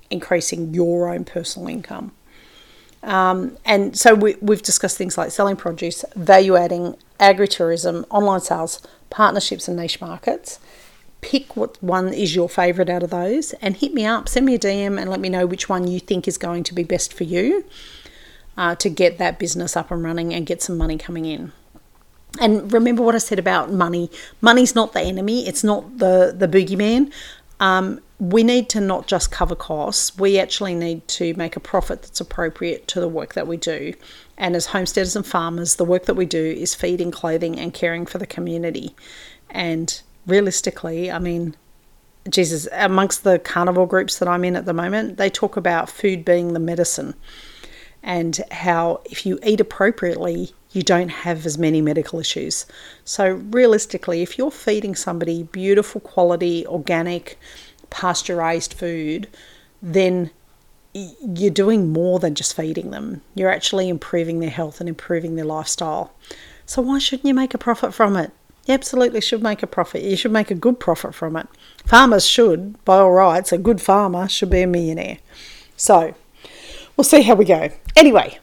increasing 0.10 0.74
your 0.74 1.08
own 1.08 1.24
personal 1.24 1.70
income. 1.70 2.12
Um, 3.02 3.58
and 3.64 3.98
so 3.98 4.14
we, 4.14 4.36
we've 4.42 4.62
discussed 4.62 4.98
things 4.98 5.18
like 5.18 5.32
selling 5.32 5.56
produce, 5.56 6.04
value 6.18 6.58
adding, 6.58 6.98
agritourism, 7.18 8.06
online 8.10 8.42
sales, 8.42 8.82
partnerships, 9.10 9.70
and 9.70 9.78
niche 9.78 10.02
markets 10.02 10.60
pick 11.24 11.56
what 11.56 11.82
one 11.82 12.14
is 12.14 12.36
your 12.36 12.50
favorite 12.50 12.90
out 12.90 13.02
of 13.02 13.10
those 13.10 13.54
and 13.54 13.78
hit 13.78 13.94
me 13.94 14.06
up, 14.06 14.28
send 14.28 14.46
me 14.46 14.56
a 14.56 14.60
DM 14.60 15.00
and 15.00 15.10
let 15.10 15.22
me 15.22 15.30
know 15.30 15.46
which 15.46 15.70
one 15.70 15.88
you 15.88 16.00
think 16.00 16.28
is 16.28 16.38
going 16.38 16.64
to 16.66 16.76
be 16.76 16.84
best 16.84 17.14
for 17.14 17.24
you 17.24 17.66
uh, 18.58 18.76
to 18.76 18.90
get 18.90 19.18
that 19.18 19.40
business 19.40 19.78
up 19.78 19.90
and 19.90 20.04
running 20.04 20.34
and 20.34 20.46
get 20.46 20.62
some 20.62 20.78
money 20.78 20.98
coming 20.98 21.26
in. 21.26 21.54
And 22.42 22.72
remember 22.74 23.04
what 23.04 23.16
I 23.16 23.20
said 23.20 23.40
about 23.40 23.72
money. 23.72 24.12
Money's 24.42 24.76
not 24.76 24.92
the 24.92 25.02
enemy, 25.02 25.48
it's 25.48 25.64
not 25.64 26.00
the, 26.00 26.36
the 26.38 26.48
boogeyman. 26.48 27.12
Um, 27.60 28.02
we 28.20 28.44
need 28.44 28.68
to 28.70 28.82
not 28.82 29.08
just 29.08 29.32
cover 29.32 29.56
costs, 29.56 30.18
we 30.18 30.38
actually 30.38 30.76
need 30.76 31.08
to 31.10 31.34
make 31.36 31.56
a 31.56 31.60
profit 31.60 32.02
that's 32.02 32.20
appropriate 32.20 32.88
to 32.90 33.00
the 33.00 33.08
work 33.08 33.34
that 33.34 33.48
we 33.48 33.58
do. 33.58 33.94
And 34.38 34.56
as 34.56 34.68
homesteaders 34.68 35.16
and 35.16 35.26
farmers, 35.26 35.76
the 35.76 35.86
work 35.86 36.06
that 36.06 36.16
we 36.16 36.26
do 36.26 36.44
is 36.44 36.76
feeding, 36.76 37.12
clothing, 37.12 37.58
and 37.60 37.74
caring 37.74 38.06
for 38.06 38.18
the 38.18 38.28
community. 38.28 38.96
And 39.50 40.02
realistically, 40.26 41.12
I 41.12 41.20
mean, 41.20 41.56
Jesus, 42.30 42.68
amongst 42.72 43.24
the 43.24 43.40
carnivore 43.40 43.88
groups 43.88 44.20
that 44.20 44.28
I'm 44.28 44.46
in 44.46 44.56
at 44.56 44.66
the 44.66 44.74
moment, 44.74 45.18
they 45.18 45.30
talk 45.30 45.58
about 45.58 45.90
food 45.90 46.24
being 46.24 46.54
the 46.54 46.60
medicine 46.60 47.16
and 48.04 48.42
how 48.52 49.02
if 49.06 49.26
you 49.26 49.40
eat 49.44 49.62
appropriately, 49.62 50.52
you 50.72 50.84
don't 50.84 51.10
have 51.10 51.46
as 51.46 51.58
many 51.58 51.82
medical 51.82 52.20
issues. 52.20 52.66
So, 53.06 53.34
realistically, 53.52 54.22
if 54.22 54.38
you're 54.38 54.52
feeding 54.52 54.96
somebody 54.96 55.44
beautiful 55.44 56.02
quality, 56.02 56.68
organic, 56.68 57.40
pasteurized 57.90 58.74
food, 58.74 59.28
then 59.82 60.32
you're 60.94 61.52
doing 61.52 61.92
more 61.92 62.20
than 62.20 62.36
just 62.36 62.56
feeding 62.56 62.92
them. 62.92 63.22
You're 63.36 63.50
actually 63.50 63.90
improving 63.90 64.40
their 64.40 64.50
health 64.50 64.80
and 64.80 64.90
improving 64.90 65.36
their 65.36 65.46
lifestyle. 65.46 66.14
So, 66.66 66.82
why 66.82 67.00
shouldn't 67.00 67.28
you 67.28 67.34
make 67.34 67.54
a 67.54 67.58
profit 67.58 67.94
from 67.94 68.18
it? 68.18 68.32
You 68.66 68.74
absolutely 68.74 69.22
should 69.22 69.44
make 69.44 69.62
a 69.62 69.68
profit. 69.68 70.04
You 70.04 70.16
should 70.16 70.32
make 70.32 70.50
a 70.50 70.56
good 70.56 70.80
profit 70.80 71.14
from 71.14 71.36
it. 71.36 71.48
Farmers 71.86 72.26
should, 72.26 72.84
by 72.86 72.98
all 72.98 73.12
rights, 73.12 73.52
a 73.52 73.58
good 73.58 73.82
farmer 73.82 74.30
should 74.30 74.50
be 74.50 74.62
a 74.62 74.68
millionaire. 74.68 75.18
So, 75.76 76.16
we'll 76.96 77.04
see 77.04 77.24
how 77.24 77.36
we 77.36 77.46
go. 77.46 77.70
Anyway, 77.96 78.40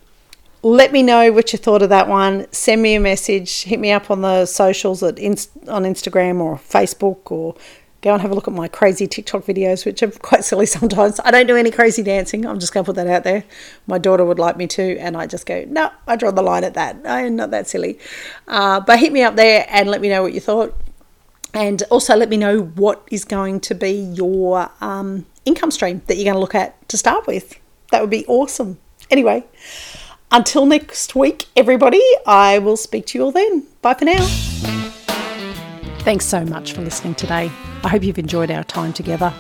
let 0.63 0.93
me 0.93 1.03
know 1.03 1.33
what 1.33 1.53
you 1.53 1.59
thought 1.59 1.81
of 1.81 1.89
that 1.89 2.07
one. 2.07 2.47
Send 2.53 2.83
me 2.83 2.95
a 2.95 3.01
message. 3.01 3.63
Hit 3.63 3.81
me 3.81 3.93
up 3.93 4.11
on 4.11 4.21
the 4.21 4.45
socials 4.45 5.03
at 5.03 5.19
on 5.19 5.85
Instagram 5.85 6.41
or 6.41 6.57
Facebook 6.57 7.31
or 7.31 7.57
go 8.03 8.13
and 8.13 8.23
have 8.23 8.31
a 8.31 8.35
look 8.35 8.49
at 8.49 8.55
my 8.55 8.69
crazy 8.69 9.07
TikTok 9.07 9.45
videos, 9.45 9.85
which 9.85 10.03
are 10.03 10.11
quite 10.11 10.45
silly 10.45 10.67
sometimes. 10.79 11.21
I 11.25 11.31
don't 11.31 11.47
do 11.47 11.57
any 11.57 11.71
crazy 11.71 12.03
dancing. 12.03 12.47
I'm 12.47 12.59
just 12.59 12.73
going 12.73 12.85
to 12.85 12.89
put 12.89 12.97
that 12.97 13.07
out 13.07 13.25
there. 13.25 13.45
My 13.87 13.99
daughter 13.99 14.25
would 14.25 14.39
like 14.39 14.57
me 14.57 14.67
to, 14.69 14.99
and 14.99 15.17
I 15.17 15.27
just 15.27 15.47
go, 15.47 15.65
no, 15.69 15.91
I 16.07 16.17
draw 16.17 16.31
the 16.31 16.43
line 16.43 16.65
at 16.65 16.75
that. 16.75 17.01
I'm 17.05 17.37
not 17.37 17.51
that 17.51 17.69
silly. 17.69 17.99
Uh, 18.49 18.81
but 18.81 18.99
hit 18.99 19.13
me 19.13 19.23
up 19.23 19.37
there 19.37 19.67
and 19.69 19.89
let 19.89 20.01
me 20.01 20.09
know 20.09 20.23
what 20.23 20.33
you 20.33 20.41
thought. 20.41 20.75
And 21.53 21.83
also 21.91 22.17
let 22.17 22.29
me 22.29 22.37
know 22.37 22.61
what 22.61 23.07
is 23.11 23.25
going 23.25 23.61
to 23.61 23.75
be 23.75 23.91
your 23.91 24.71
um, 24.81 25.27
income 25.45 25.71
stream 25.71 26.01
that 26.07 26.17
you're 26.17 26.25
going 26.25 26.35
to 26.35 26.41
look 26.41 26.55
at 26.55 26.89
to 26.89 26.97
start 26.97 27.27
with. 27.27 27.59
That 27.91 28.01
would 28.01 28.11
be 28.11 28.25
awesome. 28.27 28.79
Anyway, 29.11 29.45
until 30.31 30.65
next 30.65 31.17
week, 31.17 31.47
everybody, 31.57 32.03
I 32.25 32.59
will 32.59 32.77
speak 32.77 33.07
to 33.07 33.19
you 33.19 33.25
all 33.25 33.33
then. 33.33 33.67
Bye 33.83 33.95
for 33.95 34.05
now. 34.05 34.80
Thanks 36.01 36.25
so 36.25 36.45
much 36.45 36.73
for 36.73 36.81
listening 36.81 37.15
today. 37.15 37.53
I 37.85 37.89
hope 37.89 38.03
you've 38.03 38.19
enjoyed 38.19 38.51
our 38.51 38.65
time 38.65 38.95
together. 38.95 39.35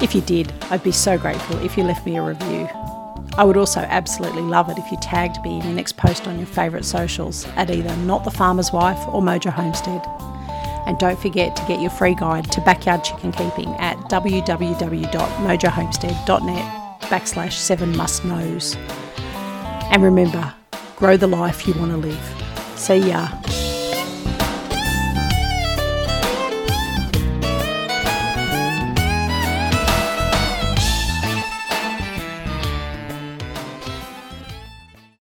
If 0.00 0.14
you 0.14 0.20
did, 0.20 0.52
I'd 0.70 0.84
be 0.84 0.92
so 0.92 1.18
grateful 1.18 1.58
if 1.64 1.76
you 1.76 1.82
left 1.82 2.06
me 2.06 2.16
a 2.16 2.22
review. 2.22 2.68
I 3.36 3.42
would 3.44 3.56
also 3.56 3.80
absolutely 3.80 4.42
love 4.42 4.70
it 4.70 4.78
if 4.78 4.88
you 4.90 4.98
tagged 4.98 5.42
me 5.42 5.56
in 5.56 5.64
your 5.64 5.74
next 5.74 5.96
post 5.96 6.28
on 6.28 6.38
your 6.38 6.46
favourite 6.46 6.84
socials 6.84 7.44
at 7.56 7.70
either 7.70 7.96
Not 7.98 8.24
the 8.24 8.30
Farmer's 8.30 8.72
Wife 8.72 8.98
or 9.08 9.20
Mojo 9.20 9.50
Homestead. 9.50 10.00
And 10.86 10.96
don't 10.98 11.18
forget 11.18 11.56
to 11.56 11.66
get 11.66 11.80
your 11.80 11.90
free 11.90 12.14
guide 12.14 12.52
to 12.52 12.60
backyard 12.60 13.02
chicken 13.02 13.32
keeping 13.32 13.74
at 13.74 13.96
www.mojohomestead.net 14.08 17.00
backslash 17.02 17.52
seven 17.52 17.96
must 17.96 18.24
knows. 18.24 18.76
And 19.90 20.04
remember, 20.04 20.54
grow 20.94 21.16
the 21.16 21.26
life 21.26 21.66
you 21.66 21.74
want 21.74 21.90
to 21.90 21.96
live. 21.96 22.44
See 22.76 23.08
ya. 23.08 23.28